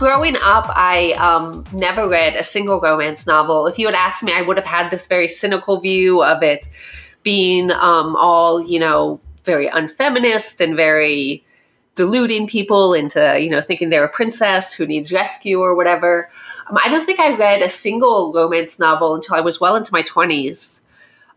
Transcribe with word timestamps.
growing 0.00 0.34
up, 0.36 0.64
I 0.70 1.12
um, 1.18 1.62
never 1.74 2.08
read 2.08 2.34
a 2.34 2.42
single 2.42 2.80
romance 2.80 3.26
novel. 3.26 3.66
If 3.66 3.78
you 3.78 3.84
had 3.84 3.94
asked 3.94 4.22
me, 4.22 4.32
I 4.32 4.40
would 4.40 4.56
have 4.56 4.64
had 4.64 4.90
this 4.90 5.06
very 5.06 5.28
cynical 5.28 5.78
view 5.78 6.22
of 6.22 6.42
it 6.42 6.70
being 7.22 7.70
um, 7.70 8.16
all, 8.16 8.66
you 8.66 8.78
know, 8.78 9.20
very 9.44 9.68
unfeminist 9.68 10.58
and 10.62 10.74
very 10.74 11.44
deluding 11.96 12.46
people 12.46 12.94
into, 12.94 13.38
you 13.38 13.50
know, 13.50 13.60
thinking 13.60 13.90
they're 13.90 14.06
a 14.06 14.10
princess 14.10 14.72
who 14.72 14.86
needs 14.86 15.12
rescue 15.12 15.60
or 15.60 15.76
whatever. 15.76 16.30
Um, 16.70 16.78
I 16.82 16.88
don't 16.88 17.04
think 17.04 17.20
I 17.20 17.36
read 17.36 17.60
a 17.60 17.68
single 17.68 18.32
romance 18.32 18.78
novel 18.78 19.16
until 19.16 19.34
I 19.34 19.40
was 19.40 19.60
well 19.60 19.76
into 19.76 19.92
my 19.92 20.02
20s. 20.02 20.80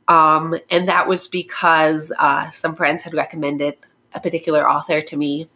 Um, 0.07 0.55
and 0.71 0.87
that 0.87 1.09
was 1.09 1.27
because 1.27 2.13
uh, 2.17 2.49
some 2.51 2.77
friends 2.77 3.03
had 3.03 3.13
recommended 3.13 3.75
a 4.13 4.21
particular 4.21 4.69
author 4.69 5.01
to 5.01 5.17
me. 5.17 5.49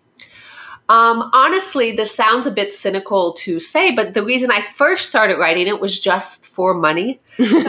Um, 0.90 1.30
honestly, 1.34 1.92
this 1.92 2.16
sounds 2.16 2.48
a 2.48 2.52
bit 2.52 2.74
cynical 2.74 3.34
to 3.40 3.60
say, 3.60 3.94
but 3.94 4.14
the 4.14 4.24
reason 4.24 4.52
I 4.52 4.62
first 4.62 5.10
started 5.10 5.38
writing 5.38 5.68
it 5.68 5.82
was 5.82 6.00
just 6.00 6.48
for 6.48 6.74
money. 6.74 7.20
Listen, 7.38 7.66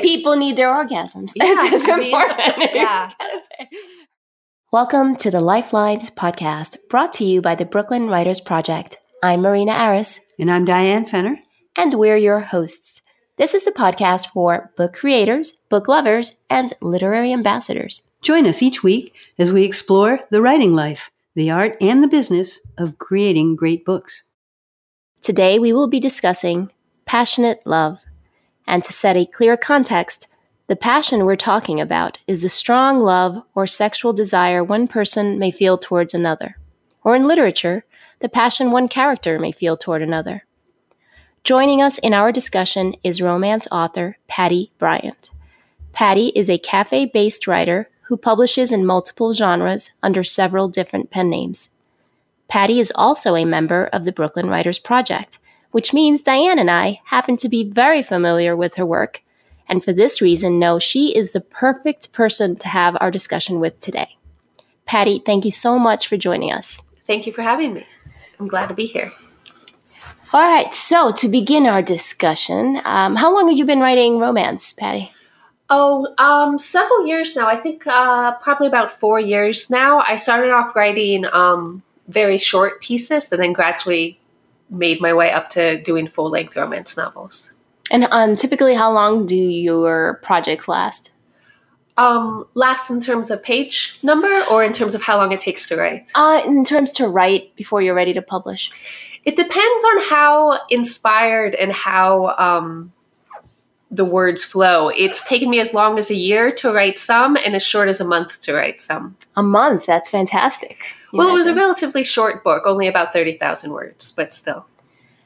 people 0.00 0.36
need 0.36 0.56
their 0.56 0.68
orgasms. 0.68 1.32
Yeah, 1.36 1.54
it's 1.66 1.86
important. 1.86 2.58
Mean, 2.58 2.68
yeah. 2.74 3.12
Welcome 4.72 5.14
to 5.16 5.30
the 5.30 5.40
Lifelines 5.40 6.10
podcast, 6.10 6.76
brought 6.90 7.12
to 7.14 7.24
you 7.24 7.40
by 7.40 7.54
the 7.54 7.64
Brooklyn 7.64 8.08
Writers 8.08 8.40
Project. 8.40 8.96
I'm 9.22 9.42
Marina 9.42 9.72
Aris. 9.72 10.18
And 10.40 10.50
I'm 10.50 10.64
Diane 10.64 11.06
Fenner. 11.06 11.38
And 11.76 11.94
we're 11.94 12.16
your 12.16 12.40
hosts. 12.40 13.00
This 13.38 13.54
is 13.54 13.64
the 13.64 13.70
podcast 13.70 14.26
for 14.26 14.72
book 14.76 14.94
creators, 14.94 15.52
book 15.68 15.86
lovers, 15.86 16.36
and 16.50 16.72
literary 16.80 17.32
ambassadors. 17.32 18.02
Join 18.26 18.48
us 18.48 18.60
each 18.60 18.82
week 18.82 19.14
as 19.38 19.52
we 19.52 19.62
explore 19.62 20.18
the 20.30 20.42
writing 20.42 20.74
life, 20.74 21.12
the 21.36 21.48
art, 21.52 21.76
and 21.80 22.02
the 22.02 22.08
business 22.08 22.58
of 22.76 22.98
creating 22.98 23.54
great 23.54 23.84
books. 23.84 24.24
Today 25.22 25.60
we 25.60 25.72
will 25.72 25.86
be 25.86 26.00
discussing 26.00 26.72
passionate 27.04 27.64
love. 27.64 28.00
And 28.66 28.82
to 28.82 28.92
set 28.92 29.16
a 29.16 29.26
clear 29.26 29.56
context, 29.56 30.26
the 30.66 30.74
passion 30.74 31.24
we're 31.24 31.36
talking 31.36 31.80
about 31.80 32.18
is 32.26 32.42
the 32.42 32.48
strong 32.48 32.98
love 32.98 33.44
or 33.54 33.64
sexual 33.68 34.12
desire 34.12 34.64
one 34.64 34.88
person 34.88 35.38
may 35.38 35.52
feel 35.52 35.78
towards 35.78 36.12
another, 36.12 36.56
or 37.04 37.14
in 37.14 37.28
literature, 37.28 37.84
the 38.18 38.28
passion 38.28 38.72
one 38.72 38.88
character 38.88 39.38
may 39.38 39.52
feel 39.52 39.76
toward 39.76 40.02
another. 40.02 40.44
Joining 41.44 41.80
us 41.80 41.98
in 41.98 42.12
our 42.12 42.32
discussion 42.32 42.96
is 43.04 43.22
romance 43.22 43.68
author 43.70 44.18
Patty 44.26 44.72
Bryant. 44.80 45.30
Patty 45.92 46.32
is 46.34 46.50
a 46.50 46.58
cafe 46.58 47.06
based 47.06 47.46
writer 47.46 47.88
who 48.08 48.16
publishes 48.16 48.72
in 48.72 48.86
multiple 48.86 49.32
genres 49.32 49.92
under 50.02 50.22
several 50.22 50.68
different 50.68 51.10
pen 51.10 51.28
names. 51.28 51.70
Patty 52.48 52.78
is 52.78 52.92
also 52.94 53.34
a 53.34 53.44
member 53.44 53.86
of 53.86 54.04
the 54.04 54.12
Brooklyn 54.12 54.48
Writers 54.48 54.78
Project, 54.78 55.38
which 55.72 55.92
means 55.92 56.22
Diane 56.22 56.58
and 56.58 56.70
I 56.70 57.00
happen 57.06 57.36
to 57.38 57.48
be 57.48 57.68
very 57.68 58.02
familiar 58.02 58.56
with 58.56 58.76
her 58.76 58.86
work, 58.86 59.22
and 59.68 59.84
for 59.84 59.92
this 59.92 60.20
reason 60.20 60.58
know 60.58 60.78
she 60.78 61.16
is 61.16 61.32
the 61.32 61.40
perfect 61.40 62.12
person 62.12 62.56
to 62.56 62.68
have 62.68 62.96
our 63.00 63.10
discussion 63.10 63.58
with 63.58 63.80
today. 63.80 64.16
Patty, 64.84 65.20
thank 65.26 65.44
you 65.44 65.50
so 65.50 65.78
much 65.78 66.06
for 66.06 66.16
joining 66.16 66.52
us. 66.52 66.80
Thank 67.06 67.26
you 67.26 67.32
for 67.32 67.42
having 67.42 67.74
me. 67.74 67.86
I'm 68.38 68.46
glad 68.46 68.68
to 68.68 68.74
be 68.74 68.86
here. 68.86 69.12
All 70.32 70.40
right, 70.40 70.72
so 70.72 71.12
to 71.12 71.28
begin 71.28 71.66
our 71.66 71.82
discussion, 71.82 72.80
um, 72.84 73.16
how 73.16 73.34
long 73.34 73.48
have 73.48 73.58
you 73.58 73.64
been 73.64 73.80
writing 73.80 74.18
romance, 74.18 74.72
Patty? 74.72 75.12
Oh, 75.68 76.06
um, 76.18 76.58
several 76.58 77.06
years 77.06 77.34
now. 77.34 77.48
I 77.48 77.56
think 77.56 77.86
uh, 77.86 78.36
probably 78.36 78.68
about 78.68 78.90
four 78.90 79.18
years 79.18 79.68
now. 79.68 80.00
I 80.06 80.16
started 80.16 80.52
off 80.52 80.76
writing 80.76 81.24
um, 81.32 81.82
very 82.08 82.38
short 82.38 82.80
pieces 82.80 83.32
and 83.32 83.42
then 83.42 83.52
gradually 83.52 84.20
made 84.70 85.00
my 85.00 85.12
way 85.12 85.30
up 85.30 85.50
to 85.50 85.82
doing 85.82 86.08
full 86.08 86.30
length 86.30 86.56
romance 86.56 86.96
novels. 86.96 87.50
And 87.90 88.06
um, 88.10 88.36
typically, 88.36 88.74
how 88.74 88.92
long 88.92 89.26
do 89.26 89.36
your 89.36 90.20
projects 90.22 90.68
last? 90.68 91.12
Um, 91.96 92.46
last 92.54 92.90
in 92.90 93.00
terms 93.00 93.30
of 93.30 93.42
page 93.42 93.98
number 94.02 94.44
or 94.50 94.62
in 94.62 94.72
terms 94.72 94.94
of 94.94 95.02
how 95.02 95.16
long 95.16 95.32
it 95.32 95.40
takes 95.40 95.66
to 95.68 95.76
write? 95.76 96.10
Uh, 96.14 96.42
in 96.44 96.62
terms 96.62 96.92
to 96.92 97.08
write 97.08 97.56
before 97.56 97.80
you're 97.80 97.94
ready 97.94 98.12
to 98.12 98.22
publish. 98.22 98.70
It 99.24 99.34
depends 99.34 99.84
on 99.84 100.02
how 100.04 100.60
inspired 100.68 101.54
and 101.54 101.72
how 101.72 102.36
um, 102.38 102.92
the 103.90 104.04
words 104.04 104.44
flow. 104.44 104.88
It's 104.88 105.22
taken 105.24 105.48
me 105.48 105.60
as 105.60 105.72
long 105.72 105.98
as 105.98 106.10
a 106.10 106.14
year 106.14 106.52
to 106.56 106.72
write 106.72 106.98
some 106.98 107.36
and 107.36 107.54
as 107.54 107.62
short 107.62 107.88
as 107.88 108.00
a 108.00 108.04
month 108.04 108.42
to 108.42 108.52
write 108.52 108.80
some. 108.80 109.16
A 109.36 109.42
month? 109.42 109.86
That's 109.86 110.10
fantastic. 110.10 110.84
Well, 111.12 111.28
it 111.28 111.34
was 111.34 111.46
a 111.46 111.54
relatively 111.54 112.02
short 112.02 112.42
book, 112.44 112.64
only 112.66 112.88
about 112.88 113.12
30,000 113.12 113.70
words, 113.70 114.12
but 114.12 114.34
still. 114.34 114.66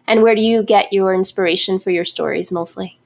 And 0.07 0.23
where 0.23 0.35
do 0.35 0.43
you 0.43 0.63
get 0.63 0.93
your 0.93 1.15
inspiration 1.15 1.79
for 1.79 1.91
your 1.91 2.05
stories 2.05 2.53
mostly? 2.53 3.00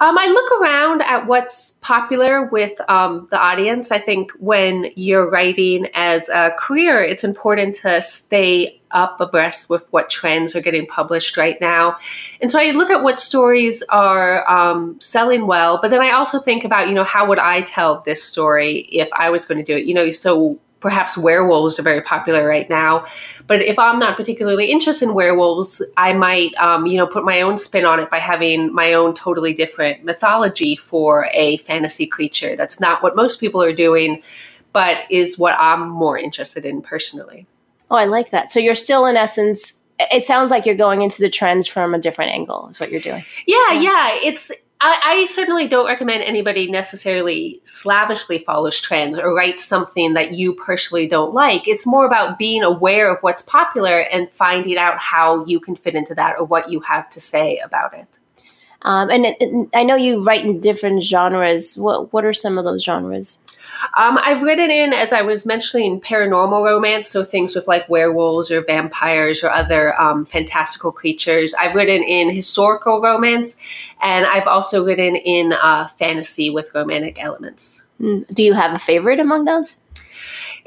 Um, 0.00 0.16
I 0.16 0.28
look 0.28 0.62
around 0.62 1.02
at 1.02 1.26
what's 1.26 1.74
popular 1.82 2.44
with 2.44 2.80
um, 2.88 3.28
the 3.30 3.38
audience. 3.38 3.92
I 3.92 3.98
think 3.98 4.32
when 4.38 4.86
you're 4.96 5.28
writing 5.28 5.88
as 5.92 6.26
a 6.30 6.52
career, 6.58 7.04
it's 7.04 7.22
important 7.22 7.76
to 7.76 8.00
stay 8.00 8.80
up 8.92 9.20
abreast 9.20 9.68
with 9.68 9.86
what 9.92 10.08
trends 10.08 10.56
are 10.56 10.62
getting 10.62 10.86
published 10.86 11.36
right 11.36 11.60
now. 11.60 11.98
And 12.40 12.50
so 12.50 12.58
I 12.58 12.70
look 12.70 12.88
at 12.90 13.02
what 13.02 13.20
stories 13.20 13.82
are 13.90 14.50
um, 14.50 14.98
selling 15.00 15.46
well, 15.46 15.78
but 15.82 15.90
then 15.90 16.00
I 16.00 16.12
also 16.12 16.40
think 16.40 16.64
about, 16.64 16.88
you 16.88 16.94
know, 16.94 17.04
how 17.04 17.26
would 17.26 17.38
I 17.38 17.60
tell 17.60 18.00
this 18.00 18.22
story 18.22 18.78
if 18.90 19.08
I 19.12 19.28
was 19.28 19.44
going 19.44 19.58
to 19.58 19.64
do 19.64 19.76
it? 19.76 19.84
You 19.84 19.92
know, 19.92 20.10
so 20.12 20.58
perhaps 20.80 21.16
werewolves 21.16 21.78
are 21.78 21.82
very 21.82 22.02
popular 22.02 22.46
right 22.46 22.68
now. 22.68 23.06
But 23.46 23.62
if 23.62 23.78
I'm 23.78 23.98
not 23.98 24.16
particularly 24.16 24.70
interested 24.70 25.08
in 25.08 25.14
werewolves, 25.14 25.82
I 25.96 26.12
might, 26.12 26.54
um, 26.54 26.86
you 26.86 26.96
know, 26.96 27.06
put 27.06 27.24
my 27.24 27.42
own 27.42 27.58
spin 27.58 27.84
on 27.84 28.00
it 28.00 28.10
by 28.10 28.18
having 28.18 28.72
my 28.72 28.94
own 28.94 29.14
totally 29.14 29.52
different 29.52 30.04
mythology 30.04 30.76
for 30.76 31.28
a 31.32 31.58
fantasy 31.58 32.06
creature. 32.06 32.56
That's 32.56 32.80
not 32.80 33.02
what 33.02 33.14
most 33.14 33.40
people 33.40 33.62
are 33.62 33.74
doing, 33.74 34.22
but 34.72 34.98
is 35.10 35.38
what 35.38 35.54
I'm 35.58 35.88
more 35.88 36.18
interested 36.18 36.64
in 36.64 36.80
personally. 36.82 37.46
Oh, 37.90 37.96
I 37.96 38.04
like 38.04 38.30
that. 38.30 38.50
So 38.50 38.60
you're 38.60 38.74
still, 38.74 39.04
in 39.06 39.16
essence, 39.16 39.82
it 39.98 40.24
sounds 40.24 40.50
like 40.50 40.64
you're 40.64 40.76
going 40.76 41.02
into 41.02 41.20
the 41.20 41.28
trends 41.28 41.66
from 41.66 41.92
a 41.92 41.98
different 41.98 42.32
angle, 42.32 42.68
is 42.68 42.80
what 42.80 42.90
you're 42.90 43.00
doing. 43.00 43.24
Yeah, 43.46 43.72
yeah. 43.72 43.80
yeah. 43.80 44.18
It's 44.22 44.50
I, 44.82 45.00
I, 45.04 45.26
certainly 45.26 45.68
don't 45.68 45.86
recommend 45.86 46.22
anybody 46.22 46.70
necessarily 46.70 47.60
slavishly 47.66 48.38
follows 48.38 48.80
trends 48.80 49.18
or 49.18 49.34
writes 49.34 49.64
something 49.64 50.14
that 50.14 50.32
you 50.32 50.54
personally 50.54 51.06
don't 51.06 51.34
like. 51.34 51.68
It's 51.68 51.86
more 51.86 52.06
about 52.06 52.38
being 52.38 52.62
aware 52.62 53.12
of 53.14 53.22
what's 53.22 53.42
popular 53.42 54.00
and 54.00 54.30
finding 54.32 54.78
out 54.78 54.98
how 54.98 55.44
you 55.44 55.60
can 55.60 55.76
fit 55.76 55.94
into 55.94 56.14
that 56.14 56.36
or 56.38 56.46
what 56.46 56.70
you 56.70 56.80
have 56.80 57.10
to 57.10 57.20
say 57.20 57.58
about 57.58 57.92
it. 57.92 58.18
Um, 58.82 59.10
and, 59.10 59.26
and 59.40 59.68
I 59.74 59.82
know 59.82 59.96
you 59.96 60.22
write 60.22 60.44
in 60.46 60.60
different 60.60 61.02
genres. 61.02 61.76
What 61.76 62.12
what 62.14 62.24
are 62.24 62.32
some 62.32 62.56
of 62.56 62.64
those 62.64 62.82
genres? 62.82 63.38
Um, 63.94 64.18
I've 64.18 64.42
written 64.42 64.70
in, 64.70 64.92
as 64.92 65.12
I 65.12 65.22
was 65.22 65.46
mentioning, 65.46 66.00
paranormal 66.00 66.64
romance, 66.64 67.08
so 67.08 67.24
things 67.24 67.54
with 67.54 67.66
like 67.66 67.88
werewolves 67.88 68.50
or 68.50 68.62
vampires 68.62 69.42
or 69.42 69.50
other 69.50 70.00
um, 70.00 70.24
fantastical 70.24 70.92
creatures. 70.92 71.54
I've 71.54 71.74
written 71.74 72.02
in 72.02 72.30
historical 72.30 73.00
romance, 73.00 73.56
and 74.00 74.26
I've 74.26 74.46
also 74.46 74.84
written 74.84 75.16
in 75.16 75.52
uh, 75.52 75.86
fantasy 75.86 76.50
with 76.50 76.74
romantic 76.74 77.22
elements. 77.22 77.84
Mm. 78.00 78.26
Do 78.28 78.42
you 78.42 78.54
have 78.54 78.74
a 78.74 78.78
favorite 78.78 79.20
among 79.20 79.44
those? 79.44 79.78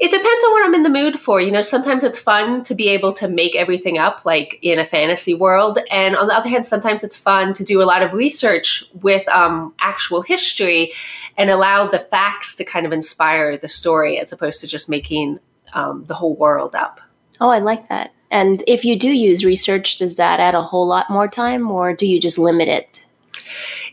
It 0.00 0.10
depends 0.10 0.44
on 0.44 0.52
what 0.52 0.64
I'm 0.66 0.74
in 0.74 0.82
the 0.82 0.90
mood 0.90 1.18
for. 1.20 1.40
You 1.40 1.52
know, 1.52 1.62
sometimes 1.62 2.02
it's 2.02 2.18
fun 2.18 2.64
to 2.64 2.74
be 2.74 2.88
able 2.88 3.12
to 3.14 3.28
make 3.28 3.54
everything 3.54 3.96
up, 3.96 4.24
like 4.24 4.58
in 4.60 4.78
a 4.80 4.84
fantasy 4.84 5.34
world. 5.34 5.78
And 5.90 6.16
on 6.16 6.26
the 6.26 6.34
other 6.34 6.48
hand, 6.48 6.66
sometimes 6.66 7.04
it's 7.04 7.16
fun 7.16 7.54
to 7.54 7.64
do 7.64 7.80
a 7.80 7.84
lot 7.84 8.02
of 8.02 8.12
research 8.12 8.84
with 9.02 9.26
um, 9.28 9.72
actual 9.78 10.22
history 10.22 10.92
and 11.36 11.50
allow 11.50 11.86
the 11.86 11.98
facts 11.98 12.54
to 12.56 12.64
kind 12.64 12.86
of 12.86 12.92
inspire 12.92 13.56
the 13.56 13.68
story 13.68 14.18
as 14.18 14.32
opposed 14.32 14.60
to 14.60 14.66
just 14.66 14.88
making 14.88 15.38
um, 15.72 16.04
the 16.06 16.14
whole 16.14 16.36
world 16.36 16.74
up. 16.74 17.00
Oh, 17.40 17.50
I 17.50 17.58
like 17.58 17.88
that. 17.88 18.12
And 18.30 18.62
if 18.66 18.84
you 18.84 18.98
do 18.98 19.10
use 19.10 19.44
research, 19.44 19.96
does 19.96 20.16
that 20.16 20.40
add 20.40 20.54
a 20.54 20.62
whole 20.62 20.86
lot 20.86 21.10
more 21.10 21.28
time 21.28 21.70
or 21.70 21.94
do 21.94 22.06
you 22.06 22.20
just 22.20 22.38
limit 22.38 22.68
it? 22.68 23.06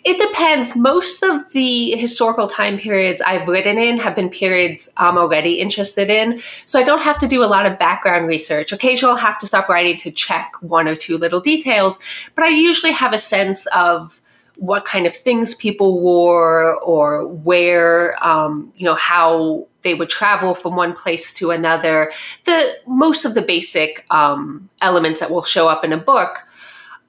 It 0.03 0.17
depends. 0.17 0.75
Most 0.75 1.21
of 1.21 1.51
the 1.51 1.91
historical 1.91 2.47
time 2.47 2.79
periods 2.79 3.21
I've 3.21 3.47
written 3.47 3.77
in 3.77 3.97
have 3.99 4.15
been 4.15 4.29
periods 4.29 4.89
I'm 4.97 5.17
already 5.17 5.59
interested 5.59 6.09
in. 6.09 6.41
So 6.65 6.79
I 6.79 6.83
don't 6.83 7.01
have 7.01 7.19
to 7.19 7.27
do 7.27 7.43
a 7.43 7.45
lot 7.45 7.67
of 7.67 7.77
background 7.77 8.27
research. 8.27 8.71
Occasionally 8.71 9.11
I'll 9.11 9.17
have 9.17 9.37
to 9.39 9.47
stop 9.47 9.69
writing 9.69 9.97
to 9.99 10.11
check 10.11 10.53
one 10.61 10.87
or 10.87 10.95
two 10.95 11.17
little 11.17 11.39
details, 11.39 11.99
but 12.33 12.43
I 12.43 12.49
usually 12.49 12.93
have 12.93 13.13
a 13.13 13.19
sense 13.19 13.67
of 13.67 14.20
what 14.61 14.85
kind 14.85 15.07
of 15.07 15.17
things 15.17 15.55
people 15.55 15.99
wore 16.01 16.79
or 16.81 17.25
where, 17.25 18.15
um, 18.23 18.71
you 18.75 18.85
know, 18.85 18.93
how 18.93 19.67
they 19.81 19.95
would 19.95 20.07
travel 20.07 20.53
from 20.53 20.75
one 20.75 20.93
place 20.93 21.33
to 21.33 21.49
another. 21.49 22.11
The 22.45 22.73
most 22.85 23.25
of 23.25 23.33
the 23.33 23.41
basic 23.41 24.05
um, 24.11 24.69
elements 24.79 25.19
that 25.19 25.31
will 25.31 25.41
show 25.41 25.67
up 25.67 25.83
in 25.83 25.91
a 25.91 25.97
book. 25.97 26.45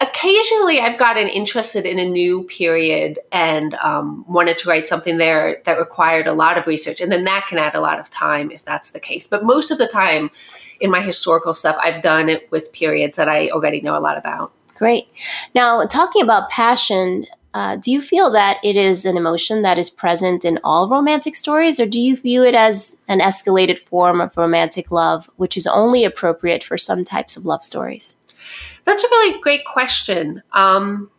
occasionally 0.03 0.81
I've 0.81 0.99
gotten 0.99 1.29
interested 1.29 1.87
in 1.87 1.99
a 1.99 2.05
new 2.05 2.43
period 2.45 3.21
and 3.31 3.75
um, 3.75 4.25
wanted 4.29 4.59
to 4.59 4.69
write 4.69 4.89
something 4.89 5.19
there 5.19 5.63
that 5.65 5.79
required 5.79 6.27
a 6.27 6.33
lot 6.33 6.59
of 6.59 6.67
research. 6.67 7.01
And 7.01 7.11
then 7.11 7.25
that 7.25 7.47
can 7.49 7.59
add 7.59 7.75
a 7.75 7.81
lot 7.81 8.01
of 8.01 8.11
time 8.11 8.51
if 8.51 8.65
that's 8.65 8.91
the 8.91 9.01
case. 9.01 9.27
But 9.27 9.45
most 9.45 9.71
of 9.71 9.79
the 9.79 9.87
time 9.87 10.31
in 10.81 10.91
my 10.91 11.01
historical 11.01 11.55
stuff, 11.55 11.77
I've 11.81 12.03
done 12.03 12.29
it 12.29 12.51
with 12.51 12.73
periods 12.73 13.17
that 13.17 13.29
I 13.29 13.49
already 13.51 13.81
know 13.81 13.97
a 13.97 14.01
lot 14.01 14.19
about. 14.19 14.53
Great. 14.75 15.07
Now, 15.55 15.85
talking 15.85 16.23
about 16.23 16.51
passion, 16.51 17.27
uh, 17.55 17.77
do 17.77 17.91
you 17.91 18.01
feel 18.01 18.31
that 18.31 18.59
it 18.65 18.77
is 18.77 19.05
an 19.05 19.17
emotion 19.17 19.63
that 19.63 19.79
is 19.79 19.91
present 19.91 20.45
in 20.45 20.59
all 20.65 20.89
romantic 20.89 21.37
stories, 21.37 21.79
or 21.79 21.87
do 21.87 22.01
you 22.01 22.17
view 22.17 22.45
it 22.45 22.55
as 22.55 22.97
an 23.09 23.21
escalated 23.21 23.79
form 23.79 24.21
of 24.21 24.37
romantic 24.37 24.91
love, 24.91 25.29
which 25.37 25.57
is 25.57 25.67
only 25.67 26.05
appropriate 26.05 26.65
for 26.65 26.79
some 26.79 27.05
types 27.05 27.37
of 27.37 27.45
love 27.45 27.63
stories? 27.63 28.17
That's 28.85 29.05
a 29.05 29.09
really 29.09 29.41
great 29.41 29.65
question. 29.65 30.43
Um, 30.53 31.11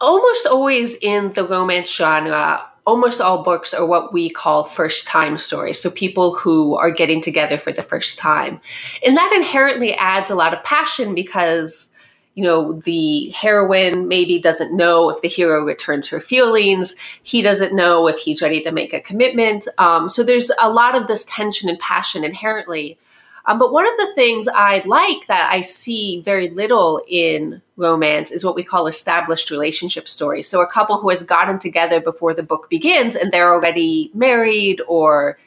almost 0.00 0.46
always 0.46 0.94
in 1.00 1.32
the 1.32 1.46
romance 1.46 1.90
genre, 1.90 2.62
almost 2.86 3.20
all 3.20 3.42
books 3.42 3.74
are 3.74 3.84
what 3.84 4.12
we 4.12 4.30
call 4.30 4.64
first 4.64 5.06
time 5.06 5.36
stories. 5.38 5.80
So 5.80 5.90
people 5.90 6.34
who 6.34 6.76
are 6.76 6.90
getting 6.90 7.20
together 7.20 7.58
for 7.58 7.72
the 7.72 7.82
first 7.82 8.18
time. 8.18 8.60
And 9.04 9.16
that 9.16 9.32
inherently 9.34 9.94
adds 9.94 10.30
a 10.30 10.36
lot 10.36 10.54
of 10.54 10.62
passion 10.62 11.14
because, 11.14 11.90
you 12.36 12.44
know, 12.44 12.74
the 12.74 13.30
heroine 13.30 14.08
maybe 14.08 14.38
doesn't 14.38 14.76
know 14.76 15.08
if 15.08 15.22
the 15.22 15.28
hero 15.28 15.64
returns 15.64 16.06
her 16.06 16.20
feelings. 16.20 16.94
He 17.22 17.40
doesn't 17.40 17.74
know 17.74 18.06
if 18.08 18.18
he's 18.18 18.42
ready 18.42 18.62
to 18.62 18.70
make 18.70 18.92
a 18.92 19.00
commitment. 19.00 19.66
Um, 19.78 20.10
so 20.10 20.22
there's 20.22 20.50
a 20.60 20.70
lot 20.70 20.94
of 20.94 21.08
this 21.08 21.24
tension 21.24 21.70
and 21.70 21.78
passion 21.78 22.24
inherently. 22.24 22.98
Um, 23.46 23.58
but 23.58 23.72
one 23.72 23.86
of 23.86 23.96
the 23.96 24.12
things 24.14 24.48
I 24.48 24.82
like 24.84 25.26
that 25.28 25.50
I 25.50 25.62
see 25.62 26.20
very 26.20 26.50
little 26.50 27.02
in 27.08 27.62
romance 27.76 28.30
is 28.30 28.44
what 28.44 28.54
we 28.54 28.64
call 28.64 28.86
established 28.86 29.50
relationship 29.50 30.06
stories. 30.06 30.46
So 30.46 30.60
a 30.60 30.66
couple 30.66 30.98
who 30.98 31.08
has 31.08 31.22
gotten 31.22 31.58
together 31.58 32.02
before 32.02 32.34
the 32.34 32.42
book 32.42 32.68
begins 32.68 33.16
and 33.16 33.32
they're 33.32 33.50
already 33.50 34.10
married 34.12 34.82
or 34.88 35.38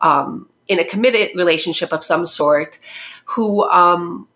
um, 0.00 0.48
in 0.66 0.78
a 0.78 0.84
committed 0.84 1.30
relationship 1.36 1.92
of 1.92 2.02
some 2.02 2.26
sort, 2.26 2.78
who 3.26 3.64
um, 3.68 4.26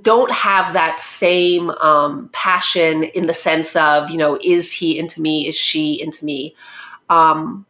don't 0.00 0.30
have 0.32 0.72
that 0.72 1.00
same 1.00 1.70
um, 1.70 2.30
passion 2.32 3.04
in 3.04 3.26
the 3.26 3.34
sense 3.34 3.76
of, 3.76 4.10
you 4.10 4.16
know, 4.16 4.38
is 4.42 4.72
he 4.72 4.98
into 4.98 5.20
me? 5.20 5.46
Is 5.46 5.56
she 5.56 6.00
into 6.00 6.24
me? 6.24 6.54
Um, 7.10 7.66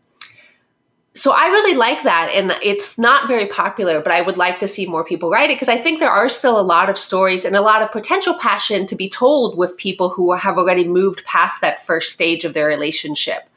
so 1.14 1.32
I 1.32 1.46
really 1.46 1.74
like 1.74 2.04
that. 2.04 2.30
And 2.32 2.52
it's 2.62 2.96
not 2.96 3.28
very 3.28 3.46
popular, 3.46 4.00
but 4.00 4.12
I 4.12 4.22
would 4.22 4.38
like 4.38 4.58
to 4.60 4.68
see 4.68 4.86
more 4.86 5.04
people 5.04 5.30
write 5.30 5.50
it 5.50 5.56
because 5.56 5.68
I 5.68 5.78
think 5.78 6.00
there 6.00 6.10
are 6.10 6.28
still 6.28 6.58
a 6.58 6.62
lot 6.62 6.88
of 6.88 6.96
stories 6.96 7.44
and 7.44 7.54
a 7.54 7.60
lot 7.60 7.82
of 7.82 7.92
potential 7.92 8.34
passion 8.34 8.86
to 8.86 8.94
be 8.94 9.10
told 9.10 9.58
with 9.58 9.76
people 9.76 10.08
who 10.08 10.32
have 10.32 10.56
already 10.56 10.86
moved 10.86 11.24
past 11.24 11.60
that 11.60 11.84
first 11.84 12.12
stage 12.12 12.44
of 12.44 12.54
their 12.54 12.66
relationship. 12.66 13.48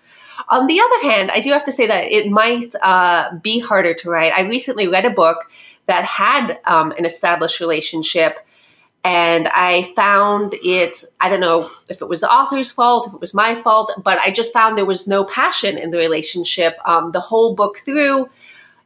On 0.50 0.68
the 0.68 0.82
other 0.82 1.10
hand, 1.10 1.32
I 1.32 1.40
do 1.40 1.52
have 1.52 1.64
to 1.64 1.72
say 1.72 1.88
that 1.88 2.12
it 2.12 2.30
might 2.30 2.76
uh, 2.84 3.36
be 3.42 3.60
harder 3.60 3.94
to 3.94 4.10
write. 4.10 4.34
I 4.34 4.42
recently 4.42 4.88
read 4.88 5.06
a 5.06 5.10
book 5.10 5.50
that 5.86 6.04
had 6.04 6.60
um, 6.66 6.92
an 6.92 7.06
established 7.06 7.60
relationship 7.60 8.40
and 9.06 9.48
I 9.50 9.84
found 9.96 10.56
it, 10.64 11.04
I 11.22 11.30
don't 11.30 11.40
know 11.40 11.70
if 11.90 12.02
it 12.02 12.10
was 12.10 12.22
the 12.22 12.32
author's 12.32 12.72
fault, 12.72 13.06
if 13.06 13.14
it 13.14 13.22
was 13.22 13.36
my 13.36 13.54
fault, 13.54 13.94
but 14.04 14.18
I 14.18 14.32
just 14.32 14.52
found 14.52 14.80
there 14.80 14.86
was 14.86 15.08
no 15.08 15.24
passion 15.24 15.78
in 15.78 15.92
the 15.92 16.00
relationship. 16.00 16.76
Um, 16.86 17.12
the 17.12 17.20
whole 17.20 17.54
book 17.54 17.78
through, 17.86 18.28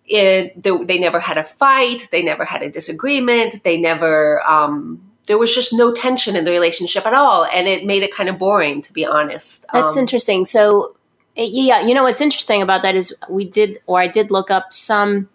it, 0.07 0.61
they, 0.61 0.83
they, 0.83 0.99
never 0.99 1.21
had 1.21 1.37
a 1.37 1.45
fight, 1.45 2.09
they 2.11 2.21
never 2.21 2.43
had 2.43 2.61
a 2.61 2.69
disagreement, 2.69 3.63
they 3.63 3.77
never, 3.77 4.45
um, 4.45 5.01
there 5.27 5.37
was 5.37 5.55
just 5.55 5.71
no 5.71 5.93
tension 5.93 6.35
in 6.35 6.43
the 6.43 6.51
relationship 6.51 7.05
at 7.05 7.13
all. 7.13 7.45
And 7.45 7.69
it 7.69 7.85
made 7.85 8.03
it 8.03 8.13
kind 8.13 8.27
of 8.27 8.37
boring, 8.37 8.81
to 8.81 8.91
be 8.91 9.05
honest. 9.05 9.65
That's 9.71 9.93
um, 9.93 9.99
interesting. 9.99 10.43
So, 10.43 10.97
eh, 11.37 11.47
yeah, 11.49 11.79
you 11.79 11.93
know 11.93 12.03
what's 12.03 12.19
interesting 12.19 12.61
about 12.61 12.81
that 12.81 12.95
is 12.95 13.15
we 13.29 13.45
did, 13.45 13.79
or 13.85 14.01
I 14.01 14.09
did 14.09 14.31
look 14.31 14.51
up 14.51 14.73
some 14.73 15.29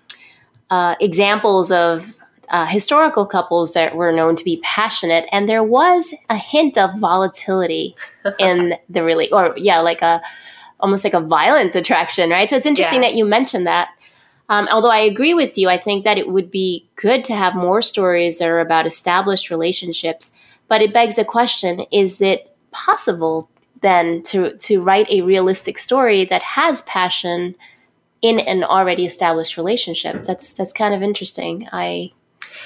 uh, 0.69 0.95
examples 1.01 1.73
of 1.73 2.13
uh, 2.49 2.67
historical 2.67 3.27
couples 3.27 3.73
that 3.75 3.97
were 3.97 4.13
known 4.13 4.37
to 4.37 4.45
be 4.45 4.61
passionate, 4.63 5.27
and 5.33 5.49
there 5.49 5.65
was 5.65 6.15
a 6.31 6.37
hint 6.37 6.79
of 6.79 6.99
volatility 6.99 7.97
in 8.39 8.75
the 8.89 9.05
really, 9.05 9.31
or 9.31 9.55
yeah, 9.57 9.81
like 9.81 10.03
a 10.03 10.23
almost 10.81 11.05
like 11.05 11.15
a 11.15 11.21
violent 11.21 11.75
attraction, 11.75 12.31
right? 12.31 12.51
So 12.51 12.57
it's 12.57 12.67
interesting 12.67 13.03
yeah. 13.03 13.09
that 13.09 13.17
you 13.17 13.25
mentioned 13.25 13.67
that. 13.67 13.89
Um, 14.49 14.69
although 14.71 14.91
I 14.91 14.99
agree 14.99 15.33
with 15.33 15.57
you, 15.57 15.69
I 15.69 15.79
think 15.79 16.05
that 16.05 16.19
it 16.19 16.29
would 16.29 16.51
be 16.51 16.87
good 16.97 17.25
to 17.25 17.35
have 17.35 17.55
more 17.55 17.81
stories 17.81 18.39
that 18.39 18.49
are 18.49 18.61
about 18.61 18.87
established 18.87 19.51
relationships. 19.51 20.33
But 20.69 20.83
it 20.83 20.93
begs 20.93 21.17
the 21.17 21.25
question: 21.25 21.81
Is 21.91 22.21
it 22.21 22.55
possible 22.71 23.51
then 23.81 24.23
to 24.25 24.57
to 24.59 24.83
write 24.83 25.09
a 25.09 25.23
realistic 25.23 25.79
story 25.79 26.25
that 26.27 26.43
has 26.43 26.83
passion 26.83 27.55
in 28.21 28.41
an 28.41 28.65
already 28.65 29.05
established 29.05 29.57
relationship? 29.57 30.25
That's 30.25 30.53
that's 30.55 30.73
kind 30.73 30.95
of 30.95 31.03
interesting. 31.03 31.69
I 31.73 32.13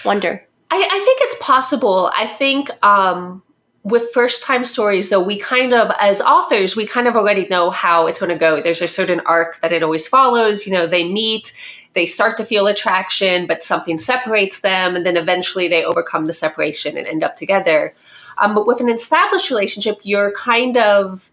wonder? 0.05 0.45
I, 0.71 0.77
I 0.77 1.05
think 1.05 1.19
it's 1.23 1.37
possible. 1.41 2.13
I 2.17 2.27
think 2.27 2.71
um, 2.85 3.43
with 3.85 4.13
first 4.13 4.43
time 4.43 4.65
stories, 4.65 5.09
though, 5.09 5.23
we 5.23 5.39
kind 5.39 5.73
of, 5.73 5.91
as 5.99 6.21
authors, 6.21 6.77
we 6.77 6.87
kind 6.87 7.09
of 7.09 7.17
already 7.17 7.49
know 7.49 7.71
how 7.71 8.07
it's 8.07 8.21
going 8.21 8.33
to 8.33 8.39
go. 8.39 8.61
There's 8.63 8.83
a 8.83 8.89
certain 8.89 9.21
arc 9.21 9.61
that 9.61 9.73
it 9.73 9.83
always 9.83 10.07
follows. 10.07 10.67
You 10.67 10.73
know, 10.73 10.87
they 10.87 11.11
meet, 11.11 11.55
they 11.95 12.07
start 12.07 12.37
to 12.37 12.45
feel 12.45 12.67
attraction, 12.67 13.47
but 13.47 13.63
something 13.63 13.99
separates 13.99 14.61
them, 14.61 14.95
and 14.95 15.07
then 15.07 15.17
eventually 15.17 15.69
they 15.69 15.85
overcome 15.85 16.27
the 16.27 16.35
separation 16.35 16.99
and 16.99 17.07
end 17.07 17.23
up 17.23 17.37
together. 17.37 17.95
Um, 18.41 18.55
but 18.55 18.67
with 18.67 18.81
an 18.81 18.89
established 18.89 19.51
relationship, 19.51 19.99
you're 20.03 20.33
kind 20.35 20.77
of 20.77 21.31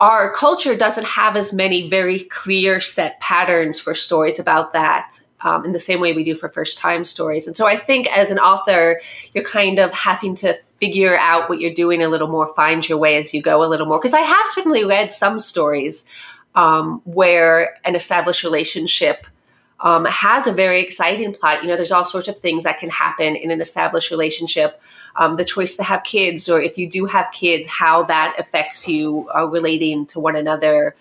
our 0.00 0.34
culture 0.34 0.76
doesn't 0.76 1.06
have 1.06 1.34
as 1.34 1.52
many 1.52 1.88
very 1.88 2.20
clear 2.20 2.80
set 2.80 3.18
patterns 3.20 3.80
for 3.80 3.94
stories 3.94 4.38
about 4.38 4.72
that 4.72 5.20
um, 5.42 5.64
in 5.64 5.72
the 5.72 5.78
same 5.78 6.00
way 6.00 6.12
we 6.12 6.24
do 6.24 6.34
for 6.34 6.48
first 6.48 6.78
time 6.78 7.04
stories. 7.04 7.46
And 7.46 7.56
so 7.56 7.66
I 7.66 7.76
think 7.76 8.06
as 8.16 8.30
an 8.30 8.38
author, 8.38 9.00
you're 9.34 9.44
kind 9.44 9.78
of 9.78 9.92
having 9.92 10.34
to 10.36 10.54
figure 10.78 11.16
out 11.18 11.48
what 11.48 11.60
you're 11.60 11.74
doing 11.74 12.02
a 12.02 12.08
little 12.08 12.28
more, 12.28 12.52
find 12.54 12.86
your 12.88 12.98
way 12.98 13.16
as 13.16 13.32
you 13.32 13.42
go 13.42 13.64
a 13.64 13.66
little 13.66 13.86
more. 13.86 13.98
Because 13.98 14.14
I 14.14 14.20
have 14.20 14.46
certainly 14.48 14.84
read 14.84 15.12
some 15.12 15.38
stories 15.38 16.04
um, 16.54 17.00
where 17.04 17.78
an 17.84 17.94
established 17.94 18.44
relationship 18.44 19.26
um, 19.80 20.06
has 20.06 20.46
a 20.46 20.52
very 20.52 20.80
exciting 20.80 21.34
plot. 21.34 21.62
You 21.62 21.68
know, 21.68 21.76
there's 21.76 21.92
all 21.92 22.04
sorts 22.04 22.28
of 22.28 22.38
things 22.38 22.64
that 22.64 22.78
can 22.78 22.88
happen 22.88 23.36
in 23.36 23.50
an 23.50 23.60
established 23.60 24.10
relationship. 24.10 24.80
Um, 25.16 25.34
the 25.34 25.44
choice 25.44 25.76
to 25.76 25.82
have 25.82 26.02
kids, 26.02 26.48
or 26.48 26.60
if 26.60 26.78
you 26.78 26.88
do 26.88 27.04
have 27.06 27.30
kids, 27.32 27.68
how 27.68 28.02
that 28.04 28.36
affects 28.38 28.88
you 28.88 29.28
uh, 29.34 29.46
relating 29.46 30.06
to 30.06 30.20
one 30.20 30.36
another 30.36 30.96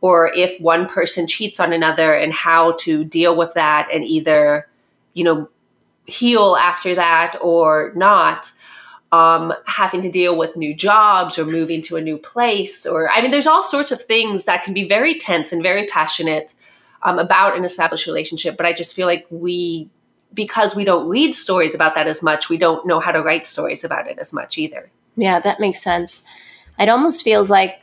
or 0.00 0.32
if 0.34 0.60
one 0.60 0.86
person 0.86 1.26
cheats 1.26 1.60
on 1.60 1.72
another 1.72 2.12
and 2.12 2.32
how 2.32 2.72
to 2.72 3.04
deal 3.04 3.36
with 3.36 3.52
that 3.54 3.88
and 3.92 4.04
either 4.04 4.68
you 5.14 5.24
know 5.24 5.48
heal 6.06 6.56
after 6.60 6.94
that 6.94 7.36
or 7.40 7.92
not 7.94 8.52
um, 9.12 9.52
having 9.66 10.02
to 10.02 10.10
deal 10.10 10.38
with 10.38 10.56
new 10.56 10.72
jobs 10.74 11.36
or 11.36 11.44
moving 11.44 11.82
to 11.82 11.96
a 11.96 12.00
new 12.00 12.16
place 12.16 12.86
or 12.86 13.10
i 13.10 13.20
mean 13.20 13.30
there's 13.30 13.46
all 13.46 13.62
sorts 13.62 13.90
of 13.90 14.02
things 14.02 14.44
that 14.44 14.64
can 14.64 14.74
be 14.74 14.88
very 14.88 15.18
tense 15.18 15.52
and 15.52 15.62
very 15.62 15.86
passionate 15.86 16.54
um, 17.02 17.18
about 17.18 17.56
an 17.56 17.64
established 17.64 18.06
relationship 18.06 18.56
but 18.56 18.66
i 18.66 18.72
just 18.72 18.94
feel 18.94 19.06
like 19.06 19.26
we 19.30 19.88
because 20.32 20.76
we 20.76 20.84
don't 20.84 21.08
read 21.08 21.34
stories 21.34 21.74
about 21.74 21.94
that 21.94 22.06
as 22.06 22.22
much 22.22 22.48
we 22.48 22.56
don't 22.56 22.86
know 22.86 23.00
how 23.00 23.12
to 23.12 23.20
write 23.20 23.46
stories 23.46 23.84
about 23.84 24.06
it 24.08 24.18
as 24.18 24.32
much 24.32 24.58
either. 24.58 24.90
Yeah 25.16 25.40
that 25.40 25.60
makes 25.60 25.82
sense. 25.82 26.24
It 26.78 26.88
almost 26.88 27.24
feels 27.24 27.50
like 27.50 27.82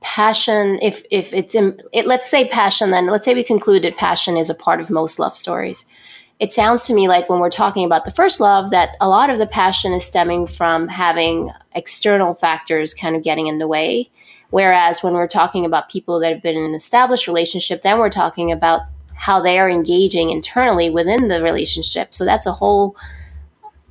passion 0.00 0.78
if 0.80 1.02
if 1.10 1.32
it's 1.34 1.54
in 1.54 1.80
it, 1.92 2.06
let's 2.06 2.30
say 2.30 2.48
passion 2.48 2.90
then 2.90 3.06
let's 3.08 3.24
say 3.24 3.34
we 3.34 3.42
concluded 3.42 3.96
passion 3.96 4.36
is 4.36 4.48
a 4.48 4.54
part 4.54 4.80
of 4.80 4.90
most 4.90 5.18
love 5.18 5.36
stories. 5.36 5.86
It 6.38 6.52
sounds 6.52 6.84
to 6.84 6.94
me 6.94 7.08
like 7.08 7.28
when 7.28 7.40
we're 7.40 7.50
talking 7.50 7.84
about 7.84 8.04
the 8.04 8.12
first 8.12 8.40
love 8.40 8.70
that 8.70 8.90
a 9.00 9.08
lot 9.08 9.28
of 9.28 9.38
the 9.38 9.46
passion 9.46 9.92
is 9.92 10.04
stemming 10.04 10.46
from 10.46 10.86
having 10.86 11.50
external 11.74 12.34
factors 12.34 12.94
kind 12.94 13.16
of 13.16 13.24
getting 13.24 13.48
in 13.48 13.58
the 13.58 13.66
way. 13.66 14.08
Whereas 14.50 15.02
when 15.02 15.14
we're 15.14 15.26
talking 15.26 15.66
about 15.66 15.90
people 15.90 16.20
that 16.20 16.32
have 16.32 16.42
been 16.42 16.56
in 16.56 16.64
an 16.64 16.74
established 16.74 17.26
relationship 17.26 17.82
then 17.82 17.98
we're 17.98 18.10
talking 18.10 18.52
about 18.52 18.82
how 19.14 19.40
they 19.40 19.58
are 19.58 19.68
engaging 19.68 20.30
internally 20.30 20.90
within 20.90 21.26
the 21.26 21.42
relationship. 21.42 22.14
So 22.14 22.24
that's 22.24 22.46
a 22.46 22.52
whole 22.52 22.96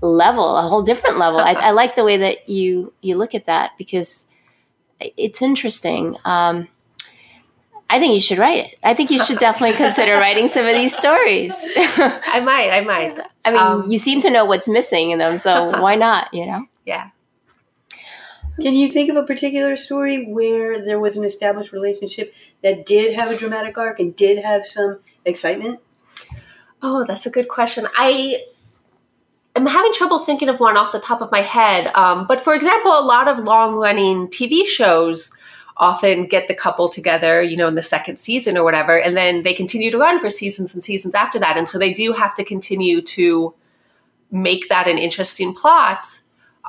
level 0.02 0.56
a 0.56 0.62
whole 0.62 0.84
different 0.84 1.18
level. 1.18 1.40
I, 1.40 1.54
I 1.54 1.72
like 1.72 1.96
the 1.96 2.06
way 2.06 2.18
that 2.18 2.48
you 2.48 2.94
you 3.02 3.18
look 3.18 3.36
at 3.36 3.48
that 3.48 3.72
because 3.78 4.28
it's 5.00 5.42
interesting. 5.42 6.18
Um, 6.25 6.68
I 7.89 8.00
think 8.00 8.13
you 8.13 8.22
should 8.22 8.38
write 8.38 8.66
it. 8.66 8.80
I 8.84 8.94
think 8.94 9.12
you 9.12 9.20
should 9.20 9.38
definitely 9.38 9.77
consider 9.86 10.13
writing 10.13 10.48
some 10.48 10.66
of 10.66 10.74
these 10.74 10.96
stories. 10.96 11.54
I 11.75 12.42
might. 12.44 12.72
I 12.72 12.82
might. 12.82 13.20
I 13.46 13.51
mean, 13.51 13.60
um, 13.60 13.89
you 13.89 13.98
seem 13.98 14.20
to 14.22 14.30
know 14.30 14.46
what's 14.46 14.68
missing 14.68 15.12
in 15.12 15.20
them, 15.20 15.38
so 15.38 15.70
why 15.82 15.96
not? 15.96 16.34
You 16.34 16.46
know? 16.46 16.66
Yeah. 16.86 17.10
Can 18.60 18.74
you 18.74 18.92
think 18.92 19.10
of 19.12 19.16
a 19.16 19.24
particular 19.24 19.75
story 19.75 20.25
where 20.25 20.84
there 20.84 21.00
was 21.00 21.16
an 21.16 21.24
established 21.24 21.72
relationship 21.72 22.34
that 22.63 22.88
did 22.88 23.13
have 23.13 23.30
a 23.30 23.38
dramatic 23.38 23.77
arc 23.77 24.00
and 24.00 24.16
did 24.16 24.39
have 24.39 24.66
some 24.66 25.00
excitement? 25.25 25.80
Oh, 26.82 27.06
that's 27.06 27.27
a 27.27 27.30
good 27.30 27.48
question. 27.48 27.88
I 27.96 28.44
I'm 29.58 29.66
having 29.66 29.92
trouble 29.92 30.20
thinking 30.20 30.50
of 30.50 30.60
one 30.60 30.78
off 30.78 30.92
the 30.92 31.00
top 31.00 31.20
of 31.20 31.32
my 31.32 31.42
head. 31.42 31.88
Um, 31.96 32.28
but 32.28 32.44
for 32.44 32.54
example, 32.54 32.92
a 32.92 33.02
lot 33.02 33.28
of 33.28 33.40
long 33.40 33.76
running 33.76 34.28
TV 34.28 34.68
shows 34.68 35.32
often 35.78 36.28
get 36.28 36.48
the 36.48 36.54
couple 36.54 36.90
together, 36.90 37.42
you 37.42 37.58
know, 37.58 37.68
in 37.68 37.74
the 37.74 37.82
second 37.82 38.20
season 38.20 38.56
or 38.56 38.64
whatever, 38.64 39.00
and 39.00 39.18
then 39.18 39.42
they 39.42 39.56
continue 39.56 39.90
to 39.90 39.98
run 39.98 40.20
for 40.20 40.30
seasons 40.30 40.76
and 40.76 40.84
seasons 40.84 41.16
after 41.16 41.40
that. 41.40 41.58
And 41.58 41.68
so 41.68 41.80
they 41.80 41.92
do 41.92 42.14
have 42.14 42.36
to 42.36 42.44
continue 42.44 43.02
to 43.02 43.54
make 44.30 44.70
that 44.70 44.88
an 44.88 45.00
interesting 45.00 45.56
plot. 45.56 46.06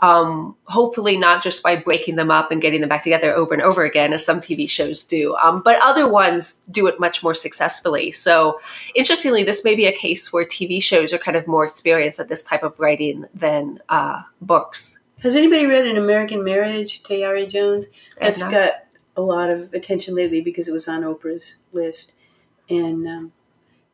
Um, 0.01 0.55
hopefully 0.65 1.17
not 1.17 1.43
just 1.43 1.63
by 1.63 1.75
breaking 1.77 2.17
them 2.17 2.31
up 2.31 2.53
and 2.53 2.63
getting 2.63 2.81
them 2.81 2.89
back 2.89 3.03
together 3.03 3.35
over 3.35 3.53
and 3.53 3.63
over 3.63 3.85
again, 3.85 4.13
as 4.13 4.25
some 4.25 4.41
TV 4.41 4.69
shows 4.69 5.05
do, 5.05 5.35
um, 5.37 5.61
but 5.65 5.79
other 5.81 6.09
ones 6.09 6.57
do 6.71 6.87
it 6.87 7.01
much 7.01 7.23
more 7.23 7.35
successfully. 7.35 8.13
So, 8.13 8.61
interestingly, 8.95 9.43
this 9.43 9.65
may 9.65 9.75
be 9.75 9.87
a 9.87 9.93
case 9.93 10.33
where 10.33 10.47
TV 10.47 10.81
shows 10.81 11.13
are 11.13 11.19
kind 11.19 11.37
of 11.37 11.47
more 11.49 11.65
experienced 11.65 12.21
at 12.21 12.29
this 12.29 12.45
type 12.45 12.63
of 12.63 12.79
writing 12.79 13.25
than 13.35 13.81
uh, 13.89 14.23
books. 14.41 14.99
Has 15.21 15.35
anybody 15.35 15.67
read 15.67 15.87
An 15.87 15.97
American 15.97 16.45
Marriage, 16.45 17.03
Tayari 17.03 17.49
Jones? 17.49 17.87
That's 18.21 18.43
got 18.43 18.85
a 19.17 19.23
lot 19.23 19.51
of 19.51 19.75
attention 19.75 20.15
lately 20.15 20.41
because 20.41 20.69
it 20.69 20.73
was 20.73 20.87
on 20.87 21.03
Oprah's 21.03 21.57
list, 21.73 22.13
and 22.71 23.07
um, 23.07 23.33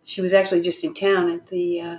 she 0.04 0.20
was 0.20 0.34
actually 0.34 0.60
just 0.60 0.84
in 0.84 0.92
town 0.92 1.30
at 1.30 1.46
the 1.46 1.80
uh, 1.80 1.98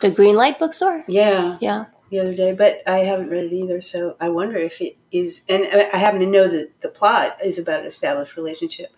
the 0.00 0.10
Greenlight 0.10 0.58
bookstore. 0.58 1.04
Yeah, 1.06 1.58
yeah, 1.60 1.86
the 2.10 2.20
other 2.20 2.34
day, 2.34 2.52
but 2.52 2.82
I 2.86 2.98
haven't 2.98 3.30
read 3.30 3.44
it 3.44 3.52
either. 3.52 3.80
So 3.80 4.16
I 4.20 4.28
wonder 4.28 4.56
if 4.56 4.80
it 4.80 4.96
is. 5.10 5.44
And 5.48 5.66
I 5.92 5.96
happen 5.96 6.20
to 6.20 6.26
know 6.26 6.46
that 6.48 6.80
the 6.80 6.88
plot 6.88 7.38
is 7.42 7.58
about 7.58 7.80
an 7.80 7.86
established 7.86 8.36
relationship, 8.36 8.90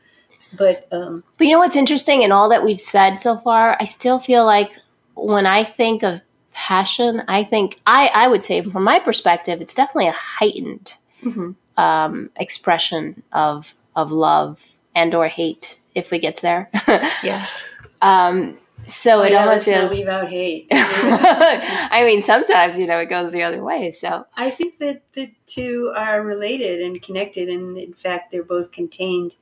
but 0.58 0.86
um, 0.92 1.24
but 1.38 1.46
you 1.46 1.52
know 1.52 1.58
what's 1.58 1.76
interesting 1.76 2.22
in 2.22 2.32
all 2.32 2.48
that 2.48 2.64
we've 2.64 2.80
said 2.80 3.16
so 3.16 3.38
far, 3.38 3.76
I 3.80 3.84
still 3.84 4.18
feel 4.18 4.44
like 4.44 4.70
when 5.14 5.46
I 5.46 5.64
think 5.64 6.02
of 6.02 6.20
passion, 6.52 7.22
I 7.28 7.44
think 7.44 7.80
I 7.86 8.08
I 8.08 8.28
would 8.28 8.44
say 8.44 8.62
from 8.62 8.84
my 8.84 8.98
perspective, 8.98 9.60
it's 9.60 9.74
definitely 9.74 10.08
a 10.08 10.12
heightened. 10.12 10.94
Mm-hmm 11.22 11.52
um, 11.76 12.30
expression 12.36 13.22
of 13.32 13.74
of 13.94 14.12
love 14.12 14.64
and 14.94 15.14
or 15.14 15.28
hate 15.28 15.78
if 15.94 16.10
we 16.10 16.18
get 16.18 16.38
there. 16.38 16.70
yes. 17.22 17.66
Um, 18.02 18.58
so 18.84 19.20
oh, 19.20 19.22
it 19.22 19.32
yeah, 19.32 19.44
almost 19.44 19.66
feels. 19.66 19.90
Leave 19.90 20.06
out 20.06 20.28
hate. 20.28 20.68
I 20.70 22.02
mean, 22.04 22.22
sometimes 22.22 22.78
you 22.78 22.86
know 22.86 22.98
it 22.98 23.08
goes 23.08 23.32
the 23.32 23.42
other 23.42 23.62
way. 23.62 23.90
So 23.90 24.26
I 24.36 24.50
think 24.50 24.78
that 24.78 25.02
the 25.12 25.32
two 25.46 25.92
are 25.96 26.22
related 26.22 26.82
and 26.82 27.00
connected, 27.00 27.48
and 27.48 27.76
in 27.78 27.94
fact, 27.94 28.30
they're 28.30 28.44
both 28.44 28.72
contained 28.72 29.36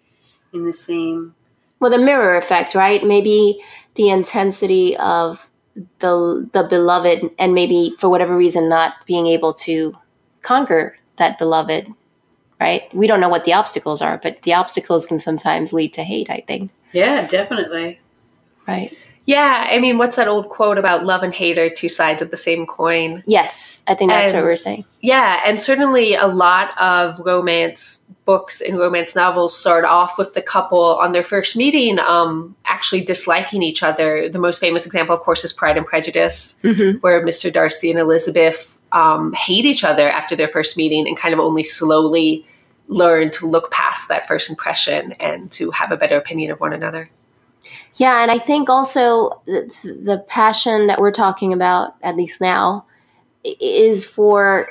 in 0.53 0.65
the 0.65 0.73
same. 0.73 1.35
Well, 1.81 1.91
the 1.91 1.99
mirror 1.99 2.37
effect, 2.37 2.75
right? 2.75 3.05
Maybe 3.05 3.63
the 3.97 4.11
intensity 4.11 4.97
of 4.97 5.47
the 5.99 6.49
the 6.53 6.67
beloved, 6.69 7.31
and 7.39 7.55
maybe 7.55 7.95
for 7.99 8.09
whatever 8.09 8.37
reason, 8.37 8.69
not 8.69 8.95
being 9.07 9.27
able 9.27 9.53
to 9.55 9.95
conquer 10.43 10.97
that 11.17 11.39
beloved 11.39 11.93
right? 12.61 12.95
We 12.95 13.07
don't 13.07 13.21
know 13.21 13.29
what 13.29 13.45
the 13.45 13.53
obstacles 13.53 14.01
are, 14.01 14.19
but 14.23 14.41
the 14.43 14.55
obstacles 14.55 15.07
can 15.07 15.21
sometimes 15.21 15.73
lead 15.73 15.93
to 15.95 16.03
hate, 16.03 16.31
I 16.31 16.43
think. 16.47 16.71
Yeah, 16.93 17.27
definitely. 17.27 18.01
Right. 18.67 18.97
Yeah, 19.27 19.69
I 19.71 19.79
mean, 19.79 19.97
what's 19.97 20.17
that 20.17 20.29
old 20.29 20.51
quote 20.51 20.77
about 20.77 21.05
love 21.05 21.23
and 21.23 21.33
hate 21.33 21.59
are 21.59 21.71
two 21.71 21.89
sides 21.89 22.21
of 22.21 22.31
the 22.31 22.37
same 22.37 22.67
coin? 22.67 23.23
Yes, 23.27 23.81
I 23.87 23.95
think 23.95 24.11
that's 24.11 24.29
and, 24.29 24.37
what 24.37 24.45
we're 24.45 24.57
saying. 24.57 24.85
Yeah, 25.01 25.41
and 25.47 25.59
certainly 25.59 26.15
a 26.15 26.27
lot 26.27 26.79
of 26.79 27.19
romance 27.21 28.03
books 28.25 28.61
and 28.61 28.79
romance 28.79 29.15
novels 29.15 29.57
start 29.57 29.85
off 29.85 30.19
with 30.19 30.35
the 30.35 30.43
couple 30.43 30.97
on 30.97 31.13
their 31.13 31.25
first 31.25 31.57
meeting 31.57 31.99
um, 31.99 32.57
actually 32.65 33.03
disliking 33.03 33.63
each 33.63 33.83
other. 33.83 34.29
The 34.29 34.39
most 34.39 34.59
famous 34.61 34.87
example, 34.87 35.15
of 35.15 35.21
course, 35.21 35.45
is 35.45 35.53
Pride 35.53 35.77
and 35.77 35.87
Prejudice, 35.87 36.57
mm-hmm. 36.63 36.99
where 36.99 37.25
Mr. 37.25 37.53
Darcy 37.53 37.91
and 37.91 38.01
Elizabeth 38.01 38.79
um, 38.93 39.33
hate 39.33 39.65
each 39.65 39.85
other 39.85 40.09
after 40.09 40.37
their 40.37 40.49
first 40.49 40.77
meeting 40.77 41.07
and 41.07 41.17
kind 41.17 41.35
of 41.35 41.41
only 41.41 41.65
slowly 41.65 42.47
learn 42.89 43.31
to 43.33 43.47
look 43.47 43.71
past 43.71 44.09
that 44.09 44.27
first 44.29 44.51
impression 44.51 45.13
and 45.13 45.51
to 45.53 45.71
have 45.71 45.91
a 45.91 45.97
better 45.97 46.17
opinion 46.17 46.51
of 46.51 46.61
one 46.61 46.73
another. 46.73 47.11
Yeah, 47.97 48.23
and 48.23 48.31
I 48.31 48.39
think 48.39 48.69
also 48.69 49.41
the, 49.47 49.71
the 49.85 50.25
passion 50.29 50.89
that 50.89 50.99
we're 50.99 51.13
talking 51.13 51.53
about, 51.53 51.95
at 52.03 52.17
least 52.17 52.41
now, 52.41 52.87
is 53.45 54.05
for. 54.05 54.69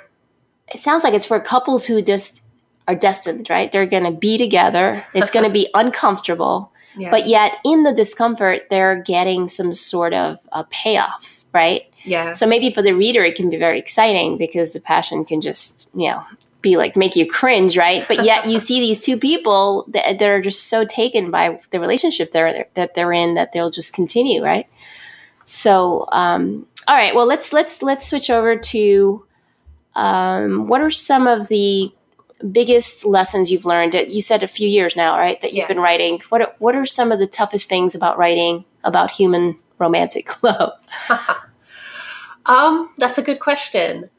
It 0.74 0.80
sounds 0.80 1.04
like 1.04 1.14
it's 1.14 1.26
for 1.26 1.40
couples 1.40 1.86
who 1.86 2.02
just 2.02 2.44
are 2.88 2.96
destined, 2.96 3.50
right? 3.50 3.72
They're 3.72 3.86
going 3.86 4.06
to 4.06 4.12
be 4.12 4.38
together. 4.38 5.06
It's 5.14 5.32
going 5.32 5.46
to 5.46 5.52
be 5.52 5.70
uncomfortable, 5.74 6.72
yeah. 6.98 7.12
but 7.12 7.28
yet 7.28 7.58
in 7.64 7.84
the 7.84 7.94
discomfort, 7.94 8.64
they're 8.70 9.02
getting 9.02 9.48
some 9.48 9.74
sort 9.74 10.14
of 10.14 10.40
a 10.52 10.64
payoff, 10.66 11.46
right? 11.54 11.84
Yeah. 12.06 12.34
So 12.34 12.48
maybe 12.48 12.74
for 12.74 12.82
the 12.82 12.94
reader, 12.94 13.24
it 13.24 13.36
can 13.36 13.50
be 13.50 13.58
very 13.58 13.80
exciting 13.80 14.38
because 14.38 14.74
the 14.74 14.82
passion 14.82 15.26
can 15.26 15.42
just, 15.42 15.90
you 15.94 16.10
know, 16.10 16.24
be 16.64 16.78
like 16.78 16.96
make 16.96 17.16
you 17.16 17.28
cringe, 17.28 17.78
right? 17.78 18.08
But 18.08 18.26
yet 18.26 18.48
you 18.48 18.58
see 18.68 18.80
these 18.80 19.00
two 19.00 19.18
people 19.18 19.86
that, 19.90 20.18
that 20.18 20.28
are 20.28 20.42
just 20.42 20.68
so 20.68 20.84
taken 20.84 21.30
by 21.30 21.60
the 21.70 21.80
relationship 21.80 22.32
they're 22.32 22.66
that 22.74 22.96
they're 22.96 23.14
in 23.14 23.36
that 23.36 23.52
they'll 23.52 23.70
just 23.70 23.94
continue, 23.94 24.44
right? 24.44 24.68
So, 25.46 26.08
um, 26.12 26.66
all 26.88 26.96
right, 26.96 27.14
well 27.14 27.28
let's 27.28 27.54
let's 27.54 27.84
let's 27.84 28.08
switch 28.08 28.32
over 28.32 28.58
to 28.58 29.26
um, 29.96 30.68
what 30.68 30.82
are 30.82 30.90
some 30.90 31.28
of 31.28 31.50
the 31.50 31.94
biggest 32.52 33.06
lessons 33.06 33.52
you've 33.52 33.66
learned? 33.66 33.94
You 33.94 34.22
said 34.22 34.42
a 34.42 34.48
few 34.48 34.68
years 34.68 34.96
now, 34.96 35.18
right? 35.18 35.40
That 35.42 35.52
you've 35.52 35.64
yeah. 35.64 35.68
been 35.68 35.80
writing. 35.80 36.22
What 36.30 36.42
are, 36.42 36.56
what 36.58 36.76
are 36.76 36.86
some 36.86 37.12
of 37.12 37.20
the 37.20 37.28
toughest 37.28 37.70
things 37.70 37.94
about 37.94 38.18
writing 38.18 38.66
about 38.84 39.12
human 39.12 39.60
romantic 39.78 40.44
love? 40.44 40.74
um, 42.48 42.90
that's 42.98 43.20
a 43.20 43.22
good 43.22 43.40
question 43.40 44.10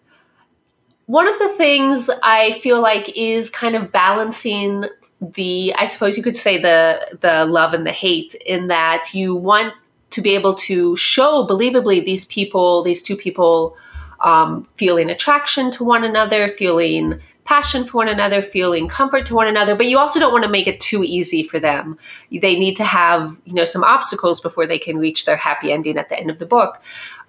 one 1.07 1.29
of 1.29 1.39
the 1.39 1.51
things 1.51 2.09
I 2.23 2.53
feel 2.61 2.81
like 2.81 3.11
is 3.17 3.51
kind 3.51 3.77
of 3.77 3.93
balancing 3.93 4.87
the 5.21 5.75
I 5.79 5.87
suppose 5.87 6.17
you 6.17 6.23
could 6.23 6.37
say 6.37 6.61
the 6.61 7.19
the 7.21 7.45
love 7.47 7.73
and 7.75 7.87
the 7.87 7.93
hate 7.93 8.35
in 8.47 8.67
that 8.69 9.11
you 9.15 9.35
want 9.35 9.75
to 10.11 10.21
be 10.21 10.35
able 10.35 10.55
to 10.55 10.97
show 10.97 11.47
believably 11.47 12.05
these 12.05 12.25
people, 12.27 12.85
these 12.85 13.03
two 13.03 13.17
people 13.17 13.77
um, 14.21 14.67
feeling 14.77 15.11
attraction 15.11 15.71
to 15.73 15.85
one 15.85 16.05
another, 16.05 16.49
feeling 16.49 17.21
passion 17.45 17.85
for 17.85 17.99
one 17.99 18.09
another, 18.09 18.41
feeling 18.41 18.89
comfort 18.89 19.27
to 19.27 19.35
one 19.35 19.47
another, 19.47 19.75
but 19.77 19.87
you 19.87 19.99
also 19.99 20.19
don't 20.19 20.33
want 20.33 20.45
to 20.45 20.51
make 20.51 20.67
it 20.67 20.81
too 20.81 21.05
easy 21.05 21.43
for 21.43 21.61
them. 21.61 21.99
They 22.31 22.59
need 22.59 22.77
to 22.77 22.85
have, 22.85 23.37
you 23.45 23.53
know, 23.53 23.65
some 23.65 23.85
obstacles 23.85 24.41
before 24.41 24.67
they 24.67 24.79
can 24.79 24.97
reach 24.97 25.27
their 25.27 25.37
happy 25.37 25.73
ending 25.73 25.99
at 25.99 26.09
the 26.09 26.19
end 26.19 26.31
of 26.31 26.39
the 26.39 26.47
book. 26.47 26.81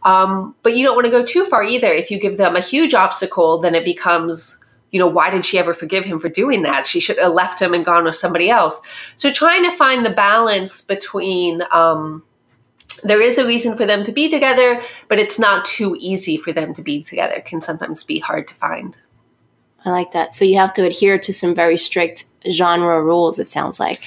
Um, 0.06 0.56
but 0.62 0.78
you 0.78 0.86
don't 0.86 0.96
want 0.96 1.06
to 1.06 1.12
go 1.12 1.26
too 1.26 1.46
far 1.46 1.64
either. 1.64 1.92
If 1.92 2.12
you 2.12 2.20
give 2.20 2.38
them 2.38 2.56
a 2.56 2.62
huge 2.62 2.94
obstacle, 2.94 3.60
then 3.60 3.76
it 3.76 3.84
becomes, 3.84 4.60
you 4.92 5.00
know, 5.00 5.08
why 5.08 5.32
did 5.32 5.44
she 5.44 5.58
ever 5.58 5.74
forgive 5.74 6.06
him 6.06 6.20
for 6.20 6.30
doing 6.30 6.62
that? 6.62 6.86
She 6.86 7.00
should 7.00 7.18
have 7.18 7.34
left 7.34 7.60
him 7.60 7.74
and 7.74 7.84
gone 7.84 8.04
with 8.04 8.16
somebody 8.16 8.50
else. 8.50 8.82
So 9.18 9.32
trying 9.32 9.64
to 9.64 9.76
find 9.76 10.06
the 10.06 10.12
balance 10.12 10.82
between, 10.82 11.64
um, 11.72 12.24
there 13.04 13.20
is 13.20 13.38
a 13.38 13.48
reason 13.48 13.76
for 13.76 13.86
them 13.86 14.06
to 14.06 14.12
be 14.12 14.30
together, 14.30 14.82
but 15.10 15.20
it's 15.20 15.40
not 15.40 15.66
too 15.66 15.98
easy 16.00 16.38
for 16.38 16.54
them 16.54 16.74
to 16.76 16.82
be 16.84 17.04
together. 17.04 17.42
Can 17.44 17.60
sometimes 17.60 18.04
be 18.04 18.20
hard 18.20 18.48
to 18.48 18.54
find. 18.54 18.98
I 19.86 19.92
like 19.92 20.12
that. 20.14 20.36
So 20.36 20.46
you 20.46 20.58
have 20.58 20.74
to 20.74 20.86
adhere 20.86 21.20
to 21.20 21.34
some 21.34 21.54
very 21.54 21.78
strict 21.78 22.26
genre 22.50 23.04
rules, 23.04 23.38
it 23.40 23.52
sounds 23.52 23.80
like. 23.80 24.04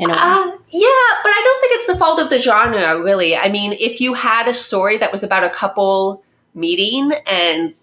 You 0.00 0.08
know? 0.08 0.14
Uh, 0.14 0.46
yeah, 0.70 1.08
but 1.22 1.28
I 1.28 1.42
don't 1.44 1.60
think 1.60 1.74
it's 1.74 1.86
the 1.86 1.96
fault 1.96 2.20
of 2.20 2.30
the 2.30 2.38
genre, 2.38 3.02
really. 3.02 3.36
I 3.36 3.50
mean, 3.50 3.74
if 3.78 4.00
you 4.00 4.14
had 4.14 4.48
a 4.48 4.54
story 4.54 4.96
that 4.96 5.12
was 5.12 5.22
about 5.22 5.44
a 5.44 5.50
couple 5.50 6.24
meeting 6.54 7.12
and 7.26 7.74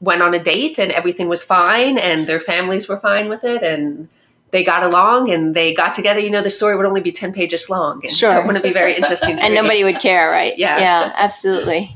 went 0.00 0.22
on 0.22 0.32
a 0.32 0.42
date 0.42 0.78
and 0.78 0.90
everything 0.90 1.28
was 1.28 1.44
fine 1.44 1.98
and 1.98 2.26
their 2.26 2.40
families 2.40 2.88
were 2.88 2.98
fine 2.98 3.28
with 3.28 3.44
it 3.44 3.62
and 3.62 4.08
they 4.52 4.64
got 4.64 4.82
along 4.82 5.30
and 5.30 5.54
they 5.54 5.74
got 5.74 5.94
together, 5.94 6.18
you 6.18 6.30
know, 6.30 6.42
the 6.42 6.48
story 6.48 6.76
would 6.76 6.86
only 6.86 7.02
be 7.02 7.12
10 7.12 7.34
pages 7.34 7.68
long. 7.68 8.00
And 8.04 8.12
sure. 8.12 8.32
So 8.32 8.40
it 8.40 8.46
wouldn't 8.46 8.64
be 8.64 8.72
very 8.72 8.94
interesting 8.96 9.32
And 9.32 9.52
read. 9.52 9.62
nobody 9.62 9.84
would 9.84 10.00
care, 10.00 10.30
right? 10.30 10.56
Yeah. 10.56 10.78
Yeah, 10.78 11.12
absolutely. 11.14 11.94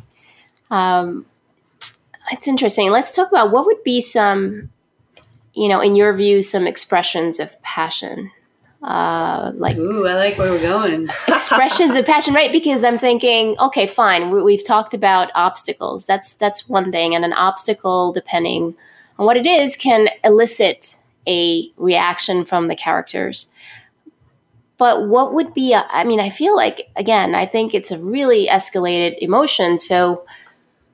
Um, 0.71 1.25
it's 2.31 2.47
interesting. 2.47 2.91
Let's 2.91 3.17
talk 3.17 3.29
about 3.29 3.51
what 3.51 3.65
would 3.65 3.83
be 3.83 4.03
some, 4.03 4.69
you 5.55 5.69
know, 5.69 5.81
in 5.81 5.97
your 5.97 6.15
view, 6.15 6.43
some 6.43 6.67
expressions 6.67 7.41
of 7.41 7.61
passion 7.63 8.31
uh, 8.85 9.51
like 9.55 9.79
ooh, 9.79 10.07
I 10.07 10.15
like 10.15 10.37
where 10.37 10.53
we're 10.53 10.61
going. 10.61 11.09
expressions 11.29 11.95
of 11.95 12.05
passion, 12.05 12.35
right? 12.35 12.53
Because 12.53 12.85
I'm 12.85 12.99
thinking, 12.99 13.57
okay, 13.59 13.87
fine. 13.87 14.31
We, 14.31 14.43
we've 14.43 14.65
talked 14.65 14.93
about 14.93 15.31
obstacles. 15.35 16.05
That's 16.05 16.35
that's 16.35 16.69
one 16.69 16.93
thing, 16.93 17.15
and 17.15 17.25
an 17.25 17.33
obstacle, 17.33 18.13
depending 18.13 18.75
on 19.19 19.25
what 19.25 19.39
it 19.39 19.47
is, 19.47 19.77
can 19.77 20.09
elicit 20.23 20.99
a 21.27 21.71
reaction 21.79 22.45
from 22.45 22.69
the 22.69 22.77
characters. 22.77 23.51
But 24.77 25.09
what 25.09 25.33
would 25.33 25.55
be? 25.55 25.73
A, 25.73 25.87
I 25.89 26.05
mean, 26.05 26.21
I 26.21 26.29
feel 26.29 26.55
like 26.55 26.91
again, 26.95 27.35
I 27.35 27.47
think 27.47 27.73
it's 27.73 27.91
a 27.91 27.99
really 27.99 28.49
escalated 28.49 29.17
emotion. 29.19 29.79
So 29.79 30.27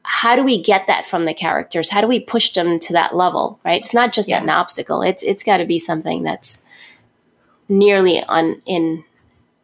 how 0.04 0.36
do 0.36 0.44
we 0.44 0.62
get 0.62 0.86
that 0.86 1.06
from 1.06 1.24
the 1.24 1.34
characters? 1.34 1.90
How 1.90 2.00
do 2.00 2.06
we 2.06 2.20
push 2.20 2.52
them 2.52 2.78
to 2.78 2.92
that 2.92 3.16
level? 3.16 3.58
Right? 3.64 3.80
It's 3.80 3.94
not 3.94 4.12
just 4.12 4.28
yeah. 4.28 4.40
an 4.40 4.48
obstacle. 4.48 5.02
It's 5.02 5.24
it's 5.24 5.42
got 5.42 5.56
to 5.56 5.64
be 5.64 5.80
something 5.80 6.22
that's 6.22 6.64
nearly 7.70 8.22
on 8.22 8.60
in 8.66 9.04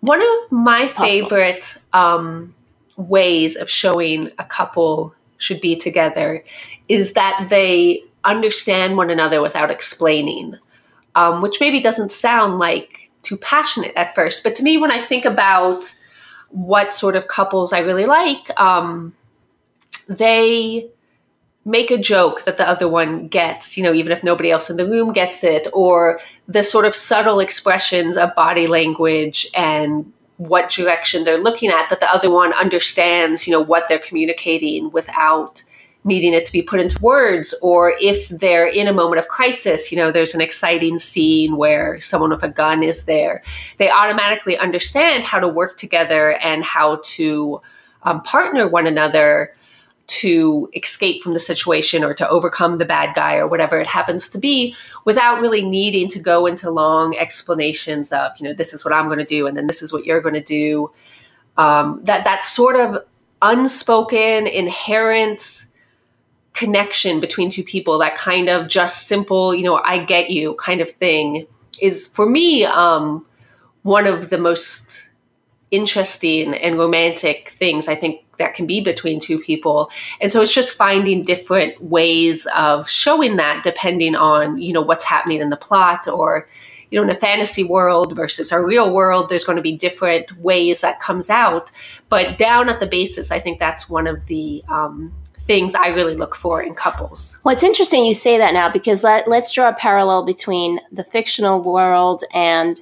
one 0.01 0.23
of 0.23 0.53
my 0.53 0.89
possible. 0.89 1.07
favorite 1.07 1.77
um, 1.93 2.55
ways 2.97 3.57
of 3.57 3.69
showing 3.69 4.31
a 4.39 4.45
couple 4.45 5.15
should 5.39 5.61
be 5.61 5.77
together 5.77 6.45
is 6.89 7.13
that 7.15 7.49
they 7.51 8.03
understand 8.25 8.97
one 8.97 9.11
another 9.11 9.43
without 9.43 9.71
explaining, 9.71 10.57
um, 11.15 11.43
which 11.43 11.61
maybe 11.61 11.81
doesn't 11.81 12.13
sound 12.13 12.59
like 12.59 13.11
too 13.23 13.37
passionate 13.37 13.93
at 13.97 14.15
first. 14.15 14.43
But 14.43 14.55
to 14.57 14.63
me, 14.63 14.79
when 14.79 14.91
I 14.91 15.03
think 15.03 15.25
about 15.25 15.83
what 16.51 16.95
sort 16.95 17.17
of 17.17 17.27
couples 17.27 17.73
I 17.73 17.81
really 17.81 18.07
like, 18.07 18.49
um, 18.59 19.15
they 20.09 20.89
make 21.66 21.90
a 21.90 21.99
joke 21.99 22.44
that 22.44 22.56
the 22.56 22.66
other 22.66 22.88
one 22.88 23.26
gets, 23.26 23.76
you 23.76 23.82
know, 23.82 23.92
even 23.92 24.12
if 24.12 24.23
nobody 24.23 24.52
else 24.52 24.70
in 24.70 24.76
the 24.76 24.88
room 24.88 25.12
gets 25.12 25.42
it, 25.42 25.66
or 25.73 26.20
the 26.46 26.62
sort 26.62 26.85
of 26.85 26.94
subtle 26.94 27.40
expressions 27.40 28.16
of 28.16 28.35
body 28.37 28.68
language 28.68 29.49
and 29.52 30.11
what 30.37 30.70
direction 30.70 31.25
they're 31.25 31.37
looking 31.37 31.70
at 31.70 31.90
that 31.90 31.99
the 31.99 32.08
other 32.08 32.30
one 32.30 32.52
understands, 32.52 33.46
you 33.46 33.52
know, 33.52 33.61
what 33.61 33.88
they're 33.88 33.99
communicating 33.99 34.90
without 34.92 35.62
needing 36.04 36.32
it 36.32 36.46
to 36.46 36.52
be 36.52 36.62
put 36.62 36.78
into 36.78 37.02
words. 37.02 37.52
Or 37.62 37.94
if 38.00 38.28
they're 38.28 38.68
in 38.68 38.87
a 38.87 38.92
moment 38.92 39.18
of 39.18 39.26
crisis 39.26 39.90
you 39.90 39.99
know 39.99 40.12
there's 40.12 40.37
an 40.37 40.40
exciting 40.40 41.00
scene 41.00 41.56
where 41.56 42.00
someone 42.00 42.30
with 42.30 42.44
a 42.44 42.49
gun 42.49 42.85
is 42.85 43.06
there. 43.06 43.42
They 43.78 43.90
automatically 43.90 44.56
understand 44.56 45.25
how 45.25 45.40
to 45.40 45.49
work 45.49 45.78
together 45.78 46.35
and 46.37 46.62
how 46.62 47.00
to 47.16 47.61
um, 48.04 48.23
partner 48.23 48.68
one 48.68 48.87
another 48.87 49.56
to 50.07 50.71
escape 50.75 51.23
from 51.23 51.33
the 51.35 51.41
situation 51.41 52.05
or 52.05 52.15
to 52.15 52.29
overcome 52.29 52.79
the 52.79 52.85
bad 52.85 53.15
guy 53.15 53.37
or 53.37 53.49
whatever 53.49 53.81
it 53.81 53.87
happens 53.87 54.29
to 54.29 54.39
be 54.39 54.75
without 55.05 55.41
really 55.41 55.65
needing 55.65 56.09
to 56.09 56.19
go 56.19 56.47
into 56.47 56.71
long 56.71 57.17
explanations 57.17 58.13
of 58.13 58.31
you 58.39 58.47
know 58.47 58.55
this 58.55 58.73
is 58.73 58.85
what 58.85 58.95
i'm 58.95 59.07
going 59.07 59.19
to 59.19 59.25
do 59.25 59.47
and 59.47 59.57
then 59.57 59.67
this 59.67 59.83
is 59.83 59.93
what 59.93 60.05
you're 60.05 60.21
going 60.21 60.35
to 60.35 60.41
do. 60.41 60.91
Um, 61.57 62.01
that 62.05 62.25
that 62.25 62.45
sort 62.45 62.77
of 62.77 63.03
unspoken 63.41 64.47
inherent 64.47 65.67
connection 66.53 67.21
between 67.21 67.51
two 67.51 67.63
people 67.63 67.99
that 67.99 68.17
kind 68.17 68.49
of 68.49 68.67
just 68.67 69.07
simple 69.09 69.55
you 69.55 69.63
know 69.63 69.79
i 69.85 70.03
get 70.03 70.31
you 70.31 70.55
kind 70.55 70.81
of 70.81 70.91
thing 70.91 71.47
is 71.83 72.07
for 72.09 72.27
me 72.27 72.65
um, 72.65 73.25
one 73.83 74.07
of 74.07 74.31
the 74.31 74.39
most 74.39 75.11
interesting 75.71 76.55
and 76.55 76.79
romantic 76.79 77.51
things 77.51 77.89
i 77.89 77.95
think 77.95 78.25
that 78.38 78.55
can 78.55 78.66
be 78.66 78.81
between 78.81 79.21
two 79.21 79.38
people. 79.38 79.90
And 80.21 80.33
so 80.33 80.40
it's 80.40 80.55
just 80.55 80.76
finding 80.76 81.23
different 81.23 81.81
ways 81.83 82.47
of 82.55 82.88
showing 82.88 83.37
that 83.37 83.64
depending 83.64 84.14
on 84.14 84.59
you 84.59 84.73
know 84.73 84.83
what's 84.83 85.05
happening 85.05 85.40
in 85.40 85.50
the 85.50 85.57
plot 85.57 86.09
or 86.09 86.49
you 86.90 86.99
know 86.99 87.02
in 87.02 87.11
a 87.11 87.19
fantasy 87.19 87.64
world 87.64 88.14
versus 88.14 88.52
a 88.52 88.61
real 88.61 88.95
world 88.95 89.28
there's 89.28 89.45
going 89.45 89.57
to 89.57 89.62
be 89.62 89.76
different 89.76 90.37
ways 90.38 90.81
that 90.81 91.00
comes 91.00 91.31
out. 91.31 91.71
But 92.09 92.38
down 92.38 92.69
at 92.69 92.81
the 92.81 92.87
basis 92.87 93.31
i 93.31 93.38
think 93.38 93.59
that's 93.59 93.88
one 93.88 94.07
of 94.07 94.26
the 94.26 94.62
um, 94.69 95.12
things 95.38 95.75
i 95.75 95.88
really 95.88 96.16
look 96.16 96.35
for 96.35 96.62
in 96.62 96.75
couples. 96.75 97.38
Well 97.45 97.55
it's 97.55 97.64
interesting 97.64 98.05
you 98.05 98.14
say 98.14 98.38
that 98.38 98.52
now 98.55 98.71
because 98.71 99.02
let, 99.02 99.28
let's 99.28 99.52
draw 99.52 99.69
a 99.69 99.75
parallel 99.75 100.25
between 100.25 100.81
the 100.93 101.05
fictional 101.05 101.62
world 101.62 102.25
and 102.33 102.81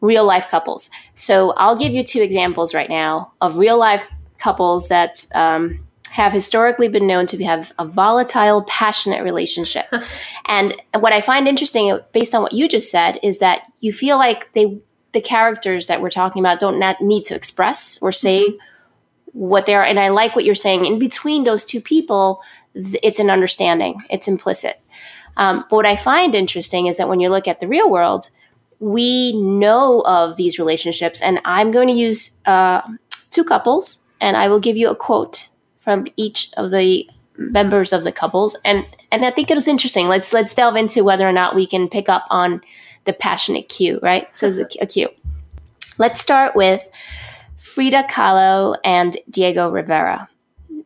real 0.00 0.24
life 0.24 0.48
couples. 0.48 0.90
So 1.14 1.52
i'll 1.52 1.76
give 1.76 1.92
you 1.92 2.04
two 2.04 2.22
examples 2.22 2.74
right 2.74 2.90
now 2.90 3.32
of 3.40 3.58
real 3.58 3.78
life 3.78 4.06
couples 4.44 4.88
that 4.88 5.26
um, 5.34 5.80
have 6.10 6.32
historically 6.32 6.86
been 6.86 7.06
known 7.06 7.26
to 7.26 7.42
have 7.44 7.72
a 7.78 7.84
volatile, 7.84 8.62
passionate 8.64 9.24
relationship. 9.24 9.86
and 10.46 10.74
what 11.00 11.14
I 11.14 11.20
find 11.20 11.48
interesting, 11.48 11.98
based 12.12 12.34
on 12.34 12.42
what 12.42 12.52
you 12.52 12.68
just 12.68 12.90
said, 12.90 13.18
is 13.22 13.38
that 13.38 13.62
you 13.80 13.92
feel 13.92 14.18
like 14.18 14.52
they, 14.52 14.78
the 15.12 15.20
characters 15.22 15.86
that 15.86 16.02
we're 16.02 16.10
talking 16.10 16.40
about, 16.40 16.60
don't 16.60 16.78
need 17.00 17.24
to 17.24 17.34
express 17.34 17.98
or 18.02 18.12
say 18.12 18.44
mm-hmm. 18.44 18.58
what 19.32 19.64
they 19.64 19.74
are. 19.74 19.82
And 19.82 19.98
I 19.98 20.08
like 20.08 20.36
what 20.36 20.44
you're 20.44 20.54
saying. 20.54 20.84
In 20.84 20.98
between 20.98 21.44
those 21.44 21.64
two 21.64 21.80
people, 21.80 22.42
it's 22.74 23.18
an 23.18 23.30
understanding. 23.30 24.00
It's 24.10 24.28
implicit. 24.28 24.80
Um, 25.36 25.64
but 25.68 25.76
what 25.76 25.86
I 25.86 25.96
find 25.96 26.34
interesting 26.34 26.86
is 26.86 26.98
that 26.98 27.08
when 27.08 27.18
you 27.18 27.28
look 27.30 27.48
at 27.48 27.60
the 27.60 27.66
real 27.66 27.90
world, 27.90 28.28
we 28.78 29.32
know 29.40 30.02
of 30.06 30.36
these 30.36 30.58
relationships, 30.58 31.22
and 31.22 31.40
I'm 31.44 31.70
going 31.70 31.88
to 31.88 31.94
use 31.94 32.30
uh, 32.44 32.82
two 33.30 33.44
couples 33.44 34.03
and 34.24 34.38
I 34.38 34.48
will 34.48 34.58
give 34.58 34.76
you 34.76 34.88
a 34.88 34.96
quote 34.96 35.48
from 35.80 36.06
each 36.16 36.50
of 36.56 36.70
the 36.70 37.08
members 37.36 37.92
of 37.92 38.04
the 38.04 38.12
couples 38.12 38.56
and 38.64 38.86
and 39.12 39.24
I 39.24 39.30
think 39.30 39.50
it 39.50 39.54
was 39.54 39.68
interesting. 39.68 40.08
Let's 40.08 40.32
let's 40.32 40.54
delve 40.54 40.76
into 40.76 41.04
whether 41.04 41.28
or 41.28 41.32
not 41.32 41.54
we 41.54 41.66
can 41.66 41.88
pick 41.88 42.08
up 42.08 42.24
on 42.30 42.60
the 43.04 43.12
passionate 43.12 43.68
cue, 43.68 44.00
right? 44.02 44.26
So 44.36 44.48
it's 44.48 44.58
a, 44.58 44.82
a 44.82 44.86
cue. 44.86 45.08
Let's 45.98 46.20
start 46.20 46.56
with 46.56 46.82
Frida 47.58 48.04
Kahlo 48.04 48.76
and 48.82 49.16
Diego 49.30 49.70
Rivera. 49.70 50.28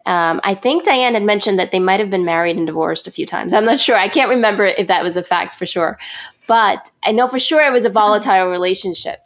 Um, 0.04 0.40
I 0.42 0.54
think 0.54 0.84
Diane 0.84 1.14
had 1.14 1.22
mentioned 1.22 1.58
that 1.58 1.70
they 1.70 1.78
might 1.78 2.00
have 2.00 2.10
been 2.10 2.24
married 2.24 2.56
and 2.56 2.66
divorced 2.66 3.06
a 3.06 3.10
few 3.10 3.24
times. 3.24 3.52
I'm 3.52 3.64
not 3.64 3.80
sure. 3.86 3.96
I 3.96 4.08
can't 4.08 4.30
remember 4.30 4.66
if 4.66 4.88
that 4.88 5.02
was 5.02 5.16
a 5.16 5.22
fact 5.22 5.54
for 5.54 5.64
sure. 5.64 5.98
But 6.46 6.90
I 7.02 7.12
know 7.12 7.28
for 7.28 7.38
sure 7.38 7.64
it 7.64 7.72
was 7.72 7.84
a 7.84 7.90
volatile 7.90 8.48
relationship. 8.48 9.20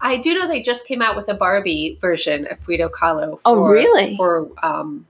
I 0.00 0.16
do 0.16 0.34
know 0.34 0.46
they 0.46 0.62
just 0.62 0.86
came 0.86 1.02
out 1.02 1.16
with 1.16 1.28
a 1.28 1.34
Barbie 1.34 1.98
version 2.00 2.46
of 2.50 2.58
Frida 2.60 2.90
Kahlo. 2.90 3.40
Oh, 3.44 3.56
for, 3.56 3.68
oh, 3.68 3.70
really? 3.70 4.16
For 4.16 4.48
um, 4.62 5.06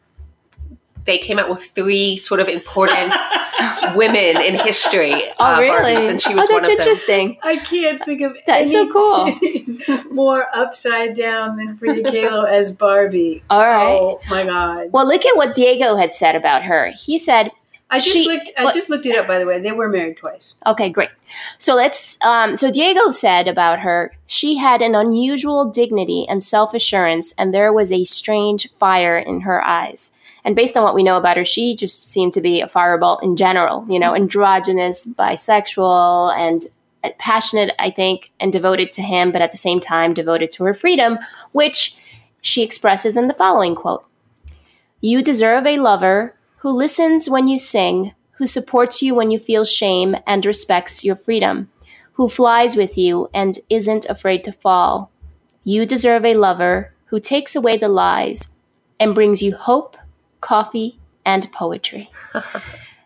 they 1.09 1.19
came 1.19 1.39
out 1.39 1.49
with 1.49 1.65
three 1.65 2.17
sort 2.17 2.41
of 2.41 2.49
important 2.49 3.15
women 3.97 4.41
in 4.43 4.59
history. 4.59 5.13
Oh, 5.39 5.45
uh, 5.45 5.59
really? 5.59 5.95
Barbies, 5.95 6.11
and 6.11 6.21
she 6.21 6.35
was 6.35 6.49
oh, 6.51 6.61
that's 6.61 6.69
interesting. 6.69 7.39
I 7.43 7.57
can't 7.57 8.05
think 8.05 8.21
of 8.21 8.37
that's 8.47 8.71
so 8.71 8.93
cool. 8.93 10.05
more 10.11 10.47
upside 10.55 11.17
down 11.17 11.57
than 11.57 11.77
Frida 11.79 12.11
Kahlo 12.11 12.47
as 12.47 12.71
Barbie. 12.71 13.43
All 13.51 13.65
right. 13.65 13.99
Oh 13.99 14.21
my 14.29 14.45
god. 14.45 14.93
Well, 14.93 15.07
look 15.07 15.25
at 15.25 15.37
what 15.37 15.55
Diego 15.55 15.97
had 15.97 16.15
said 16.15 16.37
about 16.37 16.63
her. 16.65 16.93
He 16.93 17.19
said 17.19 17.53
I 17.91 18.01
just 18.01 18.11
she, 18.11 18.27
looked. 18.27 18.51
I 18.59 18.71
just 18.73 18.91
looked 18.91 19.07
it 19.07 19.17
up. 19.17 19.27
By 19.27 19.39
the 19.39 19.47
way, 19.47 19.61
they 19.61 19.73
were 19.73 19.89
married 19.89 20.19
twice. 20.19 20.57
Okay, 20.67 20.91
great. 20.91 21.09
So 21.59 21.75
let's. 21.75 22.19
Um, 22.23 22.55
so 22.57 22.71
Diego 22.71 23.11
said 23.11 23.49
about 23.49 23.81
her, 23.81 24.13
she 24.27 24.57
had 24.57 24.83
an 24.83 24.95
unusual 24.95 25.65
dignity 25.65 26.27
and 26.29 26.45
self 26.45 26.75
assurance, 26.75 27.33
and 27.39 27.55
there 27.55 27.73
was 27.73 27.91
a 27.91 28.05
strange 28.05 28.71
fire 28.73 29.19
in 29.19 29.41
her 29.41 29.65
eyes. 29.65 30.13
And 30.45 30.55
based 30.55 30.77
on 30.77 30.83
what 30.83 30.95
we 30.95 31.03
know 31.03 31.17
about 31.17 31.39
her, 31.39 31.45
she 31.45 31.75
just 31.75 32.05
seemed 32.09 32.35
to 32.35 32.43
be 32.43 32.61
a 32.61 32.69
fireball 32.69 33.19
in 33.21 33.37
general. 33.37 33.87
You 33.89 33.99
know, 33.99 34.15
androgynous, 34.15 35.07
bisexual, 35.07 36.37
and 36.37 36.65
passionate. 37.19 37.75
I 37.79 37.91
think, 37.91 38.33
and 38.39 38.53
devoted 38.53 38.93
to 38.95 39.03
him, 39.03 39.33
but 39.33 39.41
at 39.41 39.51
the 39.51 39.57
same 39.57 39.81
time 39.81 40.13
devoted 40.13 40.53
to 40.53 40.65
her 40.65 40.75
freedom, 40.75 41.19
which 41.53 41.97
she 42.43 42.63
expresses 42.63 43.17
in 43.17 43.29
the 43.29 43.35
following 43.35 43.75
quote: 43.75 44.05
"You 45.01 45.23
deserve 45.23 45.67
a 45.67 45.79
lover 45.79 46.35
who 46.59 46.71
listens 46.71 47.31
when 47.31 47.47
you 47.47 47.59
sing, 47.59 48.15
who 48.33 48.47
supports 48.47 49.03
you 49.03 49.15
when 49.15 49.31
you 49.31 49.39
feel 49.39 49.65
shame 49.65 50.17
and 50.27 50.45
respects 50.45 51.05
your 51.05 51.17
freedom, 51.17 51.71
who 52.13 52.29
flies 52.29 52.77
with 52.77 52.99
you 52.99 53.29
and 53.33 53.59
isn't 53.71 54.07
afraid 54.07 54.43
to 54.45 54.53
fall. 54.53 55.11
You 55.65 55.87
deserve 55.87 56.25
a 56.25 56.35
lover 56.35 56.95
who 57.07 57.21
takes 57.21 57.55
away 57.55 57.77
the 57.77 57.89
lies 57.89 58.49
and 58.99 59.15
brings 59.15 59.43
you 59.43 59.55
hope, 59.55 59.97
coffee, 60.41 60.99
and 61.25 61.51
poetry. 61.53 62.11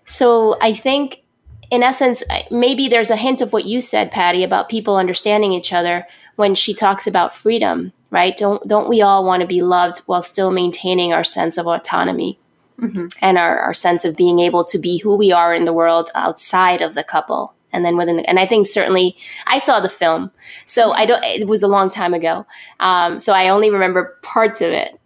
so 0.06 0.56
I 0.60 0.72
think, 0.72 1.22
in 1.70 1.82
essence, 1.82 2.22
maybe 2.50 2.88
there's 2.88 3.10
a 3.10 3.16
hint 3.16 3.42
of 3.42 3.52
what 3.52 3.64
you 3.64 3.80
said, 3.80 4.10
Patty, 4.10 4.44
about 4.44 4.68
people 4.68 4.96
understanding 4.96 5.52
each 5.52 5.72
other 5.72 6.06
when 6.36 6.54
she 6.54 6.72
talks 6.72 7.06
about 7.06 7.34
freedom, 7.34 7.92
right? 8.10 8.36
Don't 8.36 8.66
don't 8.66 8.88
we 8.88 9.02
all 9.02 9.24
want 9.24 9.42
to 9.42 9.46
be 9.46 9.62
loved 9.62 9.98
while 10.06 10.22
still 10.22 10.50
maintaining 10.50 11.12
our 11.12 11.24
sense 11.24 11.58
of 11.58 11.66
autonomy? 11.66 12.38
Mm-hmm. 12.82 13.06
and 13.20 13.38
our, 13.38 13.58
our 13.58 13.74
sense 13.74 14.04
of 14.04 14.16
being 14.16 14.40
able 14.40 14.64
to 14.64 14.78
be 14.78 14.98
who 14.98 15.16
we 15.16 15.32
are 15.32 15.54
in 15.54 15.64
the 15.64 15.72
world 15.72 16.10
outside 16.14 16.82
of 16.82 16.94
the 16.94 17.04
couple 17.04 17.54
and 17.72 17.84
then 17.84 17.96
within 17.96 18.20
and 18.20 18.38
i 18.38 18.46
think 18.46 18.66
certainly 18.66 19.16
i 19.46 19.58
saw 19.58 19.80
the 19.80 19.88
film. 19.88 20.30
So 20.66 20.92
i 20.92 21.06
don't 21.06 21.22
it 21.24 21.48
was 21.48 21.62
a 21.62 21.68
long 21.68 21.90
time 21.90 22.14
ago. 22.14 22.46
Um, 22.80 23.20
so 23.20 23.32
i 23.32 23.48
only 23.48 23.70
remember 23.70 24.18
parts 24.22 24.60
of 24.60 24.70
it. 24.70 24.98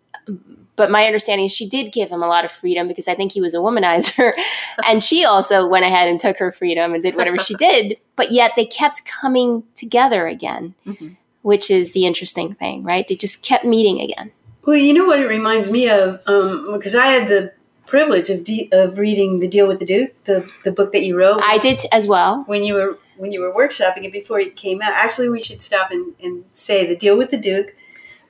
But 0.75 0.91
my 0.91 1.07
understanding 1.07 1.47
is 1.47 1.53
she 1.53 1.67
did 1.67 1.91
give 1.91 2.11
him 2.11 2.23
a 2.23 2.29
lot 2.29 2.45
of 2.45 2.53
freedom 2.53 2.89
because 2.89 3.09
i 3.09 3.15
think 3.15 3.33
he 3.33 3.41
was 3.41 3.55
a 3.55 3.59
womanizer. 3.59 4.33
And 4.85 5.03
she 5.03 5.25
also 5.25 5.67
went 5.67 5.85
ahead 5.85 6.09
and 6.09 6.21
took 6.21 6.37
her 6.39 6.53
freedom 6.53 6.93
and 6.93 7.03
did 7.03 7.17
whatever 7.17 7.39
she 7.39 7.55
did. 7.55 7.97
But 8.15 8.31
yet 8.31 8.53
they 8.57 8.67
kept 8.67 9.05
coming 9.05 9.65
together 9.75 10.27
again 10.27 10.75
mm-hmm. 10.87 11.09
which 11.43 11.71
is 11.71 11.93
the 11.93 12.07
interesting 12.07 12.55
thing 12.55 12.83
right? 12.83 13.07
They 13.07 13.17
just 13.17 13.43
kept 13.43 13.65
meeting 13.65 14.01
again. 14.01 14.33
Well 14.67 14.77
you 14.77 14.95
know 14.95 15.07
what 15.07 15.21
it 15.21 15.29
reminds 15.29 15.71
me 15.71 15.89
of? 15.89 16.21
Um, 16.27 16.73
because 16.75 16.95
i 16.95 17.07
had 17.07 17.29
the 17.29 17.53
privilege 17.87 18.29
of 18.31 18.45
de- 18.45 18.69
of 18.73 18.99
reading 18.99 19.41
The 19.41 19.49
Deal 19.49 19.67
with 19.67 19.79
the 19.79 19.87
Duke, 19.87 20.13
the 20.25 20.49
the 20.65 20.73
book 20.73 20.93
that 20.93 21.03
you 21.03 21.19
wrote. 21.19 21.41
I 21.43 21.59
did 21.59 21.83
as 21.93 22.07
well. 22.07 22.45
When 22.47 22.63
you 22.63 22.75
were 22.75 22.99
when 23.17 23.33
you 23.33 23.41
were 23.41 23.53
workshopping 23.53 24.05
it 24.05 24.13
before 24.13 24.39
it 24.41 24.57
came 24.57 24.83
out. 24.83 24.93
Actually, 24.93 25.29
we 25.29 25.41
should 25.41 25.63
stop 25.63 25.91
and, 25.91 26.15
and 26.23 26.45
say 26.51 26.87
The 26.87 26.97
Deal 26.97 27.17
with 27.17 27.31
the 27.31 27.39
Duke 27.39 27.75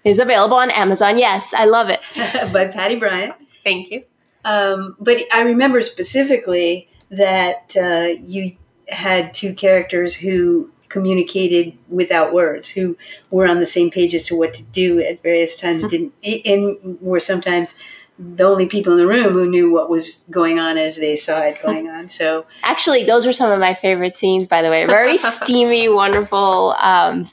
is 0.04 0.18
available 0.20 0.56
on 0.56 0.70
Amazon. 0.70 1.18
Yes, 1.18 1.52
I 1.52 1.64
love 1.64 1.88
it. 1.90 2.00
by 2.52 2.66
Patty 2.66 2.96
Bryant. 2.96 3.34
Thank 3.64 3.90
you. 3.90 4.04
Um, 4.44 4.96
but 5.00 5.20
I 5.34 5.42
remember 5.42 5.82
specifically 5.82 6.88
that 7.10 7.74
uh, 7.76 8.20
you 8.24 8.56
had 8.88 9.34
two 9.34 9.52
characters 9.54 10.14
who 10.14 10.70
communicated 10.88 11.76
without 11.88 12.32
words, 12.32 12.68
who 12.68 12.96
were 13.30 13.48
on 13.48 13.58
the 13.58 13.66
same 13.66 13.90
page 13.90 14.14
as 14.14 14.24
to 14.26 14.36
what 14.36 14.54
to 14.54 14.62
do 14.62 15.00
at 15.00 15.20
various 15.22 15.56
times, 15.56 15.84
mm-hmm. 15.84 16.10
didn't 16.22 16.46
and 16.46 17.00
were 17.00 17.18
sometimes 17.18 17.74
the 18.18 18.44
only 18.44 18.66
people 18.66 18.92
in 18.92 18.98
the 18.98 19.06
room 19.06 19.32
who 19.32 19.48
knew 19.48 19.72
what 19.72 19.90
was 19.90 20.24
going 20.30 20.58
on 20.58 20.78
as 20.78 20.96
they 20.96 21.16
saw 21.16 21.40
it 21.40 21.60
going 21.62 21.88
on. 21.88 22.08
So 22.08 22.46
actually, 22.62 23.04
those 23.04 23.26
were 23.26 23.32
some 23.32 23.52
of 23.52 23.58
my 23.58 23.74
favorite 23.74 24.16
scenes. 24.16 24.46
By 24.46 24.62
the 24.62 24.70
way, 24.70 24.86
very 24.86 25.18
steamy, 25.18 25.88
wonderful 25.88 26.74
um, 26.80 27.30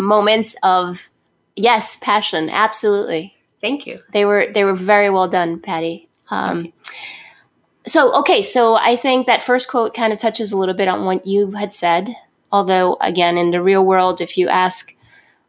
moments 0.00 0.56
of 0.62 1.10
yes, 1.56 1.96
passion. 1.96 2.48
Absolutely. 2.50 3.34
Thank 3.60 3.86
you. 3.86 3.98
They 4.12 4.24
were 4.24 4.46
they 4.52 4.64
were 4.64 4.76
very 4.76 5.10
well 5.10 5.28
done, 5.28 5.60
Patty. 5.60 6.08
Um, 6.30 6.72
so 7.86 8.14
okay, 8.20 8.42
so 8.42 8.74
I 8.74 8.96
think 8.96 9.26
that 9.26 9.42
first 9.42 9.68
quote 9.68 9.94
kind 9.94 10.12
of 10.12 10.18
touches 10.18 10.52
a 10.52 10.56
little 10.56 10.74
bit 10.74 10.88
on 10.88 11.04
what 11.04 11.26
you 11.26 11.52
had 11.52 11.74
said. 11.74 12.14
Although, 12.50 12.96
again, 13.00 13.36
in 13.36 13.50
the 13.50 13.60
real 13.60 13.84
world, 13.84 14.22
if 14.22 14.38
you 14.38 14.48
ask 14.48 14.94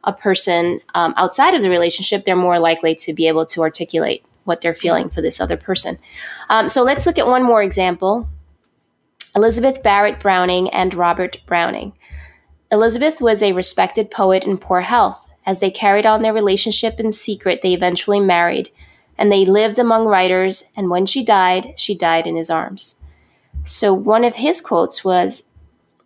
a 0.03 0.11
person 0.11 0.81
um, 0.95 1.13
outside 1.15 1.53
of 1.53 1.61
the 1.61 1.69
relationship, 1.69 2.25
they're 2.25 2.35
more 2.35 2.59
likely 2.59 2.93
to 2.95 3.13
be 3.13 3.27
able 3.27 3.45
to 3.45 3.61
articulate 3.61 4.25
what 4.49 4.59
they're 4.59 4.75
feeling 4.75 5.09
for 5.09 5.21
this 5.21 5.39
other 5.39 5.55
person. 5.55 5.97
Um, 6.49 6.67
so 6.67 6.83
let's 6.83 7.05
look 7.05 7.17
at 7.17 7.27
one 7.27 7.43
more 7.43 7.63
example 7.63 8.27
Elizabeth 9.35 9.81
Barrett 9.81 10.19
Browning 10.19 10.69
and 10.71 10.93
Robert 10.93 11.39
Browning. 11.45 11.93
Elizabeth 12.71 13.21
was 13.21 13.41
a 13.41 13.53
respected 13.53 14.11
poet 14.11 14.43
in 14.43 14.57
poor 14.57 14.81
health. 14.81 15.25
As 15.45 15.59
they 15.59 15.71
carried 15.71 16.05
on 16.05 16.21
their 16.21 16.33
relationship 16.33 16.99
in 16.99 17.11
secret, 17.11 17.61
they 17.61 17.73
eventually 17.73 18.19
married, 18.19 18.69
and 19.17 19.31
they 19.31 19.45
lived 19.45 19.79
among 19.79 20.05
writers, 20.05 20.71
and 20.75 20.89
when 20.89 21.05
she 21.05 21.23
died, 21.23 21.73
she 21.77 21.95
died 21.95 22.27
in 22.27 22.35
his 22.35 22.49
arms. 22.49 22.95
So 23.63 23.93
one 23.93 24.23
of 24.23 24.35
his 24.35 24.61
quotes 24.61 25.03
was 25.03 25.43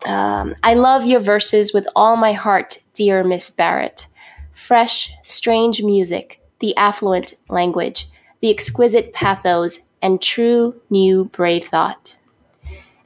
um, 0.06 0.56
I 0.64 0.74
love 0.74 1.06
your 1.06 1.20
verses 1.20 1.74
with 1.74 1.88
all 1.96 2.16
my 2.16 2.34
heart, 2.34 2.84
dear 2.94 3.24
Miss 3.24 3.50
Barrett. 3.52 4.08
Fresh, 4.52 5.14
strange 5.24 5.82
music, 5.82 6.42
the 6.60 6.76
affluent 6.78 7.34
language, 7.50 8.08
the 8.44 8.52
exquisite 8.52 9.14
pathos, 9.14 9.88
and 10.02 10.22
true, 10.22 10.76
new, 10.90 11.24
brave 11.24 11.66
thought. 11.66 12.18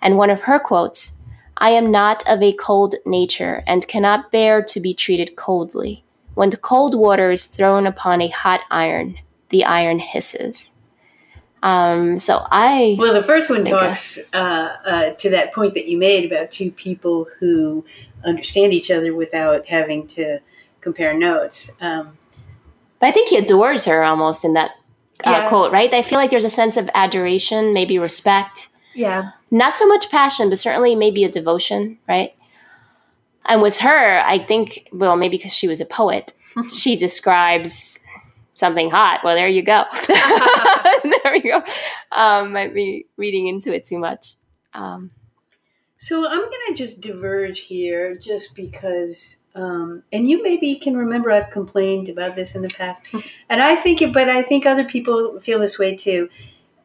And 0.01 0.17
one 0.17 0.31
of 0.31 0.41
her 0.41 0.57
quotes 0.57 1.19
I 1.57 1.69
am 1.69 1.91
not 1.91 2.27
of 2.27 2.41
a 2.41 2.53
cold 2.53 2.95
nature 3.05 3.63
and 3.67 3.87
cannot 3.87 4.31
bear 4.31 4.63
to 4.63 4.79
be 4.79 4.95
treated 4.95 5.35
coldly. 5.35 6.03
When 6.33 6.49
cold 6.49 6.95
water 6.95 7.29
is 7.29 7.45
thrown 7.45 7.85
upon 7.85 8.19
a 8.19 8.29
hot 8.29 8.61
iron, 8.71 9.19
the 9.49 9.63
iron 9.63 9.99
hisses. 9.99 10.71
Um, 11.61 12.17
so 12.17 12.43
I 12.49 12.95
well, 12.97 13.13
the 13.13 13.21
first 13.21 13.51
one 13.51 13.63
talks 13.63 14.17
uh, 14.33 14.75
uh, 14.85 15.09
to 15.11 15.29
that 15.29 15.53
point 15.53 15.75
that 15.75 15.87
you 15.87 15.99
made 15.99 16.31
about 16.31 16.49
two 16.49 16.71
people 16.71 17.27
who 17.39 17.85
understand 18.25 18.73
each 18.73 18.89
other 18.89 19.13
without 19.13 19.67
having 19.67 20.07
to 20.07 20.39
compare 20.81 21.15
notes. 21.15 21.71
Um, 21.79 22.17
but 22.99 23.09
I 23.09 23.11
think 23.11 23.29
he 23.29 23.37
adores 23.37 23.85
her 23.85 24.03
almost 24.03 24.43
in 24.43 24.53
that 24.53 24.71
uh, 25.25 25.31
yeah. 25.31 25.49
quote, 25.49 25.71
right? 25.71 25.93
I 25.93 26.01
feel 26.01 26.17
like 26.17 26.29
there's 26.29 26.43
a 26.43 26.49
sense 26.49 26.77
of 26.77 26.89
adoration, 26.93 27.73
maybe 27.73 27.99
respect. 27.99 28.69
Yeah. 28.93 29.31
Not 29.51 29.77
so 29.77 29.87
much 29.87 30.09
passion, 30.09 30.49
but 30.49 30.59
certainly 30.59 30.95
maybe 30.95 31.23
a 31.23 31.29
devotion, 31.29 31.97
right? 32.07 32.33
And 33.45 33.61
with 33.61 33.79
her, 33.79 34.19
I 34.19 34.43
think, 34.43 34.89
well, 34.91 35.15
maybe 35.15 35.37
because 35.37 35.53
she 35.53 35.67
was 35.67 35.81
a 35.81 35.85
poet, 35.85 36.33
she 36.69 36.95
describes 36.95 37.99
something 38.55 38.89
hot. 38.89 39.21
Well, 39.23 39.35
there 39.35 39.47
you 39.47 39.61
go. 39.61 39.83
there 40.07 41.35
you 41.35 41.43
go. 41.43 41.63
Um, 42.11 42.53
might 42.53 42.73
be 42.73 43.05
reading 43.15 43.47
into 43.47 43.73
it 43.73 43.85
too 43.85 43.99
much. 43.99 44.35
Um, 44.73 45.11
so 45.97 46.27
I'm 46.27 46.39
going 46.39 46.67
to 46.67 46.73
just 46.75 47.01
diverge 47.01 47.61
here 47.61 48.15
just 48.15 48.55
because, 48.55 49.37
um, 49.57 50.03
and 50.13 50.29
you 50.29 50.41
maybe 50.43 50.75
can 50.75 50.95
remember 50.95 51.31
I've 51.31 51.49
complained 51.49 52.09
about 52.09 52.35
this 52.35 52.55
in 52.55 52.61
the 52.61 52.69
past. 52.69 53.05
and 53.49 53.59
I 53.59 53.75
think, 53.75 54.01
it, 54.03 54.13
but 54.13 54.29
I 54.29 54.43
think 54.43 54.65
other 54.65 54.85
people 54.85 55.39
feel 55.39 55.59
this 55.59 55.79
way 55.79 55.95
too. 55.95 56.29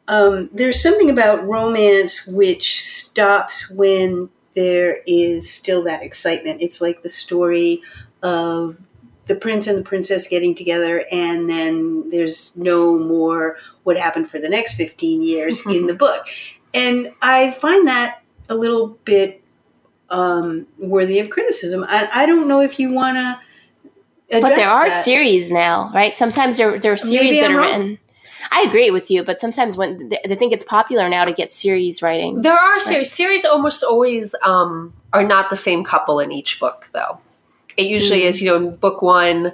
Um, 0.09 0.49
there's 0.53 0.83
something 0.83 1.11
about 1.11 1.47
romance 1.47 2.27
which 2.27 2.83
stops 2.83 3.71
when 3.71 4.31
there 4.55 5.01
is 5.07 5.51
still 5.51 5.83
that 5.85 6.03
excitement. 6.03 6.63
It's 6.63 6.81
like 6.81 7.03
the 7.03 7.11
story 7.11 7.83
of 8.23 8.79
the 9.27 9.37
prince 9.37 9.67
and 9.67 9.79
the 9.79 9.85
princess 9.85 10.27
getting 10.27 10.55
together, 10.55 11.05
and 11.13 11.49
then 11.49 12.11
there's 12.11 12.57
no 12.57 12.99
more 12.99 13.57
what 13.83 13.97
happened 13.97 14.31
for 14.31 14.39
the 14.39 14.49
next 14.49 14.75
15 14.75 15.23
years 15.23 15.63
in 15.71 15.87
the 15.87 15.95
book. 15.95 16.27
And 16.75 17.13
I 17.21 17.51
find 17.53 17.87
that 17.87 18.23
a 18.49 18.55
little 18.55 18.99
bit 19.05 19.42
um, 20.13 20.67
worthy 20.79 21.19
of 21.19 21.31
criticism. 21.31 21.85
I, 21.89 22.09
I, 22.13 22.27
don't 22.27 22.47
know 22.47 22.61
if 22.61 22.79
you 22.79 22.93
want 22.93 23.17
to. 23.17 24.41
But 24.41 24.55
there 24.57 24.69
are 24.69 24.89
that. 24.89 25.05
series 25.05 25.51
now, 25.51 25.91
right? 25.93 26.17
Sometimes 26.17 26.57
there, 26.57 26.79
there 26.79 26.93
are 26.93 26.97
series 26.97 27.25
Maybe 27.25 27.41
that 27.41 27.51
I'm 27.51 27.57
are 27.57 27.61
wrong. 27.61 27.81
written. 27.81 27.99
I 28.51 28.63
agree 28.63 28.91
with 28.91 29.11
you, 29.11 29.25
but 29.25 29.41
sometimes 29.41 29.77
when 29.77 30.11
they 30.11 30.37
think 30.37 30.53
it's 30.53 30.65
popular 30.65 31.09
now 31.09 31.25
to 31.25 31.33
get 31.33 31.53
series 31.53 32.03
writing, 32.03 32.43
there 32.43 32.57
are 32.57 32.81
series. 32.81 32.99
Right? 32.99 33.07
Series 33.07 33.45
almost 33.45 33.83
always 33.83 34.35
um, 34.43 34.93
are 35.13 35.25
not 35.25 35.51
the 35.51 35.57
same 35.57 35.83
couple 35.83 36.21
in 36.21 36.31
each 36.31 36.61
book, 36.61 36.89
though. 36.93 37.19
It 37.77 37.87
usually 37.87 38.21
mm. 38.21 38.27
is, 38.27 38.43
you 38.43 38.51
know, 38.51 38.57
in 38.57 38.77
book 38.77 39.03
one, 39.03 39.53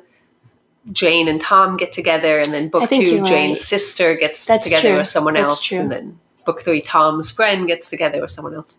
Jane 0.93 1.29
and 1.29 1.41
Tom 1.41 1.77
get 1.77 1.93
together, 1.93 2.39
and 2.39 2.53
then 2.53 2.69
book 2.69 2.91
two, 2.91 3.25
Jane's 3.25 3.31
right. 3.31 3.59
sister 3.59 4.17
gets 4.17 4.47
That's 4.47 4.65
together 4.65 4.91
true. 4.91 4.99
with 4.99 5.09
someone 5.09 5.35
That's 5.35 5.45
else, 5.45 5.63
true. 5.63 5.81
and 5.81 5.91
then 5.91 6.19
book 6.45 6.63
three, 6.63 6.83
Tom's 6.83 7.31
friend 7.31 7.67
gets 7.67 7.91
together 7.91 8.21
with 8.21 8.31
someone 8.31 8.55
else, 8.55 8.79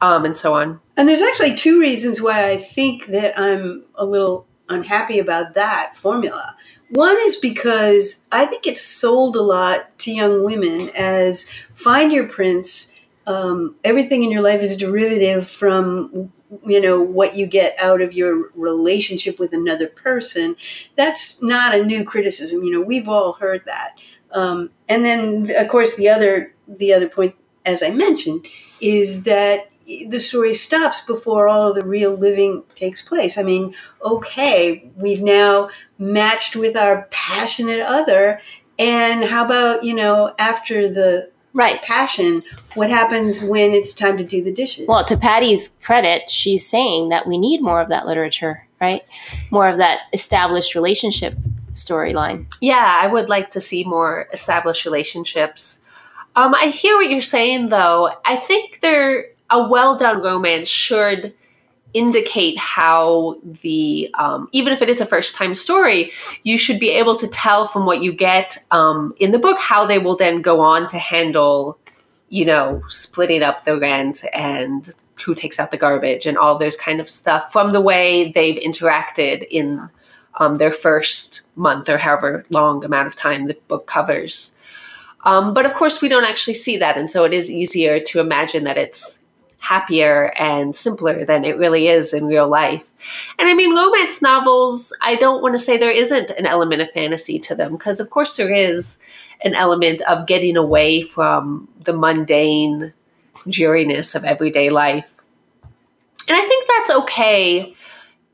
um, 0.00 0.24
and 0.24 0.36
so 0.36 0.54
on. 0.54 0.80
And 0.96 1.08
there's 1.08 1.22
actually 1.22 1.56
two 1.56 1.80
reasons 1.80 2.20
why 2.20 2.50
I 2.50 2.56
think 2.56 3.06
that 3.06 3.38
I'm 3.38 3.84
a 3.94 4.04
little 4.04 4.46
unhappy 4.68 5.18
about 5.18 5.54
that 5.54 5.96
formula. 5.96 6.56
One 6.90 7.16
is 7.20 7.36
because 7.36 8.24
I 8.32 8.46
think 8.46 8.66
it's 8.66 8.82
sold 8.82 9.36
a 9.36 9.42
lot 9.42 9.96
to 10.00 10.12
young 10.12 10.44
women 10.44 10.90
as 10.96 11.48
find 11.74 12.12
your 12.12 12.28
prince. 12.28 12.92
Um, 13.26 13.76
everything 13.84 14.22
in 14.22 14.30
your 14.30 14.42
life 14.42 14.60
is 14.60 14.72
a 14.72 14.76
derivative 14.76 15.48
from 15.48 16.32
you 16.64 16.80
know 16.80 17.00
what 17.00 17.36
you 17.36 17.46
get 17.46 17.76
out 17.80 18.00
of 18.00 18.12
your 18.12 18.50
relationship 18.54 19.38
with 19.38 19.52
another 19.52 19.86
person 19.86 20.56
that's 20.96 21.40
not 21.40 21.74
a 21.74 21.84
new 21.84 22.04
criticism 22.04 22.64
you 22.64 22.72
know 22.72 22.84
we've 22.84 23.08
all 23.08 23.34
heard 23.34 23.64
that 23.66 23.96
um, 24.32 24.68
and 24.88 25.04
then 25.04 25.48
of 25.56 25.68
course 25.68 25.94
the 25.94 26.08
other 26.08 26.52
the 26.66 26.92
other 26.92 27.08
point 27.08 27.36
as 27.64 27.82
i 27.84 27.90
mentioned 27.90 28.44
is 28.80 29.22
that 29.22 29.69
the 30.08 30.20
story 30.20 30.54
stops 30.54 31.00
before 31.00 31.48
all 31.48 31.68
of 31.68 31.76
the 31.76 31.84
real 31.84 32.14
living 32.14 32.62
takes 32.74 33.02
place. 33.02 33.36
I 33.38 33.42
mean 33.42 33.74
okay 34.04 34.90
we've 34.96 35.22
now 35.22 35.70
matched 35.98 36.56
with 36.56 36.76
our 36.76 37.06
passionate 37.10 37.80
other 37.80 38.40
and 38.78 39.24
how 39.24 39.44
about 39.44 39.84
you 39.84 39.94
know 39.94 40.34
after 40.38 40.88
the 40.88 41.30
right. 41.52 41.80
passion 41.82 42.42
what 42.74 42.90
happens 42.90 43.42
when 43.42 43.72
it's 43.72 43.92
time 43.92 44.16
to 44.16 44.24
do 44.24 44.42
the 44.42 44.52
dishes? 44.52 44.86
Well 44.88 45.04
to 45.04 45.16
patty's 45.16 45.70
credit 45.82 46.30
she's 46.30 46.66
saying 46.66 47.10
that 47.10 47.26
we 47.26 47.38
need 47.38 47.62
more 47.62 47.80
of 47.80 47.88
that 47.88 48.06
literature 48.06 48.66
right? 48.80 49.02
More 49.50 49.68
of 49.68 49.76
that 49.76 50.00
established 50.14 50.74
relationship 50.74 51.34
storyline. 51.72 52.46
Yeah 52.60 52.98
i 53.02 53.06
would 53.06 53.28
like 53.28 53.50
to 53.52 53.60
see 53.60 53.84
more 53.84 54.28
established 54.32 54.84
relationships. 54.84 55.80
Um, 56.36 56.54
i 56.54 56.66
hear 56.66 56.96
what 56.96 57.10
you're 57.10 57.20
saying 57.20 57.68
though. 57.68 58.10
I 58.24 58.36
think 58.36 58.80
there 58.80 59.26
a 59.50 59.68
well 59.68 59.96
done 59.96 60.22
romance 60.22 60.68
should 60.68 61.34
indicate 61.92 62.56
how 62.58 63.36
the 63.62 64.08
um, 64.14 64.48
even 64.52 64.72
if 64.72 64.80
it 64.80 64.88
is 64.88 65.00
a 65.00 65.06
first 65.06 65.34
time 65.34 65.54
story 65.54 66.12
you 66.44 66.56
should 66.56 66.78
be 66.78 66.90
able 66.90 67.16
to 67.16 67.26
tell 67.28 67.66
from 67.66 67.84
what 67.84 68.00
you 68.00 68.12
get 68.12 68.58
um, 68.70 69.12
in 69.18 69.32
the 69.32 69.38
book 69.38 69.58
how 69.58 69.84
they 69.84 69.98
will 69.98 70.16
then 70.16 70.40
go 70.40 70.60
on 70.60 70.86
to 70.88 70.98
handle 70.98 71.78
you 72.28 72.44
know 72.44 72.82
splitting 72.88 73.42
up 73.42 73.64
the 73.64 73.78
rent 73.78 74.24
and 74.32 74.94
who 75.24 75.34
takes 75.34 75.58
out 75.58 75.70
the 75.70 75.76
garbage 75.76 76.26
and 76.26 76.38
all 76.38 76.58
those 76.58 76.76
kind 76.76 77.00
of 77.00 77.08
stuff 77.08 77.52
from 77.52 77.72
the 77.72 77.80
way 77.80 78.32
they've 78.32 78.60
interacted 78.62 79.46
in 79.50 79.88
um, 80.38 80.56
their 80.56 80.72
first 80.72 81.42
month 81.56 81.88
or 81.88 81.98
however 81.98 82.44
long 82.50 82.84
amount 82.84 83.06
of 83.06 83.16
time 83.16 83.46
the 83.46 83.54
book 83.68 83.86
covers. 83.86 84.52
Um, 85.24 85.52
but 85.52 85.66
of 85.66 85.74
course 85.74 86.00
we 86.00 86.08
don't 86.08 86.24
actually 86.24 86.54
see 86.54 86.78
that 86.78 86.96
and 86.96 87.10
so 87.10 87.24
it 87.24 87.34
is 87.34 87.50
easier 87.50 88.00
to 88.00 88.20
imagine 88.20 88.64
that 88.64 88.78
it's 88.78 89.19
happier 89.60 90.32
and 90.38 90.74
simpler 90.74 91.24
than 91.24 91.44
it 91.44 91.56
really 91.56 91.86
is 91.86 92.12
in 92.12 92.26
real 92.26 92.48
life. 92.48 92.90
And 93.38 93.48
I 93.48 93.54
mean, 93.54 93.74
romance 93.74 94.20
novels, 94.20 94.92
I 95.00 95.14
don't 95.16 95.42
want 95.42 95.54
to 95.54 95.58
say 95.58 95.76
there 95.76 95.94
isn't 95.94 96.30
an 96.30 96.46
element 96.46 96.82
of 96.82 96.90
fantasy 96.90 97.38
to 97.40 97.54
them, 97.54 97.72
because 97.72 98.00
of 98.00 98.10
course 98.10 98.36
there 98.36 98.52
is 98.52 98.98
an 99.44 99.54
element 99.54 100.00
of 100.02 100.26
getting 100.26 100.56
away 100.56 101.02
from 101.02 101.68
the 101.84 101.92
mundane 101.92 102.92
dreariness 103.48 104.14
of 104.14 104.24
everyday 104.24 104.70
life. 104.70 105.14
And 106.28 106.36
I 106.36 106.40
think 106.40 106.68
that's 106.68 106.90
okay. 107.02 107.74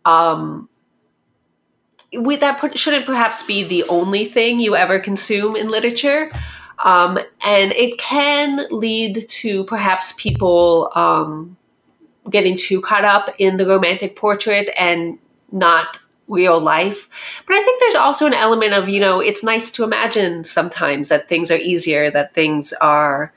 Um, 0.05 0.69
we, 2.17 2.37
that 2.37 2.79
shouldn't 2.79 3.07
perhaps 3.07 3.43
be 3.43 3.65
the 3.65 3.85
only 3.85 4.27
thing 4.27 4.61
you 4.61 4.77
ever 4.77 5.01
consume 5.01 5.57
in 5.57 5.69
literature. 5.69 6.31
Um, 6.85 7.19
and 7.43 7.73
it 7.73 7.99
can 7.99 8.67
lead 8.71 9.29
to 9.29 9.65
perhaps 9.65 10.12
people 10.17 10.91
um, 10.95 11.57
getting 12.29 12.57
too 12.57 12.81
caught 12.81 13.05
up 13.05 13.35
in 13.39 13.57
the 13.57 13.67
romantic 13.67 14.17
portrait 14.17 14.69
and 14.79 15.19
not 15.53 15.99
real 16.29 16.61
life. 16.61 17.09
But 17.47 17.55
I 17.57 17.62
think 17.62 17.81
there's 17.81 17.95
also 17.95 18.27
an 18.27 18.35
element 18.35 18.75
of, 18.75 18.89
you 18.89 19.01
know, 19.01 19.21
it's 19.21 19.43
nice 19.43 19.71
to 19.73 19.85
imagine 19.85 20.45
sometimes 20.45 21.09
that 21.09 21.29
things 21.29 21.51
are 21.51 21.57
easier, 21.57 22.11
that 22.11 22.35
things 22.35 22.73
are 22.75 23.33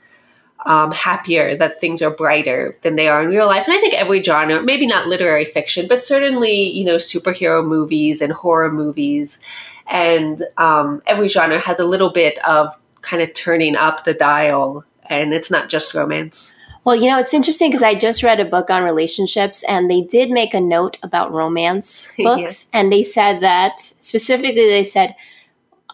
um, 0.66 0.92
happier, 0.92 1.56
that 1.56 1.80
things 1.80 2.02
are 2.02 2.10
brighter 2.10 2.76
than 2.82 2.96
they 2.96 3.08
are 3.08 3.22
in 3.22 3.28
real 3.28 3.46
life. 3.46 3.66
And 3.66 3.76
I 3.76 3.80
think 3.80 3.94
every 3.94 4.22
genre, 4.22 4.62
maybe 4.62 4.86
not 4.86 5.06
literary 5.06 5.44
fiction, 5.44 5.86
but 5.88 6.04
certainly, 6.04 6.70
you 6.70 6.84
know, 6.84 6.96
superhero 6.96 7.64
movies 7.64 8.20
and 8.20 8.32
horror 8.32 8.70
movies, 8.70 9.38
and 9.86 10.42
um, 10.58 11.02
every 11.06 11.28
genre 11.28 11.58
has 11.58 11.78
a 11.78 11.84
little 11.84 12.10
bit 12.10 12.38
of 12.44 12.76
kind 13.02 13.22
of 13.22 13.32
turning 13.34 13.76
up 13.76 14.04
the 14.04 14.14
dial. 14.14 14.84
And 15.08 15.34
it's 15.34 15.50
not 15.50 15.68
just 15.68 15.94
romance. 15.94 16.52
Well, 16.84 16.96
you 16.96 17.10
know, 17.10 17.18
it's 17.18 17.34
interesting 17.34 17.70
because 17.70 17.82
I 17.82 17.94
just 17.94 18.22
read 18.22 18.40
a 18.40 18.44
book 18.44 18.70
on 18.70 18.82
relationships 18.82 19.62
and 19.64 19.90
they 19.90 20.00
did 20.00 20.30
make 20.30 20.54
a 20.54 20.60
note 20.60 20.98
about 21.02 21.32
romance 21.32 22.10
books. 22.18 22.68
yeah. 22.72 22.80
And 22.80 22.92
they 22.92 23.02
said 23.02 23.40
that 23.40 23.80
specifically, 23.80 24.68
they 24.68 24.84
said 24.84 25.14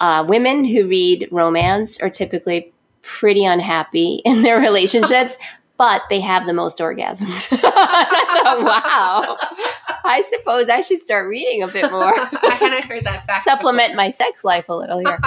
uh, 0.01 0.25
women 0.27 0.65
who 0.65 0.87
read 0.87 1.29
romance 1.33 2.01
are 2.01 2.11
typically 2.11 2.73
pretty 3.03 3.45
unhappy 3.45 4.17
in 4.25 4.43
their 4.43 4.61
relationships, 4.61 5.39
but 5.79 6.03
they 6.09 6.21
have 6.21 6.47
the 6.47 6.55
most 6.55 6.79
orgasms. 6.79 7.49
I 7.63 8.43
thought, 8.43 8.63
wow. 8.63 9.37
I 10.05 10.23
suppose 10.23 10.69
I 10.69 10.81
should 10.81 11.01
start 11.01 11.29
reading 11.29 11.63
a 11.63 11.69
bit 11.69 11.91
more. 11.91 12.15
I 12.19 12.57
hadn't 12.59 12.85
heard 12.85 13.05
that 13.05 13.25
fact. 13.25 13.45
Supplement 13.45 13.91
before. 13.91 13.97
my 13.97 14.11
sex 14.11 14.45
life 14.45 14.69
a 14.69 14.75
little 14.75 14.99
here. 14.99 15.19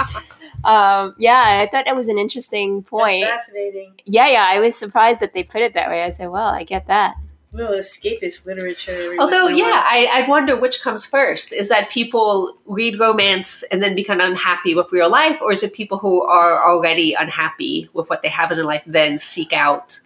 um, 0.64 1.14
yeah, 1.18 1.60
I 1.60 1.68
thought 1.70 1.84
that 1.84 1.96
was 1.96 2.08
an 2.08 2.18
interesting 2.18 2.82
point. 2.82 3.24
That's 3.24 3.46
fascinating. 3.46 3.94
Yeah, 4.06 4.28
yeah. 4.28 4.46
I 4.48 4.58
was 4.60 4.76
surprised 4.76 5.20
that 5.20 5.32
they 5.32 5.42
put 5.42 5.62
it 5.62 5.74
that 5.74 5.88
way. 5.88 6.02
I 6.02 6.10
said, 6.10 6.28
well, 6.28 6.48
I 6.48 6.64
get 6.64 6.86
that. 6.88 7.14
Little 7.52 7.74
escapist 7.74 8.46
literature. 8.46 9.16
Although, 9.18 9.48
yeah, 9.48 9.82
I, 9.84 10.08
I 10.12 10.28
wonder 10.28 10.58
which 10.58 10.80
comes 10.82 11.04
first. 11.04 11.52
Is 11.52 11.68
that 11.68 11.90
people 11.90 12.56
read 12.64 13.00
romance 13.00 13.64
and 13.72 13.82
then 13.82 13.96
become 13.96 14.20
unhappy 14.20 14.76
with 14.76 14.92
real 14.92 15.10
life, 15.10 15.40
or 15.42 15.52
is 15.52 15.64
it 15.64 15.72
people 15.72 15.98
who 15.98 16.22
are 16.22 16.64
already 16.64 17.12
unhappy 17.14 17.88
with 17.92 18.08
what 18.08 18.22
they 18.22 18.28
have 18.28 18.52
in 18.52 18.56
their 18.56 18.64
life 18.64 18.84
then 18.86 19.18
seek 19.18 19.52
out? 19.52 19.98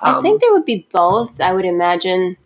Um, 0.00 0.18
I 0.18 0.22
think 0.22 0.40
there 0.40 0.52
would 0.52 0.64
be 0.64 0.86
both. 0.92 1.40
I 1.40 1.52
would 1.52 1.64
imagine. 1.64 2.36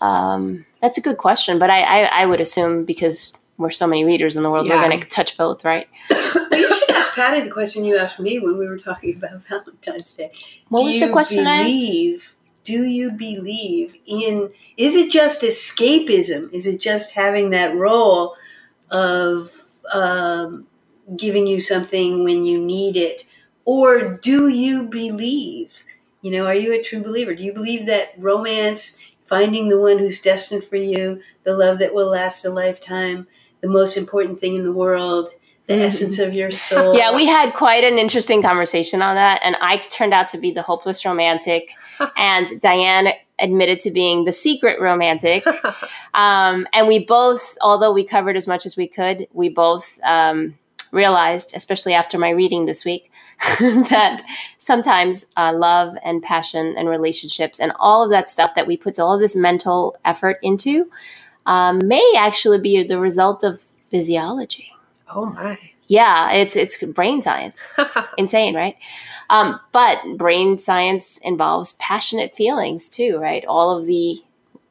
Um, 0.00 0.64
that's 0.80 0.98
a 0.98 1.00
good 1.00 1.18
question, 1.18 1.58
but 1.58 1.70
I, 1.70 1.82
I, 1.82 2.22
I 2.22 2.26
would 2.26 2.40
assume 2.40 2.84
because 2.84 3.32
we're 3.58 3.70
so 3.70 3.86
many 3.86 4.04
readers 4.04 4.36
in 4.36 4.44
the 4.44 4.50
world, 4.50 4.66
yeah. 4.66 4.76
we're 4.76 4.88
going 4.88 5.00
to 5.00 5.08
touch 5.08 5.36
both, 5.36 5.64
right? 5.64 5.88
you 6.10 6.74
should 6.74 6.90
ask 6.90 7.12
Patty 7.14 7.40
the 7.40 7.50
question 7.50 7.84
you 7.84 7.98
asked 7.98 8.20
me 8.20 8.38
when 8.38 8.56
we 8.56 8.68
were 8.68 8.78
talking 8.78 9.16
about 9.16 9.44
Valentine's 9.48 10.14
Day. 10.14 10.30
What 10.68 10.80
do 10.80 10.86
was 10.86 11.00
the 11.00 11.10
question 11.10 11.44
believe, 11.44 12.20
I 12.20 12.22
asked? 12.22 12.36
Do 12.64 12.84
you 12.84 13.12
believe 13.12 13.96
in? 14.06 14.50
Is 14.76 14.94
it 14.94 15.10
just 15.10 15.42
escapism? 15.42 16.52
Is 16.52 16.66
it 16.66 16.80
just 16.80 17.12
having 17.12 17.50
that 17.50 17.74
role 17.74 18.36
of 18.90 19.64
um, 19.92 20.66
giving 21.16 21.46
you 21.46 21.60
something 21.60 22.24
when 22.24 22.44
you 22.44 22.60
need 22.60 22.96
it, 22.96 23.24
or 23.64 24.18
do 24.18 24.48
you 24.48 24.88
believe? 24.88 25.82
You 26.22 26.32
know, 26.32 26.46
are 26.46 26.54
you 26.54 26.72
a 26.72 26.82
true 26.82 27.02
believer? 27.02 27.34
Do 27.34 27.44
you 27.44 27.52
believe 27.52 27.86
that 27.86 28.12
romance 28.18 28.98
finding 29.28 29.68
the 29.68 29.78
one 29.78 29.98
who's 29.98 30.20
destined 30.20 30.64
for 30.64 30.76
you, 30.76 31.20
the 31.44 31.56
love 31.56 31.78
that 31.78 31.94
will 31.94 32.10
last 32.10 32.44
a 32.44 32.50
lifetime, 32.50 33.26
the 33.60 33.68
most 33.68 33.96
important 33.96 34.40
thing 34.40 34.54
in 34.54 34.64
the 34.64 34.72
world, 34.72 35.30
the 35.66 35.74
mm-hmm. 35.74 35.82
essence 35.82 36.18
of 36.18 36.34
your 36.34 36.50
soul. 36.68 36.96
Yeah, 36.96 37.14
we 37.14 37.26
had 37.26 37.52
quite 37.54 37.84
an 37.84 37.98
interesting 37.98 38.42
conversation 38.42 39.02
on 39.02 39.14
that. 39.14 39.40
And 39.44 39.56
I 39.60 39.78
turned 39.90 40.14
out 40.14 40.28
to 40.28 40.38
be 40.38 40.50
the 40.50 40.62
hopeless 40.62 41.04
romantic, 41.04 41.72
and 42.16 42.48
Diane 42.60 43.08
admitted 43.38 43.78
to 43.80 43.90
being 43.90 44.24
the 44.24 44.32
secret 44.32 44.80
romantic. 44.80 45.44
Um, 46.14 46.66
and 46.72 46.88
we 46.88 47.04
both, 47.04 47.56
although 47.60 47.92
we 47.92 48.02
covered 48.02 48.34
as 48.34 48.48
much 48.48 48.66
as 48.66 48.76
we 48.76 48.88
could, 48.88 49.28
we 49.32 49.50
both 49.50 50.00
um, 50.02 50.58
realized, 50.90 51.52
especially 51.54 51.94
after 51.94 52.18
my 52.18 52.30
reading 52.30 52.66
this 52.66 52.84
week, 52.84 53.12
that 53.60 54.22
sometimes 54.58 55.26
uh, 55.36 55.52
love 55.54 55.96
and 56.04 56.22
passion 56.22 56.74
and 56.76 56.88
relationships 56.88 57.60
and 57.60 57.72
all 57.78 58.02
of 58.02 58.10
that 58.10 58.28
stuff 58.28 58.54
that 58.54 58.66
we 58.66 58.76
put 58.76 58.98
all 58.98 59.18
this 59.18 59.36
mental 59.36 59.96
effort 60.04 60.38
into 60.42 60.90
um, 61.46 61.80
may 61.84 62.14
actually 62.16 62.60
be 62.60 62.82
the 62.82 62.98
result 62.98 63.44
of 63.44 63.62
physiology. 63.90 64.70
Oh 65.08 65.26
my! 65.26 65.58
Yeah, 65.86 66.32
it's 66.32 66.56
it's 66.56 66.82
brain 66.82 67.22
science. 67.22 67.62
Insane, 68.18 68.54
right? 68.54 68.76
Um, 69.30 69.60
but 69.72 69.98
brain 70.16 70.58
science 70.58 71.18
involves 71.18 71.74
passionate 71.74 72.34
feelings 72.34 72.88
too, 72.88 73.18
right? 73.18 73.44
All 73.46 73.76
of 73.76 73.86
the 73.86 74.22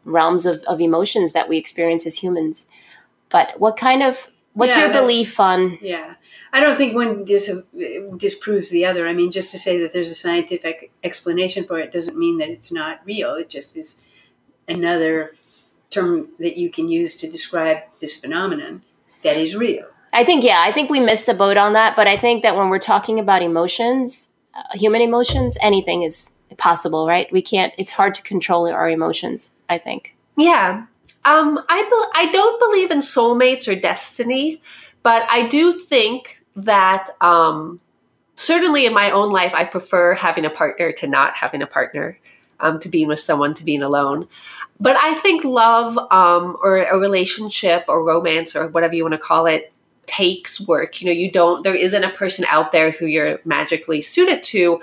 realms 0.06 0.46
of, 0.46 0.62
of 0.64 0.80
emotions 0.80 1.34
that 1.34 1.50
we 1.50 1.58
experience 1.58 2.06
as 2.06 2.16
humans. 2.16 2.68
But 3.30 3.60
what 3.60 3.78
kind 3.78 4.04
of 4.04 4.32
what's 4.58 4.76
yeah, 4.76 4.86
your 4.86 4.92
belief 4.92 5.40
on? 5.40 5.78
Yeah, 5.82 6.16
I 6.52 6.60
don't 6.60 6.78
think 6.78 6.96
one 6.96 7.24
dis- 7.24 7.62
disproves 8.18 8.70
the 8.70 8.86
other. 8.86 9.08
I 9.08 9.14
mean, 9.14 9.32
just 9.32 9.52
to 9.52 9.58
say 9.58 9.80
that 9.80 9.94
there's 9.94 10.10
a 10.10 10.16
scientific 10.16 10.92
explanation 11.04 11.64
for 11.64 11.78
it 11.80 11.92
doesn't 11.92 12.18
mean 12.18 12.38
that 12.40 12.50
it's 12.50 12.72
not 12.72 13.00
real. 13.06 13.36
It 13.36 13.50
just 13.50 13.78
is 13.78 14.02
another 14.68 15.36
term 15.90 16.30
that 16.40 16.58
you 16.58 16.70
can 16.70 16.90
use 16.90 17.16
to 17.18 17.30
describe 17.30 17.78
this 18.02 18.16
phenomenon 18.16 18.82
that 19.24 19.38
is 19.38 19.56
real. 19.56 19.86
I 20.12 20.24
think, 20.24 20.44
yeah, 20.44 20.64
I 20.66 20.72
think 20.72 20.90
we 20.90 21.00
missed 21.00 21.28
the 21.28 21.34
boat 21.34 21.58
on 21.58 21.74
that. 21.74 21.96
But 21.96 22.08
I 22.08 22.18
think 22.18 22.44
that 22.44 22.56
when 22.56 22.70
we're 22.70 22.80
talking 22.80 23.20
about 23.20 23.44
emotions, 23.44 24.30
uh, 24.56 24.64
human 24.74 25.02
emotions, 25.02 25.58
anything 25.62 26.02
is 26.02 26.32
possible, 26.58 27.08
right? 27.08 27.32
We 27.32 27.42
can't, 27.42 27.74
it's 27.78 27.92
hard 27.92 28.16
to 28.16 28.24
control 28.24 28.68
our 28.68 28.90
emotions, 28.90 29.52
I 29.70 29.78
think. 29.78 30.18
Yeah. 30.36 30.86
Um, 31.28 31.60
I, 31.68 31.82
be- 31.84 32.20
I 32.22 32.32
don't 32.32 32.58
believe 32.60 32.90
in 32.90 33.00
soulmates 33.00 33.68
or 33.68 33.76
destiny, 33.76 34.62
but 35.04 35.28
I 35.30 35.48
do 35.48 35.74
think 35.74 36.42
that 36.56 37.10
um, 37.20 37.82
certainly 38.36 38.86
in 38.86 38.94
my 38.94 39.12
own 39.12 39.32
life, 39.32 39.54
I 39.54 39.66
prefer 39.66 40.14
having 40.14 40.46
a 40.46 40.50
partner 40.50 40.94
to 40.94 41.08
not 41.08 41.36
having 41.36 41.62
a 41.62 41.68
partner, 41.68 42.18
um, 42.62 42.80
to 42.80 42.88
being 42.88 43.10
with 43.10 43.20
someone, 43.20 43.54
to 43.56 43.66
being 43.66 43.84
alone. 43.84 44.28
But 44.80 44.96
I 44.96 45.16
think 45.16 45.44
love 45.44 45.98
um, 46.12 46.56
or 46.64 46.78
a 46.78 46.98
relationship 46.98 47.84
or 47.90 48.06
romance 48.06 48.56
or 48.56 48.70
whatever 48.70 48.96
you 48.96 49.04
want 49.04 49.14
to 49.14 49.20
call 49.20 49.48
it 49.48 49.74
takes 50.06 50.62
work. 50.62 51.02
You 51.02 51.08
know, 51.08 51.12
you 51.12 51.30
don't, 51.30 51.64
there 51.64 51.76
isn't 51.76 52.04
a 52.04 52.10
person 52.10 52.46
out 52.48 52.72
there 52.72 52.92
who 52.92 53.06
you're 53.06 53.40
magically 53.44 54.02
suited 54.02 54.44
to. 54.44 54.82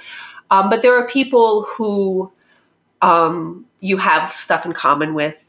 Um, 0.51 0.69
but 0.69 0.83
there 0.83 0.93
are 0.93 1.09
people 1.09 1.63
who 1.63 2.31
um, 3.01 3.65
you 3.81 3.97
have 3.97 4.35
stuff 4.35 4.67
in 4.67 4.75
common 4.75 5.15
with, 5.15 5.44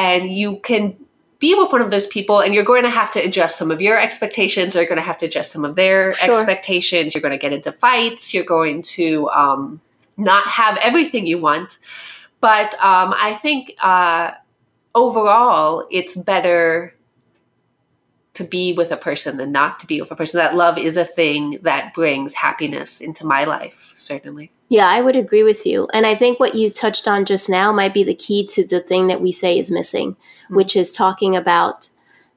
and 0.00 0.30
you 0.30 0.58
can 0.60 0.96
be 1.40 1.54
with 1.54 1.70
one 1.72 1.82
of 1.82 1.90
those 1.90 2.06
people 2.06 2.40
and 2.40 2.54
you're 2.54 2.64
going 2.64 2.84
to 2.84 2.90
have 2.90 3.12
to 3.12 3.20
adjust 3.20 3.58
some 3.58 3.70
of 3.70 3.82
your 3.82 4.00
expectations 4.00 4.74
or 4.74 4.80
you're 4.80 4.88
going 4.88 4.96
to 4.96 5.02
have 5.02 5.18
to 5.18 5.26
adjust 5.26 5.52
some 5.52 5.64
of 5.64 5.76
their 5.76 6.14
sure. 6.14 6.38
expectations. 6.38 7.14
You're 7.14 7.20
going 7.20 7.32
to 7.32 7.38
get 7.38 7.52
into 7.52 7.70
fights. 7.70 8.32
You're 8.32 8.44
going 8.44 8.80
to 8.82 9.28
um, 9.28 9.80
not 10.16 10.46
have 10.46 10.78
everything 10.78 11.26
you 11.26 11.38
want. 11.38 11.78
But 12.40 12.72
um, 12.74 13.12
i 13.18 13.34
think 13.34 13.74
uh, 13.82 14.32
overall 14.94 15.86
it's 15.90 16.16
better 16.16 16.94
to 18.32 18.44
be 18.44 18.72
with 18.72 18.90
a 18.90 18.96
person 18.96 19.36
than 19.36 19.52
not 19.52 19.78
to 19.80 19.86
be 19.86 20.00
with 20.00 20.10
a 20.10 20.16
person. 20.16 20.38
That 20.38 20.54
love 20.54 20.78
is 20.78 20.96
a 20.96 21.04
thing 21.04 21.58
that 21.62 21.92
brings 21.92 22.32
happiness 22.32 23.02
into 23.02 23.26
my 23.26 23.44
life 23.44 23.92
certainly 23.96 24.50
yeah, 24.70 24.88
I 24.88 25.00
would 25.00 25.16
agree 25.16 25.42
with 25.42 25.66
you. 25.66 25.88
And 25.92 26.06
I 26.06 26.14
think 26.14 26.38
what 26.38 26.54
you 26.54 26.70
touched 26.70 27.08
on 27.08 27.24
just 27.24 27.50
now 27.50 27.72
might 27.72 27.92
be 27.92 28.04
the 28.04 28.14
key 28.14 28.46
to 28.46 28.64
the 28.64 28.80
thing 28.80 29.08
that 29.08 29.20
we 29.20 29.32
say 29.32 29.58
is 29.58 29.70
missing, 29.70 30.12
mm-hmm. 30.12 30.54
which 30.54 30.76
is 30.76 30.92
talking 30.92 31.34
about 31.34 31.90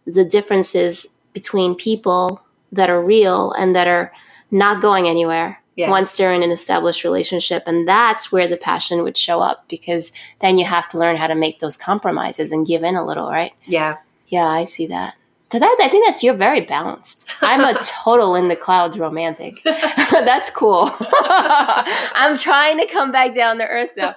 the 0.05 0.25
differences 0.25 1.07
between 1.33 1.75
people 1.75 2.43
that 2.71 2.89
are 2.89 3.01
real 3.01 3.51
and 3.51 3.75
that 3.75 3.87
are 3.87 4.11
not 4.49 4.81
going 4.81 5.07
anywhere 5.07 5.61
yeah. 5.75 5.91
once 5.91 6.17
they're 6.17 6.33
in 6.33 6.41
an 6.41 6.49
established 6.49 7.03
relationship. 7.03 7.63
And 7.67 7.87
that's 7.87 8.31
where 8.31 8.47
the 8.47 8.57
passion 8.57 9.03
would 9.03 9.15
show 9.15 9.39
up 9.39 9.65
because 9.67 10.11
then 10.41 10.57
you 10.57 10.65
have 10.65 10.89
to 10.89 10.97
learn 10.97 11.17
how 11.17 11.27
to 11.27 11.35
make 11.35 11.59
those 11.59 11.77
compromises 11.77 12.51
and 12.51 12.65
give 12.65 12.83
in 12.83 12.95
a 12.95 13.05
little, 13.05 13.29
right? 13.29 13.53
Yeah. 13.65 13.97
Yeah, 14.27 14.47
I 14.47 14.65
see 14.65 14.87
that. 14.87 15.15
So 15.53 15.59
that 15.59 15.77
I 15.79 15.87
think 15.87 16.03
that's 16.03 16.23
you're 16.23 16.33
very 16.33 16.61
balanced. 16.61 17.29
I'm 17.41 17.61
a 17.61 17.77
total 18.03 18.33
in 18.33 18.47
the 18.47 18.55
clouds 18.55 18.97
romantic. 18.97 19.61
that's 19.63 20.49
cool. 20.49 20.89
I'm 20.99 22.35
trying 22.39 22.79
to 22.79 22.87
come 22.87 23.11
back 23.11 23.35
down 23.35 23.59
to 23.59 23.67
earth 23.67 23.91
though, 23.95 24.15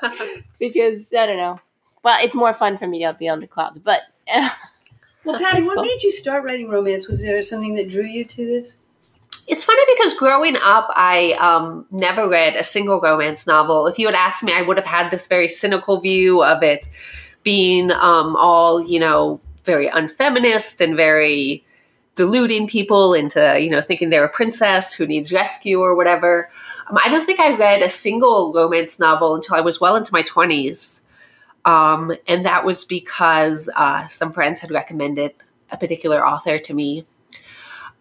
because 0.58 1.12
I 1.12 1.26
don't 1.26 1.36
know. 1.36 1.60
Well, 2.02 2.16
it's 2.24 2.34
more 2.34 2.54
fun 2.54 2.78
for 2.78 2.86
me 2.86 3.00
to 3.00 3.12
be 3.12 3.28
on 3.28 3.40
the 3.40 3.46
clouds, 3.46 3.78
but. 3.78 4.00
well, 5.26 5.38
Patty, 5.38 5.60
what 5.60 5.74
cool. 5.74 5.84
made 5.84 6.02
you 6.02 6.10
start 6.10 6.42
writing 6.42 6.70
romance? 6.70 7.06
Was 7.06 7.20
there 7.20 7.42
something 7.42 7.74
that 7.74 7.90
drew 7.90 8.06
you 8.06 8.24
to 8.24 8.46
this? 8.46 8.78
It's 9.46 9.62
funny 9.62 9.82
because 9.94 10.14
growing 10.14 10.56
up, 10.62 10.88
I 10.94 11.32
um, 11.32 11.84
never 11.90 12.30
read 12.30 12.56
a 12.56 12.64
single 12.64 12.98
romance 12.98 13.46
novel. 13.46 13.86
If 13.88 13.98
you 13.98 14.06
had 14.06 14.14
asked 14.14 14.42
me, 14.42 14.54
I 14.54 14.62
would 14.62 14.78
have 14.78 14.86
had 14.86 15.10
this 15.10 15.26
very 15.26 15.48
cynical 15.48 16.00
view 16.00 16.42
of 16.42 16.62
it 16.62 16.88
being 17.42 17.90
um, 17.90 18.36
all, 18.36 18.82
you 18.82 18.98
know, 18.98 19.38
very 19.66 19.88
unfeminist 19.88 20.80
and 20.80 20.96
very 20.96 21.64
deluding 22.14 22.66
people 22.66 23.12
into 23.12 23.58
you 23.60 23.68
know 23.68 23.82
thinking 23.82 24.08
they're 24.08 24.24
a 24.24 24.32
princess 24.32 24.94
who 24.94 25.06
needs 25.06 25.32
rescue 25.32 25.80
or 25.80 25.94
whatever. 25.94 26.50
Um, 26.88 26.98
I 27.04 27.08
don't 27.08 27.26
think 27.26 27.40
I 27.40 27.56
read 27.56 27.82
a 27.82 27.90
single 27.90 28.52
romance 28.54 28.98
novel 28.98 29.34
until 29.34 29.56
I 29.56 29.60
was 29.60 29.80
well 29.80 29.96
into 29.96 30.12
my 30.12 30.22
twenties, 30.22 31.02
um, 31.64 32.16
and 32.26 32.46
that 32.46 32.64
was 32.64 32.84
because 32.84 33.68
uh, 33.76 34.08
some 34.08 34.32
friends 34.32 34.60
had 34.60 34.70
recommended 34.70 35.34
a 35.70 35.76
particular 35.76 36.26
author 36.26 36.58
to 36.58 36.74
me. 36.74 37.04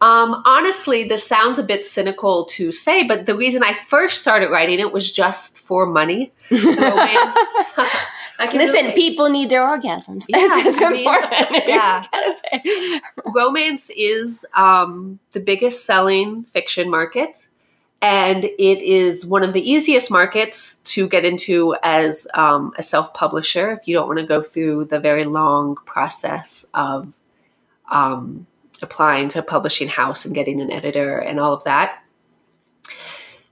Um, 0.01 0.41
honestly, 0.45 1.06
this 1.06 1.25
sounds 1.25 1.58
a 1.58 1.63
bit 1.63 1.86
cynical 1.86 2.45
to 2.51 2.71
say, 2.71 3.08
but 3.08 3.25
the 3.25 3.36
reason 3.36 3.63
I 3.63 3.73
first 3.73 4.21
started 4.21 4.49
writing 4.51 4.80
it 4.80 4.91
was 4.91 5.12
just 5.12 5.58
for 5.58 5.86
money. 5.86 6.34
Romance. 6.51 7.38
Listen, 8.39 8.81
relate. 8.81 8.95
people 8.95 9.29
need 9.29 9.49
their 9.49 9.61
orgasms. 9.61 10.25
Yeah, 10.29 10.47
it's, 10.67 10.81
I 10.81 10.89
mean, 10.89 10.99
important. 10.99 11.67
Yeah. 11.67 12.05
Romance 13.33 13.89
is 13.95 14.45
um, 14.53 15.19
the 15.31 15.39
biggest 15.39 15.85
selling 15.85 16.43
fiction 16.43 16.89
market, 16.89 17.47
and 18.01 18.43
it 18.43 18.81
is 18.81 19.25
one 19.25 19.43
of 19.43 19.53
the 19.53 19.69
easiest 19.69 20.11
markets 20.11 20.75
to 20.83 21.07
get 21.07 21.25
into 21.25 21.75
as 21.83 22.27
um, 22.33 22.73
a 22.77 22.83
self 22.83 23.13
publisher 23.13 23.71
if 23.71 23.87
you 23.87 23.95
don't 23.95 24.07
want 24.07 24.19
to 24.19 24.25
go 24.25 24.43
through 24.43 24.85
the 24.85 24.99
very 24.99 25.23
long 25.23 25.75
process 25.85 26.65
of 26.73 27.11
um, 27.89 28.45
applying 28.81 29.29
to 29.29 29.39
a 29.39 29.43
publishing 29.43 29.87
house 29.87 30.25
and 30.25 30.35
getting 30.35 30.59
an 30.59 30.71
editor 30.71 31.17
and 31.17 31.39
all 31.39 31.53
of 31.53 31.63
that. 31.63 32.01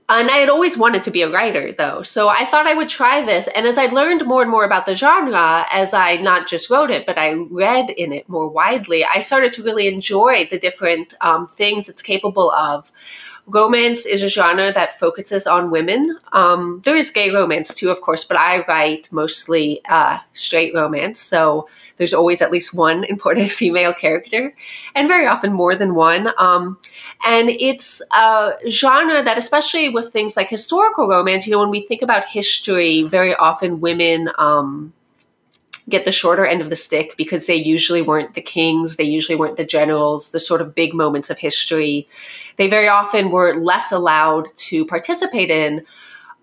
And 0.06 0.30
I 0.30 0.36
had 0.36 0.50
always 0.50 0.76
wanted 0.76 1.02
to 1.04 1.10
be 1.10 1.22
a 1.22 1.30
writer, 1.30 1.72
though. 1.72 2.02
So 2.02 2.28
I 2.28 2.44
thought 2.44 2.66
I 2.66 2.74
would 2.74 2.90
try 2.90 3.24
this. 3.24 3.48
And 3.54 3.66
as 3.66 3.78
I 3.78 3.86
learned 3.86 4.26
more 4.26 4.42
and 4.42 4.50
more 4.50 4.66
about 4.66 4.84
the 4.84 4.94
genre, 4.94 5.64
as 5.72 5.94
I 5.94 6.16
not 6.16 6.46
just 6.46 6.68
wrote 6.68 6.90
it, 6.90 7.06
but 7.06 7.16
I 7.16 7.32
read 7.50 7.88
in 7.88 8.12
it 8.12 8.28
more 8.28 8.46
widely, 8.46 9.02
I 9.04 9.20
started 9.20 9.54
to 9.54 9.62
really 9.62 9.88
enjoy 9.88 10.46
the 10.50 10.58
different 10.58 11.14
um, 11.22 11.46
things 11.46 11.88
it's 11.88 12.02
capable 12.02 12.50
of 12.50 12.92
romance 13.46 14.06
is 14.06 14.22
a 14.22 14.28
genre 14.28 14.72
that 14.72 14.98
focuses 14.98 15.46
on 15.46 15.70
women. 15.70 16.18
Um, 16.32 16.80
there 16.84 16.96
is 16.96 17.10
gay 17.10 17.30
romance 17.30 17.74
too, 17.74 17.90
of 17.90 18.00
course, 18.00 18.24
but 18.24 18.38
I 18.38 18.64
write 18.66 19.08
mostly 19.10 19.82
uh, 19.88 20.18
straight 20.32 20.74
romance. 20.74 21.20
So 21.20 21.68
there's 21.96 22.14
always 22.14 22.40
at 22.40 22.50
least 22.50 22.74
one 22.74 23.04
important 23.08 23.50
female 23.50 23.92
character, 23.92 24.54
and 24.94 25.08
very 25.08 25.26
often 25.26 25.52
more 25.52 25.74
than 25.74 25.94
one. 25.94 26.32
Um, 26.38 26.78
and 27.26 27.50
it's 27.50 28.00
a 28.12 28.52
genre 28.68 29.22
that, 29.22 29.38
especially 29.38 29.88
with 29.88 30.12
things 30.12 30.36
like 30.36 30.48
historical 30.48 31.08
romance, 31.08 31.46
you 31.46 31.52
know, 31.52 31.60
when 31.60 31.70
we 31.70 31.86
think 31.86 32.02
about 32.02 32.26
history, 32.26 33.02
very 33.02 33.34
often 33.34 33.80
women. 33.80 34.30
Um, 34.38 34.92
get 35.88 36.04
the 36.04 36.12
shorter 36.12 36.46
end 36.46 36.62
of 36.62 36.70
the 36.70 36.76
stick 36.76 37.14
because 37.16 37.46
they 37.46 37.54
usually 37.56 38.02
weren't 38.02 38.34
the 38.34 38.40
kings, 38.40 38.96
they 38.96 39.04
usually 39.04 39.36
weren't 39.36 39.56
the 39.56 39.64
generals, 39.64 40.30
the 40.30 40.40
sort 40.40 40.60
of 40.60 40.74
big 40.74 40.94
moments 40.94 41.30
of 41.30 41.38
history. 41.38 42.08
They 42.56 42.68
very 42.68 42.88
often 42.88 43.30
were 43.30 43.54
less 43.54 43.92
allowed 43.92 44.48
to 44.56 44.86
participate 44.86 45.50
in. 45.50 45.84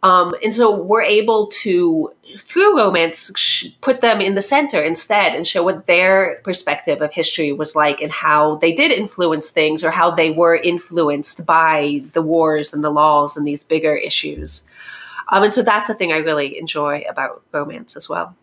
Um, 0.04 0.34
and 0.43 0.54
so 0.54 0.75
we're 0.75 1.04
able 1.04 1.47
to, 1.62 2.12
through 2.39 2.77
romance, 2.77 3.32
sh- 3.36 3.67
put 3.82 4.01
them 4.01 4.19
in 4.19 4.36
the 4.36 4.41
center 4.41 4.82
instead 4.82 5.36
and 5.36 5.45
show 5.45 5.63
what 5.63 5.86
their 5.86 6.41
perspective 6.43 7.01
of 7.01 7.13
history 7.13 7.54
was 7.54 7.75
like 7.75 8.01
and 8.01 8.12
how 8.12 8.56
they 8.58 8.73
did 8.73 8.91
influence 8.91 9.49
things 9.51 9.84
or 9.84 9.91
how 9.91 10.12
they 10.12 10.32
were 10.32 10.56
influenced 10.56 11.45
by 11.45 12.01
the 12.13 12.21
wars 12.21 12.73
and 12.73 12.84
the 12.84 12.89
laws 12.89 13.38
and 13.38 13.45
these 13.45 13.63
bigger 13.63 13.95
issues. 13.95 14.63
Um, 15.30 15.43
and 15.43 15.54
so 15.54 15.62
that's 15.62 15.89
a 15.89 15.93
thing 15.93 16.12
I 16.12 16.17
really 16.17 16.58
enjoy 16.60 17.04
about 17.10 17.43
romance 17.51 17.95
as 17.95 18.10
well. 18.10 18.36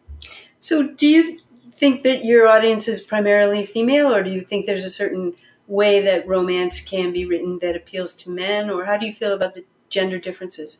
So, 0.59 0.83
do 0.83 1.07
you 1.07 1.38
think 1.73 2.03
that 2.03 2.25
your 2.25 2.49
audience 2.49 2.88
is 2.88 3.01
primarily 3.01 3.64
female, 3.64 4.12
or 4.12 4.23
do 4.23 4.31
you 4.31 4.40
think 4.40 4.66
there's 4.66 4.85
a 4.85 4.90
certain 4.90 5.35
way 5.68 6.01
that 6.01 6.27
romance 6.27 6.81
can 6.81 7.12
be 7.12 7.27
written 7.27 7.59
that 7.61 7.77
appeals 7.77 8.14
to 8.16 8.31
men, 8.31 8.71
or 8.71 8.85
how 8.85 8.97
do 8.97 9.07
you 9.07 9.12
feel 9.12 9.33
about 9.33 9.55
the 9.55 9.64
gender 9.90 10.18
differences? 10.18 10.79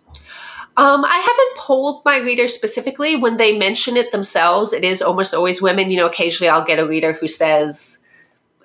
Um, 0.77 1.05
I 1.05 1.17
haven't 1.17 1.59
polled 1.59 2.05
my 2.05 2.19
readers 2.19 2.55
specifically. 2.55 3.17
When 3.17 3.37
they 3.37 3.59
mention 3.59 3.97
it 3.97 4.13
themselves, 4.13 4.73
it 4.73 4.85
is 4.85 5.03
almost 5.03 5.35
always 5.35 5.61
women. 5.61 5.91
You 5.91 5.99
know, 5.99 6.07
occasionally 6.07 6.49
I'll 6.49 6.65
get 6.65 6.79
a 6.79 6.87
reader 6.87 7.13
who 7.13 7.27
says, 7.27 7.99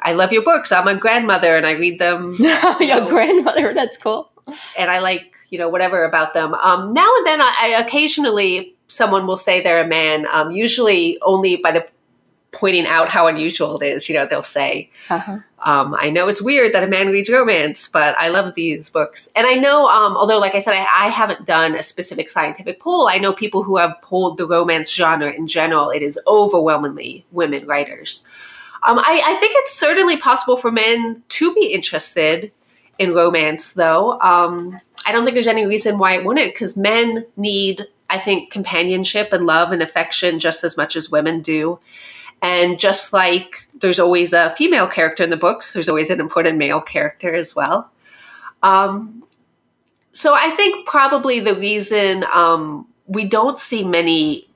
I 0.03 0.13
love 0.13 0.31
your 0.31 0.43
books. 0.43 0.71
I'm 0.71 0.87
a 0.87 0.97
grandmother 0.97 1.57
and 1.57 1.65
I 1.65 1.71
read 1.71 1.97
them. 1.99 2.35
your 2.39 3.01
know, 3.01 3.07
grandmother, 3.07 3.73
that's 3.73 3.97
cool. 3.97 4.31
And 4.77 4.91
I 4.91 4.99
like, 4.99 5.33
you 5.49 5.57
know, 5.57 5.69
whatever 5.69 6.03
about 6.03 6.33
them. 6.33 6.53
Um, 6.55 6.93
now 6.93 7.09
and 7.17 7.25
then 7.25 7.41
I, 7.41 7.55
I 7.59 7.83
occasionally 7.83 8.72
someone 8.93 9.25
will 9.25 9.37
say 9.37 9.61
they're 9.61 9.83
a 9.83 9.87
man, 9.87 10.27
um, 10.31 10.51
usually 10.51 11.19
only 11.21 11.57
by 11.57 11.71
the 11.71 11.87
pointing 12.51 12.85
out 12.85 13.09
how 13.09 13.25
unusual 13.25 13.79
it 13.81 13.85
is. 13.85 14.07
You 14.07 14.15
know, 14.15 14.27
they'll 14.27 14.43
say, 14.43 14.91
uh-huh. 15.09 15.39
um, 15.59 15.95
I 15.99 16.11
know 16.11 16.27
it's 16.27 16.41
weird 16.41 16.73
that 16.73 16.83
a 16.83 16.87
man 16.87 17.07
reads 17.07 17.29
romance, 17.29 17.87
but 17.87 18.15
I 18.19 18.27
love 18.27 18.53
these 18.53 18.91
books. 18.91 19.27
And 19.35 19.47
I 19.47 19.55
know, 19.55 19.87
um, 19.87 20.15
although, 20.15 20.37
like 20.37 20.53
I 20.53 20.61
said, 20.61 20.75
I, 20.75 21.07
I, 21.07 21.09
haven't 21.09 21.47
done 21.47 21.73
a 21.73 21.81
specific 21.81 22.29
scientific 22.29 22.79
poll, 22.79 23.07
I 23.07 23.17
know 23.17 23.33
people 23.33 23.63
who 23.63 23.77
have 23.77 23.95
polled 24.03 24.37
the 24.37 24.47
romance 24.47 24.93
genre 24.93 25.31
in 25.31 25.47
general. 25.47 25.89
It 25.89 26.03
is 26.03 26.19
overwhelmingly 26.27 27.25
women 27.31 27.65
writers. 27.65 28.23
Um, 28.83 28.99
I, 28.99 29.21
I, 29.25 29.35
think 29.37 29.53
it's 29.55 29.73
certainly 29.73 30.17
possible 30.17 30.57
for 30.57 30.71
men 30.71 31.23
to 31.29 31.53
be 31.55 31.67
interested 31.67 32.51
in 32.99 33.13
romance, 33.13 33.73
though. 33.73 34.19
Um, 34.19 34.79
I 35.05 35.11
don't 35.11 35.25
think 35.25 35.35
there's 35.35 35.47
any 35.47 35.65
reason 35.65 35.97
why 35.97 36.13
it 36.13 36.25
wouldn't, 36.25 36.53
because 36.53 36.77
men 36.77 37.25
need 37.35 37.87
I 38.13 38.19
think 38.19 38.51
companionship 38.51 39.33
and 39.33 39.47
love 39.47 39.71
and 39.71 39.81
affection 39.81 40.37
just 40.39 40.63
as 40.63 40.77
much 40.77 40.95
as 40.95 41.09
women 41.09 41.41
do. 41.41 41.79
And 42.43 42.79
just 42.79 43.11
like 43.11 43.67
there's 43.81 43.99
always 43.99 44.33
a 44.33 44.51
female 44.51 44.87
character 44.87 45.23
in 45.23 45.31
the 45.31 45.37
books, 45.37 45.73
there's 45.73 45.89
always 45.89 46.11
an 46.11 46.19
important 46.19 46.59
male 46.59 46.79
character 46.79 47.33
as 47.33 47.55
well. 47.55 47.89
Um, 48.61 49.23
so 50.11 50.35
I 50.35 50.51
think 50.51 50.85
probably 50.85 51.39
the 51.39 51.55
reason 51.55 52.23
um, 52.31 52.87
we 53.07 53.25
don't 53.25 53.57
see 53.57 53.83
many 53.83 54.47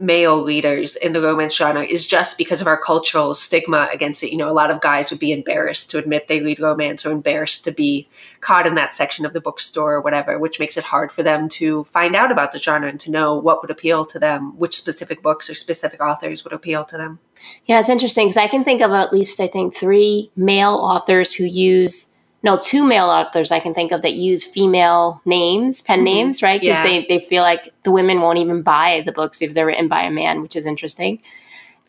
male 0.00 0.40
leaders 0.40 0.96
in 0.96 1.12
the 1.12 1.20
romance 1.20 1.54
genre 1.54 1.84
is 1.84 2.06
just 2.06 2.38
because 2.38 2.60
of 2.60 2.66
our 2.66 2.80
cultural 2.80 3.34
stigma 3.34 3.88
against 3.92 4.22
it. 4.22 4.30
You 4.30 4.36
know, 4.36 4.48
a 4.48 4.52
lot 4.52 4.70
of 4.70 4.80
guys 4.80 5.10
would 5.10 5.18
be 5.18 5.32
embarrassed 5.32 5.90
to 5.90 5.98
admit 5.98 6.28
they 6.28 6.40
read 6.40 6.60
romance 6.60 7.04
or 7.04 7.10
embarrassed 7.10 7.64
to 7.64 7.72
be 7.72 8.08
caught 8.40 8.66
in 8.66 8.76
that 8.76 8.94
section 8.94 9.26
of 9.26 9.32
the 9.32 9.40
bookstore 9.40 9.94
or 9.94 10.00
whatever, 10.00 10.38
which 10.38 10.60
makes 10.60 10.76
it 10.76 10.84
hard 10.84 11.10
for 11.10 11.22
them 11.22 11.48
to 11.48 11.84
find 11.84 12.14
out 12.14 12.30
about 12.30 12.52
the 12.52 12.58
genre 12.58 12.88
and 12.88 13.00
to 13.00 13.10
know 13.10 13.36
what 13.36 13.60
would 13.62 13.70
appeal 13.70 14.04
to 14.04 14.18
them, 14.18 14.56
which 14.58 14.76
specific 14.76 15.22
books 15.22 15.50
or 15.50 15.54
specific 15.54 16.00
authors 16.00 16.44
would 16.44 16.52
appeal 16.52 16.84
to 16.84 16.96
them. 16.96 17.18
Yeah, 17.66 17.80
it's 17.80 17.88
interesting 17.88 18.26
because 18.26 18.36
I 18.36 18.48
can 18.48 18.64
think 18.64 18.82
of 18.82 18.90
at 18.92 19.12
least, 19.12 19.40
I 19.40 19.46
think, 19.46 19.74
three 19.74 20.30
male 20.36 20.74
authors 20.74 21.32
who 21.32 21.44
use 21.44 22.10
no 22.42 22.56
two 22.56 22.84
male 22.84 23.06
authors 23.06 23.50
I 23.50 23.60
can 23.60 23.74
think 23.74 23.92
of 23.92 24.02
that 24.02 24.14
use 24.14 24.44
female 24.44 25.20
names, 25.24 25.82
pen 25.82 25.98
mm-hmm. 25.98 26.04
names, 26.04 26.42
right? 26.42 26.60
Because 26.60 26.76
yeah. 26.76 26.82
they 26.82 27.06
they 27.06 27.18
feel 27.18 27.42
like 27.42 27.72
the 27.82 27.90
women 27.90 28.20
won't 28.20 28.38
even 28.38 28.62
buy 28.62 29.02
the 29.04 29.12
books 29.12 29.42
if 29.42 29.54
they're 29.54 29.66
written 29.66 29.88
by 29.88 30.02
a 30.02 30.10
man, 30.10 30.42
which 30.42 30.56
is 30.56 30.66
interesting. 30.66 31.20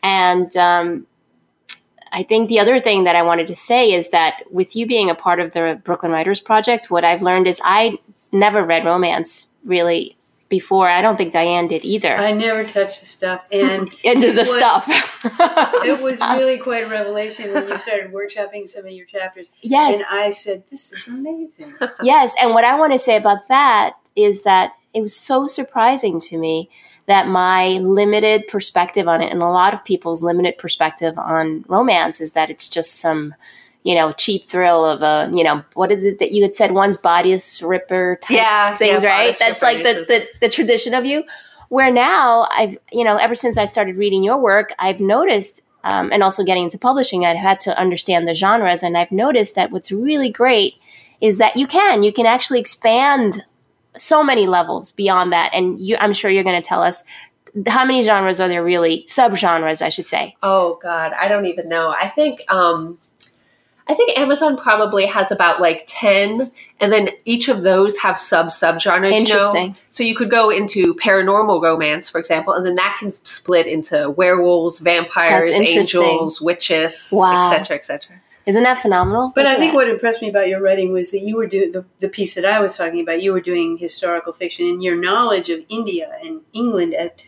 And 0.02 0.54
um, 0.56 1.06
I 2.12 2.22
think 2.22 2.48
the 2.48 2.58
other 2.58 2.78
thing 2.78 3.04
that 3.04 3.16
I 3.16 3.22
wanted 3.22 3.46
to 3.46 3.54
say 3.54 3.92
is 3.92 4.10
that 4.10 4.42
with 4.50 4.74
you 4.74 4.86
being 4.86 5.10
a 5.10 5.14
part 5.14 5.40
of 5.40 5.52
the 5.52 5.80
Brooklyn 5.84 6.12
Writers 6.12 6.40
Project, 6.40 6.90
what 6.90 7.04
I've 7.04 7.22
learned 7.22 7.46
is 7.46 7.60
I 7.64 7.98
never 8.32 8.64
read 8.64 8.84
romance 8.84 9.48
really 9.64 10.16
before. 10.50 10.88
I 10.88 11.00
don't 11.00 11.16
think 11.16 11.32
Diane 11.32 11.68
did 11.68 11.84
either. 11.84 12.14
I 12.16 12.32
never 12.32 12.64
touched 12.64 13.00
the 13.00 13.06
stuff 13.06 13.46
and 13.50 13.88
into 14.04 14.32
the 14.32 14.40
was, 14.40 14.54
stuff. 14.54 14.86
it 15.86 16.02
was 16.02 16.20
really 16.20 16.58
quite 16.58 16.84
a 16.84 16.88
revelation 16.88 17.54
when 17.54 17.68
you 17.68 17.76
started 17.76 18.12
workshopping 18.12 18.68
some 18.68 18.84
of 18.84 18.90
your 18.90 19.06
chapters. 19.06 19.52
Yes. 19.62 19.94
And 19.94 20.04
I 20.10 20.30
said, 20.30 20.64
This 20.68 20.92
is 20.92 21.08
amazing. 21.08 21.74
yes. 22.02 22.34
And 22.42 22.52
what 22.52 22.64
I 22.64 22.78
want 22.78 22.92
to 22.92 22.98
say 22.98 23.16
about 23.16 23.48
that 23.48 23.94
is 24.16 24.42
that 24.42 24.72
it 24.92 25.00
was 25.00 25.16
so 25.16 25.46
surprising 25.46 26.20
to 26.20 26.36
me 26.36 26.68
that 27.06 27.28
my 27.28 27.68
limited 27.78 28.46
perspective 28.48 29.08
on 29.08 29.22
it 29.22 29.32
and 29.32 29.42
a 29.42 29.48
lot 29.48 29.72
of 29.72 29.84
people's 29.84 30.22
limited 30.22 30.58
perspective 30.58 31.16
on 31.16 31.64
romance 31.68 32.20
is 32.20 32.32
that 32.32 32.50
it's 32.50 32.68
just 32.68 32.96
some 32.96 33.34
you 33.82 33.94
know, 33.94 34.12
cheap 34.12 34.44
thrill 34.44 34.84
of 34.84 35.02
a, 35.02 35.30
you 35.34 35.42
know, 35.42 35.64
what 35.74 35.90
is 35.90 36.04
it 36.04 36.18
that 36.18 36.32
you 36.32 36.42
had 36.42 36.54
said 36.54 36.72
one's 36.72 36.96
bodice 36.96 37.62
ripper 37.62 38.18
type 38.22 38.36
yeah, 38.36 38.74
things, 38.74 39.02
yeah, 39.02 39.08
right? 39.08 39.36
That's 39.38 39.62
like 39.62 39.82
the, 39.82 40.04
the, 40.06 40.28
the 40.40 40.48
tradition 40.48 40.92
of 40.94 41.04
you. 41.04 41.24
Where 41.70 41.90
now 41.90 42.48
I've, 42.50 42.76
you 42.92 43.04
know, 43.04 43.16
ever 43.16 43.34
since 43.34 43.56
I 43.56 43.64
started 43.64 43.96
reading 43.96 44.22
your 44.22 44.38
work, 44.40 44.74
I've 44.78 45.00
noticed, 45.00 45.62
um, 45.84 46.12
and 46.12 46.22
also 46.22 46.44
getting 46.44 46.64
into 46.64 46.78
publishing, 46.78 47.24
I've 47.24 47.36
had 47.36 47.60
to 47.60 47.78
understand 47.78 48.26
the 48.26 48.34
genres, 48.34 48.82
and 48.82 48.98
I've 48.98 49.12
noticed 49.12 49.54
that 49.54 49.70
what's 49.70 49.92
really 49.92 50.30
great 50.30 50.74
is 51.20 51.38
that 51.38 51.56
you 51.56 51.66
can, 51.66 52.02
you 52.02 52.12
can 52.12 52.26
actually 52.26 52.60
expand 52.60 53.44
so 53.96 54.22
many 54.22 54.46
levels 54.46 54.92
beyond 54.92 55.32
that. 55.32 55.52
And 55.54 55.80
you, 55.80 55.96
I'm 55.96 56.12
sure 56.12 56.30
you're 56.30 56.44
going 56.44 56.60
to 56.60 56.68
tell 56.68 56.82
us 56.82 57.04
how 57.66 57.84
many 57.84 58.02
genres 58.02 58.40
are 58.40 58.48
there 58.48 58.64
really 58.64 59.04
subgenres, 59.08 59.80
I 59.82 59.88
should 59.88 60.06
say. 60.06 60.36
Oh 60.42 60.78
God, 60.82 61.12
I 61.12 61.28
don't 61.28 61.46
even 61.46 61.68
know. 61.68 61.90
I 61.90 62.08
think, 62.08 62.40
um, 62.48 62.98
I 63.90 63.94
think 63.94 64.16
Amazon 64.16 64.56
probably 64.56 65.04
has 65.06 65.32
about 65.32 65.60
like 65.60 65.84
10, 65.88 66.52
and 66.78 66.92
then 66.92 67.08
each 67.24 67.48
of 67.48 67.62
those 67.62 67.98
have 67.98 68.20
sub 68.20 68.46
subgenres. 68.46 69.10
Interesting. 69.10 69.62
You 69.62 69.68
know? 69.70 69.76
So 69.90 70.04
you 70.04 70.14
could 70.14 70.30
go 70.30 70.48
into 70.48 70.94
paranormal 70.94 71.60
romance, 71.60 72.08
for 72.08 72.20
example, 72.20 72.52
and 72.52 72.64
then 72.64 72.76
that 72.76 72.98
can 73.00 73.10
split 73.10 73.66
into 73.66 74.08
werewolves, 74.10 74.78
vampires, 74.78 75.50
angels, 75.50 76.40
witches, 76.40 77.08
wow. 77.10 77.50
etc., 77.50 77.78
etc. 77.78 78.20
Isn't 78.46 78.62
that 78.62 78.80
phenomenal? 78.80 79.32
But 79.34 79.46
Look 79.46 79.54
I 79.54 79.56
think 79.56 79.72
that. 79.72 79.76
what 79.76 79.88
impressed 79.88 80.22
me 80.22 80.30
about 80.30 80.46
your 80.46 80.62
writing 80.62 80.92
was 80.92 81.10
that 81.10 81.20
you 81.20 81.36
were 81.36 81.48
doing 81.48 81.72
the, 81.72 81.84
the 81.98 82.08
piece 82.08 82.34
that 82.34 82.44
I 82.44 82.60
was 82.60 82.76
talking 82.76 83.00
about. 83.00 83.22
You 83.22 83.32
were 83.32 83.40
doing 83.40 83.76
historical 83.76 84.32
fiction, 84.32 84.66
and 84.66 84.84
your 84.84 84.94
knowledge 84.94 85.48
of 85.48 85.64
India 85.68 86.16
and 86.22 86.42
England 86.52 86.94
at 86.94 87.20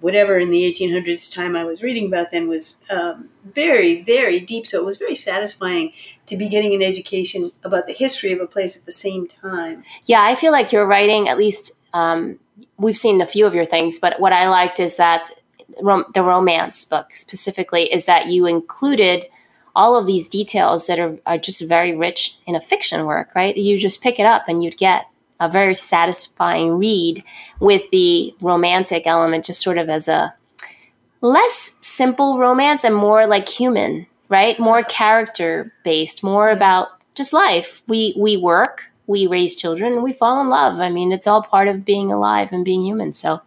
whatever 0.00 0.38
in 0.38 0.50
the 0.50 0.72
1800s 0.72 1.32
time 1.32 1.56
I 1.56 1.64
was 1.64 1.82
reading 1.82 2.06
about 2.06 2.30
then 2.30 2.48
was 2.48 2.76
um, 2.90 3.28
very, 3.44 4.02
very 4.02 4.40
deep. 4.40 4.66
So 4.66 4.78
it 4.78 4.84
was 4.84 4.96
very 4.96 5.16
satisfying 5.16 5.92
to 6.26 6.36
be 6.36 6.48
getting 6.48 6.74
an 6.74 6.82
education 6.82 7.52
about 7.64 7.86
the 7.86 7.92
history 7.92 8.32
of 8.32 8.40
a 8.40 8.46
place 8.46 8.76
at 8.76 8.86
the 8.86 8.92
same 8.92 9.26
time. 9.26 9.84
Yeah, 10.06 10.22
I 10.22 10.34
feel 10.34 10.52
like 10.52 10.72
you're 10.72 10.86
writing, 10.86 11.28
at 11.28 11.38
least 11.38 11.72
um, 11.92 12.38
we've 12.76 12.96
seen 12.96 13.20
a 13.20 13.26
few 13.26 13.46
of 13.46 13.54
your 13.54 13.64
things, 13.64 13.98
but 13.98 14.20
what 14.20 14.32
I 14.32 14.48
liked 14.48 14.80
is 14.80 14.96
that 14.96 15.30
rom- 15.80 16.06
the 16.14 16.22
romance 16.22 16.84
book 16.84 17.14
specifically 17.14 17.92
is 17.92 18.04
that 18.06 18.26
you 18.26 18.46
included 18.46 19.24
all 19.74 19.96
of 19.96 20.06
these 20.06 20.28
details 20.28 20.86
that 20.86 20.98
are, 20.98 21.18
are 21.26 21.38
just 21.38 21.66
very 21.66 21.94
rich 21.94 22.36
in 22.46 22.54
a 22.54 22.60
fiction 22.60 23.06
work, 23.06 23.34
right? 23.34 23.56
You 23.56 23.78
just 23.78 24.02
pick 24.02 24.18
it 24.18 24.26
up 24.26 24.44
and 24.46 24.62
you'd 24.62 24.76
get 24.76 25.06
a 25.42 25.50
very 25.50 25.74
satisfying 25.74 26.78
read 26.78 27.22
with 27.60 27.82
the 27.90 28.34
romantic 28.40 29.06
element 29.06 29.44
just 29.44 29.60
sort 29.60 29.78
of 29.78 29.90
as 29.90 30.08
a 30.08 30.32
less 31.20 31.76
simple 31.80 32.38
romance 32.38 32.84
and 32.84 32.94
more 32.94 33.26
like 33.26 33.48
human 33.48 34.06
right? 34.32 34.58
More 34.58 34.82
character 34.82 35.74
based 35.84 36.24
more 36.24 36.48
about 36.48 36.88
just 37.14 37.34
life. 37.34 37.82
We 37.86 38.14
we 38.18 38.38
work 38.38 38.90
we 39.06 39.26
raise 39.26 39.54
children 39.54 40.02
we 40.02 40.12
fall 40.12 40.40
in 40.40 40.48
love. 40.48 40.80
I 40.80 40.88
mean 40.88 41.12
it's 41.12 41.26
all 41.26 41.42
part 41.42 41.68
of 41.68 41.84
being 41.84 42.10
alive 42.10 42.50
and 42.50 42.64
being 42.64 42.82
human. 42.82 43.12
So 43.12 43.42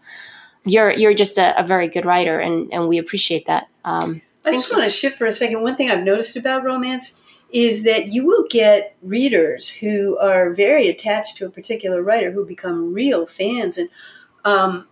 you're 0.63 0.91
you're 0.91 1.15
just 1.15 1.39
a, 1.39 1.59
a 1.59 1.65
very 1.65 1.87
good 1.87 2.05
writer 2.05 2.39
and 2.39 2.71
and 2.71 2.87
we 2.87 2.99
appreciate 2.99 3.47
that. 3.47 3.67
Um, 3.83 4.21
I 4.45 4.51
just 4.51 4.71
want 4.71 4.83
to 4.83 4.91
shift 4.91 5.17
for 5.17 5.25
a 5.25 5.31
second. 5.31 5.63
One 5.63 5.75
thing 5.75 5.89
I've 5.89 6.03
noticed 6.03 6.35
about 6.35 6.63
romance 6.63 7.23
is 7.55 7.83
that 7.83 8.07
you 8.07 8.25
will 8.25 8.45
get 8.49 8.97
readers 9.01 9.69
who 9.69 10.17
are 10.17 10.53
very 10.53 10.89
attached 10.89 11.37
to 11.37 11.45
a 11.45 11.49
particular 11.49 12.03
writer 12.03 12.29
who 12.29 12.45
become 12.45 12.93
real 12.93 13.25
fans. 13.25 13.77
And 13.77 13.89
um, 14.43 14.89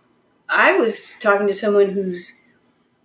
I 0.48 0.78
was 0.78 1.12
talking 1.20 1.46
to 1.46 1.52
someone 1.52 1.90
whose 1.90 2.34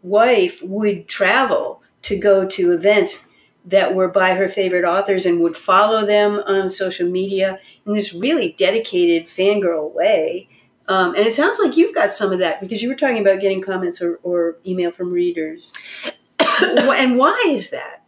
wife 0.01 0.63
would 0.63 1.09
travel 1.09 1.83
to 2.03 2.17
go 2.17 2.45
to 2.47 2.71
events 2.71 3.25
that 3.65 3.93
were 3.93 4.07
by 4.07 4.33
her 4.33 4.47
favorite 4.47 4.85
authors 4.85 5.25
and 5.25 5.41
would 5.41 5.57
follow 5.57 6.05
them 6.05 6.41
on 6.47 6.69
social 6.69 7.09
media 7.09 7.59
in 7.85 7.93
this 7.93 8.13
really 8.13 8.55
dedicated 8.57 9.27
fangirl 9.27 9.93
way. 9.93 10.47
Um, 10.87 11.15
and 11.15 11.27
it 11.27 11.33
sounds 11.33 11.59
like 11.61 11.75
you've 11.75 11.93
got 11.93 12.13
some 12.13 12.31
of 12.31 12.39
that 12.39 12.61
because 12.61 12.81
you 12.81 12.87
were 12.87 12.95
talking 12.95 13.19
about 13.19 13.41
getting 13.41 13.61
comments 13.61 14.01
or, 14.01 14.21
or 14.23 14.55
email 14.65 14.91
from 14.91 15.11
readers. 15.11 15.73
and 16.39 17.17
why 17.17 17.37
is 17.47 17.71
that? 17.71 17.98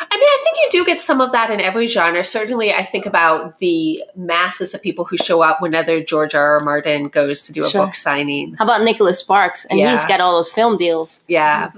I 0.00 0.16
mean, 0.16 0.28
I 0.28 0.40
think 0.42 0.56
you 0.56 0.80
do 0.80 0.86
get 0.86 1.00
some 1.00 1.20
of 1.20 1.32
that 1.32 1.50
in 1.50 1.60
every 1.60 1.86
genre. 1.86 2.24
Certainly, 2.24 2.72
I 2.72 2.84
think 2.84 3.06
about 3.06 3.58
the 3.58 4.02
masses 4.16 4.72
of 4.74 4.80
people 4.80 5.04
who 5.04 5.16
show 5.18 5.42
up 5.42 5.60
whenever 5.60 6.00
George 6.02 6.34
R. 6.34 6.58
R. 6.58 6.60
Martin 6.60 7.08
goes 7.08 7.44
to 7.46 7.52
do 7.52 7.64
a 7.64 7.68
sure. 7.68 7.86
book 7.86 7.94
signing. 7.94 8.54
How 8.54 8.64
about 8.64 8.82
Nicholas 8.82 9.18
Sparks? 9.18 9.66
And 9.66 9.78
yeah. 9.78 9.92
he's 9.92 10.04
got 10.06 10.20
all 10.20 10.36
those 10.36 10.50
film 10.50 10.76
deals. 10.76 11.22
Yeah. 11.28 11.70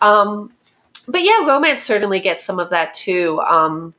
um, 0.00 0.52
but 1.06 1.22
yeah, 1.22 1.46
romance 1.46 1.82
certainly 1.82 2.20
gets 2.20 2.44
some 2.44 2.58
of 2.58 2.70
that 2.70 2.94
too. 2.94 3.40
Um, 3.40 3.94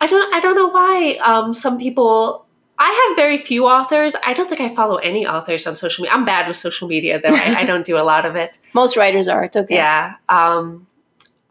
I 0.00 0.06
don't. 0.06 0.34
I 0.34 0.40
don't 0.40 0.56
know 0.56 0.68
why 0.68 1.18
um, 1.22 1.54
some 1.54 1.78
people 1.78 2.44
I 2.78 3.08
have 3.08 3.16
very 3.16 3.38
few 3.38 3.66
authors. 3.66 4.14
I 4.24 4.34
don't 4.34 4.48
think 4.48 4.60
I 4.60 4.74
follow 4.74 4.96
any 4.96 5.26
authors 5.26 5.66
on 5.66 5.76
social 5.76 6.02
media. 6.02 6.16
I'm 6.16 6.24
bad 6.24 6.48
with 6.48 6.56
social 6.56 6.88
media, 6.88 7.20
though. 7.20 7.34
I, 7.34 7.60
I, 7.60 7.64
don't 7.64 7.86
do 7.86 7.96
a 7.96 8.02
lot 8.02 8.26
of 8.26 8.34
it. 8.34 8.58
Most 8.74 8.96
writers 8.96 9.28
are. 9.28 9.44
It's 9.44 9.56
okay. 9.56 9.76
Yeah. 9.76 10.14
Um, 10.28 10.86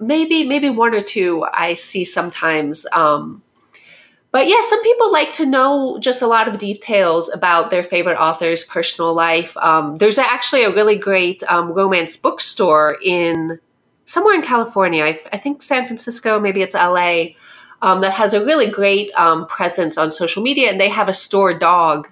maybe 0.07 0.47
maybe 0.47 0.69
one 0.69 0.93
or 0.93 1.03
two 1.03 1.45
I 1.53 1.75
see 1.75 2.05
sometimes. 2.05 2.85
Um, 2.91 3.41
but 4.31 4.47
yeah, 4.47 4.61
some 4.67 4.81
people 4.81 5.11
like 5.11 5.31
to 5.33 5.45
know 5.45 5.99
just 5.99 6.23
a 6.23 6.27
lot 6.27 6.47
of 6.47 6.57
details 6.57 7.29
about 7.29 7.69
their 7.69 7.83
favorite 7.83 8.17
author's 8.17 8.63
personal 8.63 9.13
life. 9.13 9.55
Um, 9.57 9.95
there's 9.97 10.17
actually 10.17 10.63
a 10.63 10.73
really 10.73 10.95
great 10.95 11.43
um, 11.43 11.71
romance 11.71 12.17
bookstore 12.17 12.97
in 13.03 13.59
somewhere 14.05 14.33
in 14.33 14.41
California. 14.41 15.05
I, 15.05 15.19
I, 15.31 15.37
think 15.37 15.61
San 15.61 15.85
Francisco, 15.85 16.39
maybe 16.39 16.63
it's 16.63 16.73
LA, 16.73 17.25
um, 17.83 18.01
that 18.01 18.13
has 18.13 18.33
a 18.33 18.43
really 18.43 18.71
great 18.71 19.11
um, 19.13 19.45
presence 19.45 19.99
on 19.99 20.11
social 20.11 20.41
media, 20.41 20.71
and 20.71 20.79
they 20.79 20.89
have 20.89 21.09
a 21.09 21.13
store 21.13 21.53
dog 21.57 22.09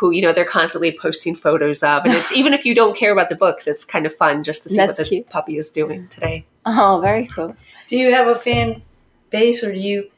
who 0.00 0.10
you 0.10 0.22
know 0.22 0.32
they're 0.32 0.46
constantly 0.46 0.96
posting 0.98 1.36
photos 1.36 1.82
of 1.82 2.04
and 2.06 2.14
it's 2.14 2.32
even 2.34 2.54
if 2.54 2.64
you 2.64 2.74
don't 2.74 2.96
care 2.96 3.12
about 3.12 3.28
the 3.28 3.36
books 3.36 3.66
it's 3.66 3.84
kind 3.84 4.06
of 4.06 4.14
fun 4.14 4.42
just 4.42 4.62
to 4.62 4.70
see 4.70 4.76
That's 4.76 4.98
what 4.98 5.04
the 5.04 5.16
cute. 5.16 5.28
puppy 5.28 5.58
is 5.58 5.70
doing 5.70 6.08
today 6.08 6.46
oh 6.64 7.00
very 7.02 7.26
cool 7.26 7.54
do 7.86 7.96
you 7.96 8.12
have 8.12 8.26
a 8.26 8.34
fan 8.34 8.82
base 9.28 9.62
or 9.62 9.72
do 9.72 9.78
you 9.78 10.10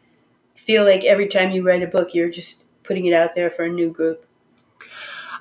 feel 0.54 0.84
like 0.84 1.04
every 1.04 1.26
time 1.26 1.50
you 1.50 1.66
write 1.66 1.82
a 1.82 1.88
book 1.88 2.14
you're 2.14 2.30
just 2.30 2.64
putting 2.84 3.06
it 3.06 3.12
out 3.12 3.34
there 3.34 3.50
for 3.50 3.64
a 3.64 3.68
new 3.68 3.90
group 3.90 4.24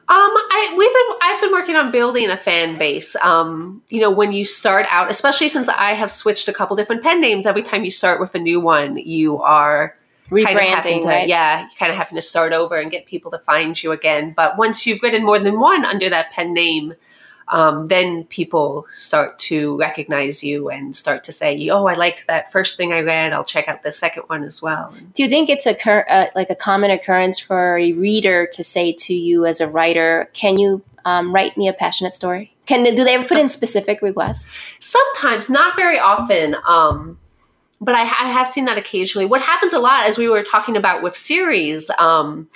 um, 0.09 0.17
I 0.17 0.73
we've 0.77 0.91
been 0.91 1.17
I've 1.21 1.39
been 1.39 1.51
working 1.53 1.75
on 1.77 1.89
building 1.89 2.29
a 2.29 2.35
fan 2.35 2.77
base. 2.77 3.15
Um, 3.21 3.81
you 3.87 4.01
know, 4.01 4.11
when 4.11 4.33
you 4.33 4.43
start 4.43 4.85
out, 4.89 5.09
especially 5.09 5.47
since 5.47 5.69
I 5.69 5.93
have 5.93 6.11
switched 6.11 6.49
a 6.49 6.53
couple 6.53 6.75
different 6.75 7.01
pen 7.01 7.21
names, 7.21 7.45
every 7.45 7.63
time 7.63 7.85
you 7.85 7.91
start 7.91 8.19
with 8.19 8.35
a 8.35 8.39
new 8.39 8.59
one, 8.59 8.97
you 8.97 9.37
are 9.41 9.95
rebranding, 10.31 11.01
to, 11.01 11.07
right? 11.07 11.27
Yeah, 11.27 11.67
kind 11.77 11.91
of 11.91 11.97
having 11.97 12.15
to 12.15 12.21
start 12.21 12.53
over 12.53 12.79
and 12.79 12.89
get 12.89 13.05
people 13.05 13.31
to 13.31 13.39
find 13.39 13.81
you 13.81 13.91
again. 13.91 14.33
But 14.35 14.57
once 14.57 14.87
you've 14.87 15.03
written 15.03 15.25
more 15.25 15.39
than 15.39 15.59
one 15.59 15.85
under 15.85 16.09
that 16.09 16.31
pen 16.31 16.53
name, 16.53 16.95
um, 17.49 17.87
then 17.87 18.23
people 18.25 18.87
start 18.89 19.37
to 19.39 19.77
recognize 19.77 20.41
you 20.41 20.69
and 20.69 20.95
start 20.95 21.25
to 21.25 21.33
say, 21.33 21.69
"Oh, 21.69 21.85
I 21.85 21.93
liked 21.93 22.27
that 22.27 22.51
first 22.51 22.77
thing 22.77 22.93
I 22.93 23.01
read. 23.01 23.33
I'll 23.33 23.43
check 23.43 23.67
out 23.67 23.83
the 23.83 23.91
second 23.91 24.23
one 24.27 24.43
as 24.43 24.61
well." 24.61 24.93
Do 25.13 25.21
you 25.21 25.29
think 25.29 25.49
it's 25.49 25.65
a 25.65 25.75
cur- 25.75 26.05
uh, 26.09 26.27
like 26.33 26.49
a 26.49 26.55
common 26.55 26.91
occurrence 26.91 27.37
for 27.39 27.77
a 27.77 27.91
reader 27.91 28.47
to 28.53 28.63
say 28.63 28.93
to 28.93 29.13
you 29.13 29.45
as 29.45 29.59
a 29.59 29.67
writer, 29.67 30.29
"Can 30.33 30.57
you 30.57 30.81
um, 31.03 31.35
write 31.35 31.57
me 31.57 31.67
a 31.67 31.73
passionate 31.73 32.13
story?" 32.13 32.55
Can 32.67 32.83
do 32.95 33.03
they 33.03 33.15
ever 33.15 33.27
put 33.27 33.37
in 33.37 33.49
specific 33.49 34.01
requests? 34.01 34.49
Sometimes, 34.79 35.49
not 35.49 35.75
very 35.75 35.99
often. 35.99 36.55
Um, 36.65 37.17
but 37.81 37.95
I, 37.95 38.01
I, 38.03 38.31
have 38.31 38.47
seen 38.47 38.65
that 38.65 38.77
occasionally. 38.77 39.25
What 39.25 39.41
happens 39.41 39.73
a 39.73 39.79
lot, 39.79 40.07
as 40.07 40.17
we 40.17 40.29
were 40.29 40.43
talking 40.43 40.77
about 40.77 41.01
with 41.01 41.17
series, 41.17 41.89
um, 41.97 42.47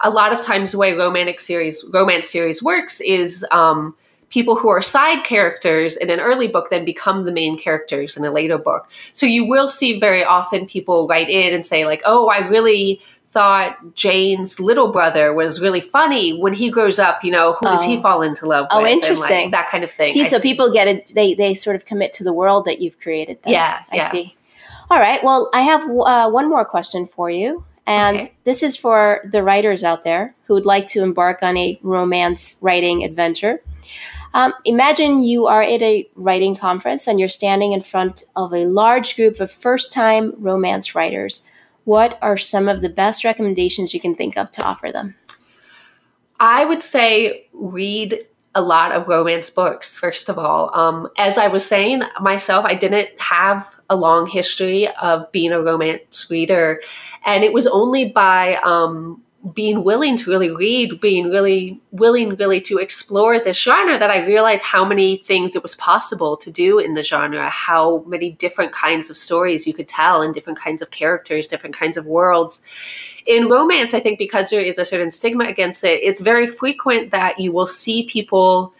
a 0.00 0.10
lot 0.10 0.32
of 0.32 0.44
times 0.44 0.72
the 0.72 0.78
way 0.78 0.92
romantic 0.92 1.40
series, 1.40 1.84
romance 1.90 2.28
series 2.28 2.62
works 2.62 3.00
is 3.00 3.44
um, 3.50 3.96
people 4.28 4.56
who 4.56 4.68
are 4.68 4.82
side 4.82 5.24
characters 5.24 5.96
in 5.96 6.10
an 6.10 6.20
early 6.20 6.48
book 6.48 6.68
then 6.70 6.84
become 6.84 7.22
the 7.22 7.32
main 7.32 7.58
characters 7.58 8.16
in 8.16 8.24
a 8.24 8.30
later 8.30 8.58
book. 8.58 8.90
So 9.14 9.26
you 9.26 9.48
will 9.48 9.68
see 9.68 9.98
very 9.98 10.22
often 10.22 10.66
people 10.66 11.08
write 11.08 11.30
in 11.30 11.54
and 11.54 11.64
say 11.64 11.86
like, 11.86 12.02
"Oh, 12.04 12.28
I 12.28 12.46
really." 12.46 13.00
Thought 13.30 13.94
Jane's 13.94 14.58
little 14.58 14.90
brother 14.90 15.34
was 15.34 15.60
really 15.60 15.82
funny. 15.82 16.40
When 16.40 16.54
he 16.54 16.70
grows 16.70 16.98
up, 16.98 17.22
you 17.22 17.30
know, 17.30 17.52
who 17.52 17.66
does 17.66 17.84
he 17.84 17.98
oh. 17.98 18.00
fall 18.00 18.22
into 18.22 18.46
love 18.46 18.66
oh, 18.70 18.80
with? 18.80 18.88
Oh, 18.88 18.90
interesting. 18.90 19.42
Like 19.42 19.50
that 19.50 19.68
kind 19.68 19.84
of 19.84 19.90
thing. 19.90 20.14
See, 20.14 20.22
I 20.22 20.28
so 20.28 20.38
see. 20.38 20.48
people 20.48 20.72
get 20.72 20.88
it. 20.88 21.12
They 21.14 21.34
they 21.34 21.54
sort 21.54 21.76
of 21.76 21.84
commit 21.84 22.14
to 22.14 22.24
the 22.24 22.32
world 22.32 22.64
that 22.64 22.80
you've 22.80 22.98
created. 22.98 23.38
Then. 23.42 23.52
Yeah, 23.52 23.84
I 23.92 23.96
yeah. 23.96 24.10
see. 24.10 24.34
All 24.90 25.00
right. 25.00 25.22
Well, 25.22 25.50
I 25.52 25.62
have 25.62 25.82
uh, 25.82 26.30
one 26.30 26.48
more 26.48 26.64
question 26.64 27.06
for 27.06 27.30
you. 27.30 27.64
And 27.86 28.18
okay. 28.18 28.34
this 28.44 28.62
is 28.62 28.76
for 28.76 29.22
the 29.32 29.42
writers 29.42 29.82
out 29.82 30.04
there 30.04 30.34
who 30.44 30.54
would 30.54 30.66
like 30.66 30.86
to 30.88 31.02
embark 31.02 31.42
on 31.42 31.56
a 31.56 31.78
romance 31.82 32.58
writing 32.60 33.02
adventure. 33.02 33.60
Um, 34.34 34.52
imagine 34.64 35.22
you 35.22 35.46
are 35.46 35.62
at 35.62 35.80
a 35.80 36.08
writing 36.14 36.54
conference 36.54 37.06
and 37.06 37.18
you're 37.18 37.30
standing 37.30 37.72
in 37.72 37.80
front 37.80 38.24
of 38.36 38.52
a 38.52 38.66
large 38.66 39.16
group 39.16 39.40
of 39.40 39.50
first 39.50 39.90
time 39.92 40.34
romance 40.38 40.94
writers. 40.94 41.44
What 41.84 42.18
are 42.20 42.36
some 42.36 42.68
of 42.68 42.82
the 42.82 42.90
best 42.90 43.24
recommendations 43.24 43.94
you 43.94 44.00
can 44.00 44.14
think 44.14 44.36
of 44.36 44.50
to 44.52 44.62
offer 44.62 44.92
them? 44.92 45.14
I 46.38 46.66
would 46.66 46.82
say 46.82 47.48
read 47.54 48.26
a 48.58 48.60
lot 48.60 48.90
of 48.90 49.06
romance 49.06 49.48
books, 49.50 49.96
first 49.96 50.28
of 50.28 50.36
all. 50.36 50.74
Um, 50.74 51.08
as 51.16 51.38
I 51.38 51.46
was 51.46 51.64
saying 51.64 52.02
myself, 52.20 52.64
I 52.64 52.74
didn't 52.74 53.10
have 53.18 53.64
a 53.88 53.94
long 53.94 54.26
history 54.26 54.88
of 55.00 55.30
being 55.30 55.52
a 55.52 55.62
romance 55.62 56.26
reader. 56.28 56.82
And 57.24 57.44
it 57.44 57.52
was 57.52 57.68
only 57.68 58.10
by 58.10 58.56
um, 58.56 59.22
being 59.54 59.84
willing 59.84 60.16
to 60.16 60.30
really 60.30 60.50
read, 60.50 61.00
being 61.00 61.30
really 61.30 61.80
willing, 61.92 62.34
really 62.36 62.60
to 62.60 62.78
explore 62.78 63.38
this 63.38 63.56
genre, 63.56 63.96
that 63.96 64.10
I 64.10 64.26
realized 64.26 64.64
how 64.64 64.84
many 64.84 65.18
things 65.18 65.54
it 65.54 65.62
was 65.62 65.76
possible 65.76 66.36
to 66.38 66.50
do 66.50 66.80
in 66.80 66.94
the 66.94 67.04
genre, 67.04 67.48
how 67.48 68.02
many 68.06 68.32
different 68.32 68.72
kinds 68.72 69.10
of 69.10 69.16
stories 69.16 69.66
you 69.66 69.74
could 69.74 69.88
tell, 69.88 70.22
and 70.22 70.34
different 70.34 70.58
kinds 70.58 70.82
of 70.82 70.90
characters, 70.90 71.46
different 71.46 71.76
kinds 71.76 71.96
of 71.96 72.04
worlds. 72.04 72.60
In 73.26 73.48
romance, 73.48 73.94
I 73.94 74.00
think 74.00 74.18
because 74.18 74.50
there 74.50 74.60
is 74.60 74.76
a 74.76 74.84
certain 74.84 75.12
stigma 75.12 75.44
against 75.44 75.84
it, 75.84 76.00
it's 76.02 76.20
very 76.20 76.46
frequent 76.48 77.12
that 77.12 77.38
you 77.38 77.52
will 77.52 77.66
see 77.66 78.06
people 78.06 78.74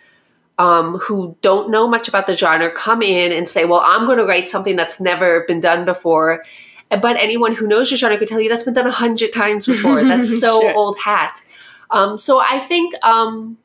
um, 0.59 0.99
who 0.99 1.37
don't 1.41 1.71
know 1.71 1.87
much 1.87 2.09
about 2.09 2.27
the 2.27 2.37
genre 2.37 2.73
come 2.75 3.01
in 3.01 3.31
and 3.31 3.49
say, 3.49 3.65
Well, 3.65 3.83
I'm 3.85 4.07
going 4.07 4.19
to 4.19 4.25
write 4.25 4.51
something 4.51 4.75
that's 4.75 4.99
never 4.99 5.45
been 5.47 5.61
done 5.61 5.85
before. 5.85 6.45
But 6.91 7.17
anyone 7.17 7.55
who 7.55 7.67
knows 7.67 7.89
genre 7.89 8.19
could 8.19 8.29
tell 8.29 8.41
you 8.41 8.49
that's 8.49 8.63
been 8.63 8.75
done 8.75 8.87
a 8.87 8.91
hundred 8.91 9.33
times 9.33 9.67
before. 9.67 10.03
That's 10.09 10.41
so 10.41 10.61
sure. 10.61 10.75
old 10.75 10.99
hat. 10.99 11.43
Um, 11.91 12.17
so 12.17 12.41
I 12.41 12.61
think 12.61 12.95
um, 13.03 13.59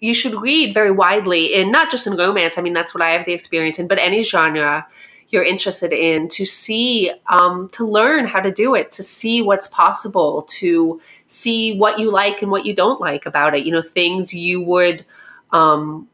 you 0.00 0.14
should 0.14 0.34
read 0.34 0.74
very 0.74 0.90
widely 0.90 1.54
in 1.54 1.70
not 1.70 1.90
just 1.90 2.06
in 2.06 2.16
romance. 2.16 2.56
I 2.56 2.62
mean, 2.62 2.72
that's 2.72 2.94
what 2.94 3.02
I 3.02 3.10
have 3.10 3.24
the 3.26 3.32
experience 3.32 3.78
in, 3.78 3.86
but 3.86 3.98
any 3.98 4.22
genre 4.22 4.86
you're 5.30 5.44
interested 5.44 5.92
in 5.92 6.28
to 6.28 6.46
see, 6.46 7.10
um, 7.28 7.68
to 7.70 7.86
learn 7.86 8.26
how 8.26 8.40
to 8.40 8.52
do 8.52 8.74
it, 8.74 8.92
to 8.92 9.02
see 9.02 9.42
what's 9.42 9.66
possible, 9.66 10.46
to 10.50 11.00
see 11.26 11.78
what 11.78 11.98
you 11.98 12.10
like 12.10 12.42
and 12.42 12.50
what 12.50 12.64
you 12.64 12.74
don't 12.74 13.00
like 13.00 13.26
about 13.26 13.56
it. 13.56 13.64
You 13.64 13.72
know, 13.72 13.82
things 13.82 14.32
you 14.32 14.62
would 14.62 15.04
um, 15.50 16.08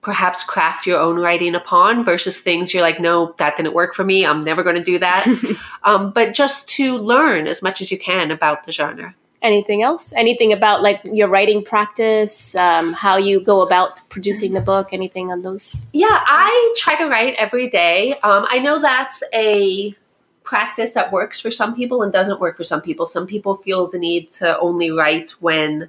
perhaps 0.00 0.42
craft 0.42 0.86
your 0.86 0.98
own 0.98 1.16
writing 1.16 1.54
upon 1.54 2.02
versus 2.02 2.40
things 2.40 2.72
you're 2.72 2.82
like, 2.82 3.00
no, 3.00 3.34
that 3.38 3.56
didn't 3.56 3.74
work 3.74 3.94
for 3.94 4.04
me. 4.04 4.24
I'm 4.24 4.42
never 4.42 4.62
going 4.62 4.76
to 4.76 4.82
do 4.82 4.98
that. 4.98 5.26
um, 5.84 6.10
but 6.12 6.34
just 6.34 6.68
to 6.70 6.96
learn 6.96 7.46
as 7.46 7.62
much 7.62 7.80
as 7.80 7.90
you 7.90 7.98
can 7.98 8.30
about 8.30 8.64
the 8.64 8.72
genre. 8.72 9.14
Anything 9.42 9.82
else? 9.82 10.12
Anything 10.12 10.52
about 10.52 10.82
like 10.82 11.00
your 11.04 11.28
writing 11.28 11.64
practice, 11.64 12.54
um, 12.56 12.92
how 12.92 13.16
you 13.16 13.42
go 13.42 13.62
about 13.62 13.96
producing 14.10 14.52
the 14.52 14.60
book? 14.60 14.92
Anything 14.92 15.32
on 15.32 15.40
those? 15.40 15.86
Yeah, 15.94 16.08
I 16.10 16.74
try 16.76 16.96
to 16.96 17.08
write 17.08 17.36
every 17.38 17.70
day. 17.70 18.12
Um, 18.22 18.46
I 18.48 18.58
know 18.58 18.80
that's 18.80 19.22
a 19.32 19.94
practice 20.42 20.90
that 20.92 21.10
works 21.10 21.40
for 21.40 21.50
some 21.50 21.74
people 21.74 22.02
and 22.02 22.12
doesn't 22.12 22.40
work 22.40 22.58
for 22.58 22.64
some 22.64 22.82
people. 22.82 23.06
Some 23.06 23.26
people 23.26 23.56
feel 23.56 23.86
the 23.88 23.98
need 23.98 24.30
to 24.34 24.58
only 24.58 24.90
write 24.90 25.30
when 25.40 25.88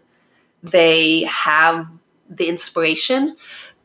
they 0.64 1.24
have 1.24 1.88
the 2.30 2.48
inspiration. 2.48 3.36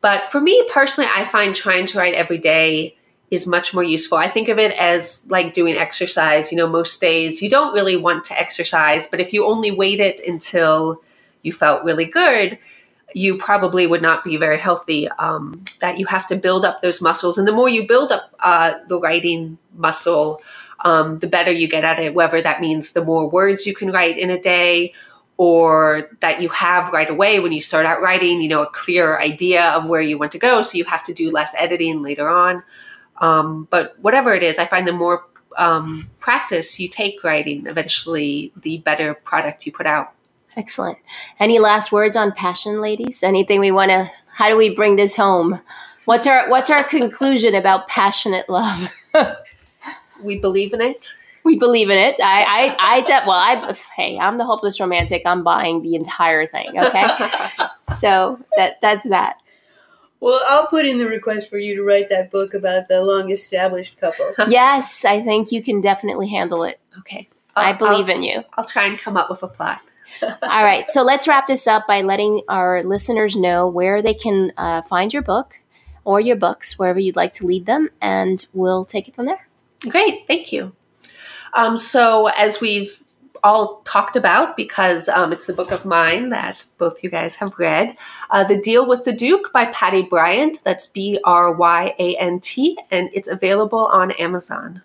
But 0.00 0.26
for 0.26 0.40
me 0.40 0.68
personally, 0.72 1.10
I 1.12 1.24
find 1.24 1.56
trying 1.56 1.86
to 1.86 1.98
write 1.98 2.14
every 2.14 2.38
day 2.38 2.96
is 3.30 3.46
much 3.46 3.74
more 3.74 3.82
useful. 3.82 4.18
I 4.18 4.28
think 4.28 4.48
of 4.48 4.58
it 4.58 4.72
as 4.72 5.24
like 5.28 5.52
doing 5.52 5.76
exercise. 5.76 6.52
You 6.52 6.58
know, 6.58 6.68
most 6.68 7.00
days 7.00 7.42
you 7.42 7.50
don't 7.50 7.74
really 7.74 7.96
want 7.96 8.24
to 8.26 8.38
exercise, 8.38 9.08
but 9.08 9.20
if 9.20 9.32
you 9.32 9.44
only 9.46 9.72
wait 9.72 10.00
it 10.00 10.20
until 10.26 11.02
you 11.42 11.52
felt 11.52 11.84
really 11.84 12.04
good, 12.04 12.58
you 13.14 13.38
probably 13.38 13.86
would 13.86 14.02
not 14.02 14.24
be 14.24 14.36
very 14.36 14.58
healthy. 14.58 15.08
Um, 15.18 15.64
that 15.80 15.98
you 15.98 16.06
have 16.06 16.26
to 16.28 16.36
build 16.36 16.64
up 16.64 16.82
those 16.82 17.00
muscles, 17.00 17.38
and 17.38 17.48
the 17.48 17.52
more 17.52 17.68
you 17.68 17.86
build 17.86 18.12
up 18.12 18.34
uh, 18.40 18.74
the 18.88 19.00
writing 19.00 19.58
muscle, 19.74 20.42
um, 20.84 21.18
the 21.18 21.26
better 21.26 21.50
you 21.50 21.68
get 21.68 21.84
at 21.84 21.98
it. 21.98 22.14
Whether 22.14 22.42
that 22.42 22.60
means 22.60 22.92
the 22.92 23.04
more 23.04 23.28
words 23.28 23.66
you 23.66 23.74
can 23.74 23.90
write 23.90 24.18
in 24.18 24.30
a 24.30 24.40
day, 24.40 24.92
or 25.36 26.10
that 26.20 26.40
you 26.40 26.48
have 26.50 26.92
right 26.92 27.10
away 27.10 27.40
when 27.40 27.52
you 27.52 27.62
start 27.62 27.86
out 27.86 28.02
writing, 28.02 28.40
you 28.40 28.48
know, 28.48 28.62
a 28.62 28.70
clear 28.70 29.18
idea 29.18 29.64
of 29.70 29.88
where 29.88 30.00
you 30.00 30.18
want 30.18 30.32
to 30.32 30.38
go, 30.38 30.62
so 30.62 30.76
you 30.78 30.84
have 30.84 31.04
to 31.04 31.14
do 31.14 31.30
less 31.30 31.54
editing 31.56 32.02
later 32.02 32.28
on. 32.28 32.62
Um, 33.18 33.66
but 33.70 33.98
whatever 34.00 34.34
it 34.34 34.42
is, 34.42 34.58
I 34.58 34.66
find 34.66 34.86
the 34.86 34.92
more 34.92 35.24
um, 35.56 36.10
practice 36.20 36.78
you 36.78 36.88
take 36.88 37.22
writing, 37.24 37.66
eventually 37.66 38.52
the 38.56 38.78
better 38.78 39.14
product 39.14 39.66
you 39.66 39.72
put 39.72 39.86
out. 39.86 40.12
Excellent. 40.56 40.98
Any 41.38 41.58
last 41.58 41.92
words 41.92 42.16
on 42.16 42.32
passion, 42.32 42.80
ladies? 42.80 43.22
Anything 43.22 43.60
we 43.60 43.70
want 43.70 43.90
to? 43.90 44.10
How 44.32 44.48
do 44.48 44.56
we 44.56 44.74
bring 44.74 44.96
this 44.96 45.16
home? 45.16 45.60
What's 46.06 46.26
our 46.26 46.48
What's 46.48 46.70
our 46.70 46.84
conclusion 46.84 47.54
about 47.54 47.88
passionate 47.88 48.48
love? 48.48 48.92
we 50.22 50.38
believe 50.38 50.72
in 50.72 50.80
it. 50.80 51.12
We 51.44 51.58
believe 51.58 51.90
in 51.90 51.98
it. 51.98 52.16
I, 52.20 52.42
I, 52.42 52.96
I, 52.96 53.00
de- 53.02 53.26
well, 53.26 53.38
I, 53.38 53.76
hey, 53.94 54.18
I'm 54.18 54.36
the 54.36 54.44
hopeless 54.44 54.80
romantic. 54.80 55.22
I'm 55.24 55.44
buying 55.44 55.82
the 55.82 55.94
entire 55.94 56.46
thing. 56.46 56.76
Okay, 56.76 57.06
so 57.98 58.40
that 58.56 58.80
that's 58.82 59.08
that. 59.08 59.36
Well, 60.26 60.42
I'll 60.48 60.66
put 60.66 60.86
in 60.86 60.98
the 60.98 61.06
request 61.06 61.48
for 61.48 61.56
you 61.56 61.76
to 61.76 61.84
write 61.84 62.10
that 62.10 62.32
book 62.32 62.52
about 62.52 62.88
the 62.88 63.00
long 63.00 63.30
established 63.30 63.96
couple. 63.96 64.34
yes, 64.48 65.04
I 65.04 65.22
think 65.22 65.52
you 65.52 65.62
can 65.62 65.80
definitely 65.80 66.26
handle 66.26 66.64
it. 66.64 66.80
Okay. 66.98 67.28
I 67.54 67.72
believe 67.72 68.08
I'll, 68.08 68.16
in 68.16 68.22
you. 68.24 68.42
I'll 68.54 68.64
try 68.64 68.86
and 68.86 68.98
come 68.98 69.16
up 69.16 69.30
with 69.30 69.44
a 69.44 69.46
plot. 69.46 69.82
All 70.22 70.64
right. 70.64 70.90
So 70.90 71.04
let's 71.04 71.28
wrap 71.28 71.46
this 71.46 71.68
up 71.68 71.86
by 71.86 72.02
letting 72.02 72.42
our 72.48 72.82
listeners 72.82 73.36
know 73.36 73.68
where 73.68 74.02
they 74.02 74.14
can 74.14 74.52
uh, 74.56 74.82
find 74.82 75.12
your 75.12 75.22
book 75.22 75.60
or 76.04 76.18
your 76.18 76.34
books, 76.34 76.76
wherever 76.76 76.98
you'd 76.98 77.14
like 77.14 77.34
to 77.34 77.46
lead 77.46 77.66
them, 77.66 77.90
and 78.00 78.44
we'll 78.52 78.84
take 78.84 79.06
it 79.06 79.14
from 79.14 79.26
there. 79.26 79.46
Great. 79.88 80.26
Thank 80.26 80.50
you. 80.52 80.72
Um, 81.54 81.78
so, 81.78 82.26
as 82.26 82.60
we've 82.60 83.00
all 83.44 83.82
talked 83.84 84.16
about 84.16 84.56
because 84.56 85.08
um, 85.08 85.32
it's 85.32 85.46
the 85.46 85.52
book 85.52 85.72
of 85.72 85.84
mine 85.84 86.30
that 86.30 86.64
both 86.78 87.02
you 87.02 87.10
guys 87.10 87.36
have 87.36 87.54
read. 87.58 87.96
Uh, 88.30 88.44
the 88.44 88.60
Deal 88.60 88.88
with 88.88 89.04
the 89.04 89.12
Duke 89.12 89.52
by 89.52 89.66
Patty 89.66 90.02
Bryant. 90.02 90.60
That's 90.64 90.86
B 90.86 91.18
R 91.24 91.52
Y 91.52 91.94
A 91.98 92.16
N 92.16 92.40
T, 92.40 92.78
and 92.90 93.10
it's 93.12 93.28
available 93.28 93.86
on 93.86 94.12
Amazon. 94.12 94.82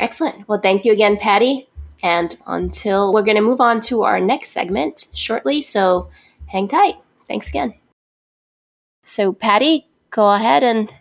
Excellent. 0.00 0.48
Well, 0.48 0.60
thank 0.60 0.84
you 0.84 0.92
again, 0.92 1.16
Patty. 1.16 1.68
And 2.02 2.38
until 2.46 3.12
we're 3.12 3.24
going 3.24 3.36
to 3.36 3.42
move 3.42 3.60
on 3.60 3.80
to 3.82 4.02
our 4.02 4.20
next 4.20 4.50
segment 4.50 5.08
shortly, 5.14 5.60
so 5.62 6.10
hang 6.46 6.68
tight. 6.68 6.94
Thanks 7.26 7.48
again. 7.48 7.74
So, 9.04 9.32
Patty, 9.32 9.88
go 10.10 10.32
ahead 10.32 10.62
and 10.62 10.92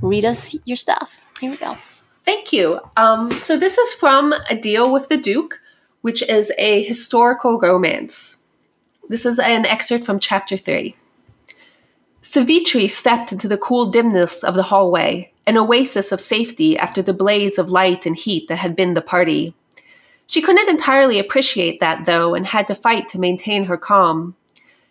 read 0.00 0.24
us 0.24 0.56
your 0.64 0.76
stuff. 0.76 1.20
Here 1.40 1.50
we 1.50 1.56
go. 1.56 1.76
Thank 2.24 2.52
you. 2.52 2.80
Um, 2.96 3.30
so, 3.32 3.56
this 3.56 3.78
is 3.78 3.94
from 3.94 4.32
A 4.50 4.56
Deal 4.56 4.92
with 4.92 5.08
the 5.08 5.16
Duke 5.16 5.60
which 6.02 6.22
is 6.22 6.52
a 6.58 6.82
historical 6.82 7.58
romance. 7.58 8.36
This 9.08 9.24
is 9.24 9.38
an 9.38 9.64
excerpt 9.66 10.04
from 10.04 10.20
chapter 10.20 10.56
3. 10.56 10.94
Savitri 12.20 12.86
stepped 12.88 13.32
into 13.32 13.48
the 13.48 13.58
cool 13.58 13.86
dimness 13.86 14.44
of 14.44 14.54
the 14.54 14.62
hallway, 14.64 15.32
an 15.46 15.56
oasis 15.56 16.12
of 16.12 16.20
safety 16.20 16.78
after 16.78 17.02
the 17.02 17.12
blaze 17.12 17.58
of 17.58 17.70
light 17.70 18.06
and 18.06 18.16
heat 18.16 18.48
that 18.48 18.58
had 18.58 18.76
been 18.76 18.94
the 18.94 19.02
party. 19.02 19.54
She 20.26 20.40
couldn't 20.40 20.68
entirely 20.68 21.18
appreciate 21.18 21.80
that, 21.80 22.06
though, 22.06 22.34
and 22.34 22.46
had 22.46 22.66
to 22.68 22.74
fight 22.74 23.08
to 23.10 23.20
maintain 23.20 23.64
her 23.64 23.76
calm. 23.76 24.34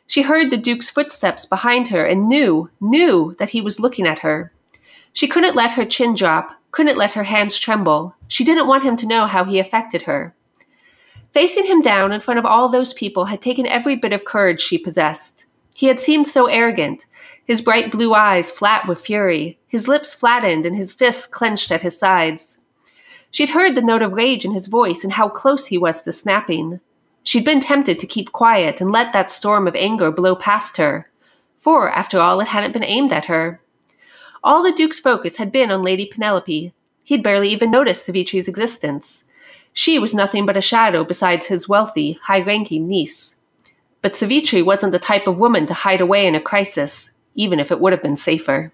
She 0.08 0.22
heard 0.24 0.52
the 0.52 0.58
Duke's 0.58 0.90
footsteps 0.90 1.46
behind 1.46 1.88
her 1.88 2.06
and 2.06 2.28
knew, 2.28 2.70
knew 2.80 3.36
that 3.40 3.52
he 3.52 3.62
was 3.62 3.80
looking 3.80 4.06
at 4.06 4.20
her. 4.20 4.52
She 5.14 5.28
couldn't 5.28 5.56
let 5.56 5.72
her 5.72 5.86
chin 5.86 6.16
drop, 6.16 6.52
couldn't 6.72 6.98
let 6.98 7.14
her 7.14 7.24
hands 7.24 7.58
tremble. 7.58 8.14
She 8.28 8.44
didn't 8.44 8.68
want 8.68 8.84
him 8.84 8.98
to 8.98 9.08
know 9.08 9.26
how 9.26 9.46
he 9.46 9.58
affected 9.58 10.04
her. 10.04 10.36
Facing 11.34 11.66
him 11.66 11.82
down 11.82 12.12
in 12.12 12.20
front 12.20 12.40
of 12.40 12.46
all 12.46 12.68
those 12.70 12.94
people 12.94 13.26
had 13.26 13.42
taken 13.42 13.66
every 13.66 13.96
bit 13.96 14.12
of 14.12 14.26
courage 14.26 14.62
she 14.62 14.78
possessed. 14.78 15.46
He 15.74 15.88
had 15.88 16.00
seemed 16.00 16.28
so 16.28 16.48
arrogant, 16.48 17.06
his 17.46 17.62
bright 17.62 17.92
blue 17.92 18.14
eyes 18.14 18.52
flat 18.52 18.88
with 18.88 19.00
fury, 19.00 19.58
his 19.68 19.88
lips 19.88 20.14
flattened 20.14 20.66
and 20.66 20.76
his 20.76 20.94
fists 20.94 21.26
clenched 21.26 21.72
at 21.72 21.82
his 21.82 21.98
sides. 21.98 22.58
She'd 23.32 23.52
heard 23.52 23.76
the 23.76 23.82
note 23.82 24.02
of 24.02 24.12
rage 24.12 24.44
in 24.44 24.52
his 24.52 24.68
voice 24.68 25.04
and 25.04 25.14
how 25.14 25.30
close 25.30 25.68
he 25.68 25.78
was 25.78 26.02
to 26.04 26.12
snapping. 26.12 26.82
She'd 27.24 27.46
been 27.46 27.62
tempted 27.62 28.00
to 28.00 28.08
keep 28.08 28.34
quiet 28.34 28.82
and 28.82 28.92
let 28.92 29.14
that 29.14 29.32
storm 29.32 29.68
of 29.68 29.76
anger 29.76 30.12
blow 30.12 30.36
past 30.36 30.78
her, 30.78 31.10
for, 31.60 31.90
after 31.90 32.20
all, 32.20 32.42
it 32.42 32.48
hadn't 32.48 32.74
been 32.74 32.84
aimed 32.84 33.14
at 33.14 33.26
her. 33.26 33.62
All 34.44 34.64
the 34.64 34.74
Duke's 34.74 35.00
focus 35.00 35.38
had 35.38 35.52
been 35.52 35.72
on 35.72 35.84
Lady 35.84 36.06
Penelope. 36.06 36.74
He'd 37.04 37.24
barely 37.24 37.50
even 37.50 37.72
noticed 37.72 38.06
Savitri's 38.06 38.48
existence. 38.48 39.24
She 39.74 40.00
was 40.00 40.14
nothing 40.14 40.46
but 40.46 40.58
a 40.58 40.62
shadow 40.62 41.04
beside 41.04 41.46
his 41.46 41.70
wealthy, 41.70 42.20
high 42.24 42.42
ranking 42.42 42.88
niece. 42.88 43.36
But 44.02 44.16
Savitri 44.16 44.62
wasn't 44.62 44.92
the 44.92 45.00
type 45.00 45.28
of 45.28 45.38
woman 45.38 45.68
to 45.68 45.74
hide 45.74 46.02
away 46.02 46.28
in 46.28 46.36
a 46.36 46.42
crisis, 46.42 47.12
even 47.36 47.60
if 47.60 47.72
it 47.72 47.80
would 47.80 47.94
have 47.94 48.04
been 48.04 48.18
safer. 48.18 48.74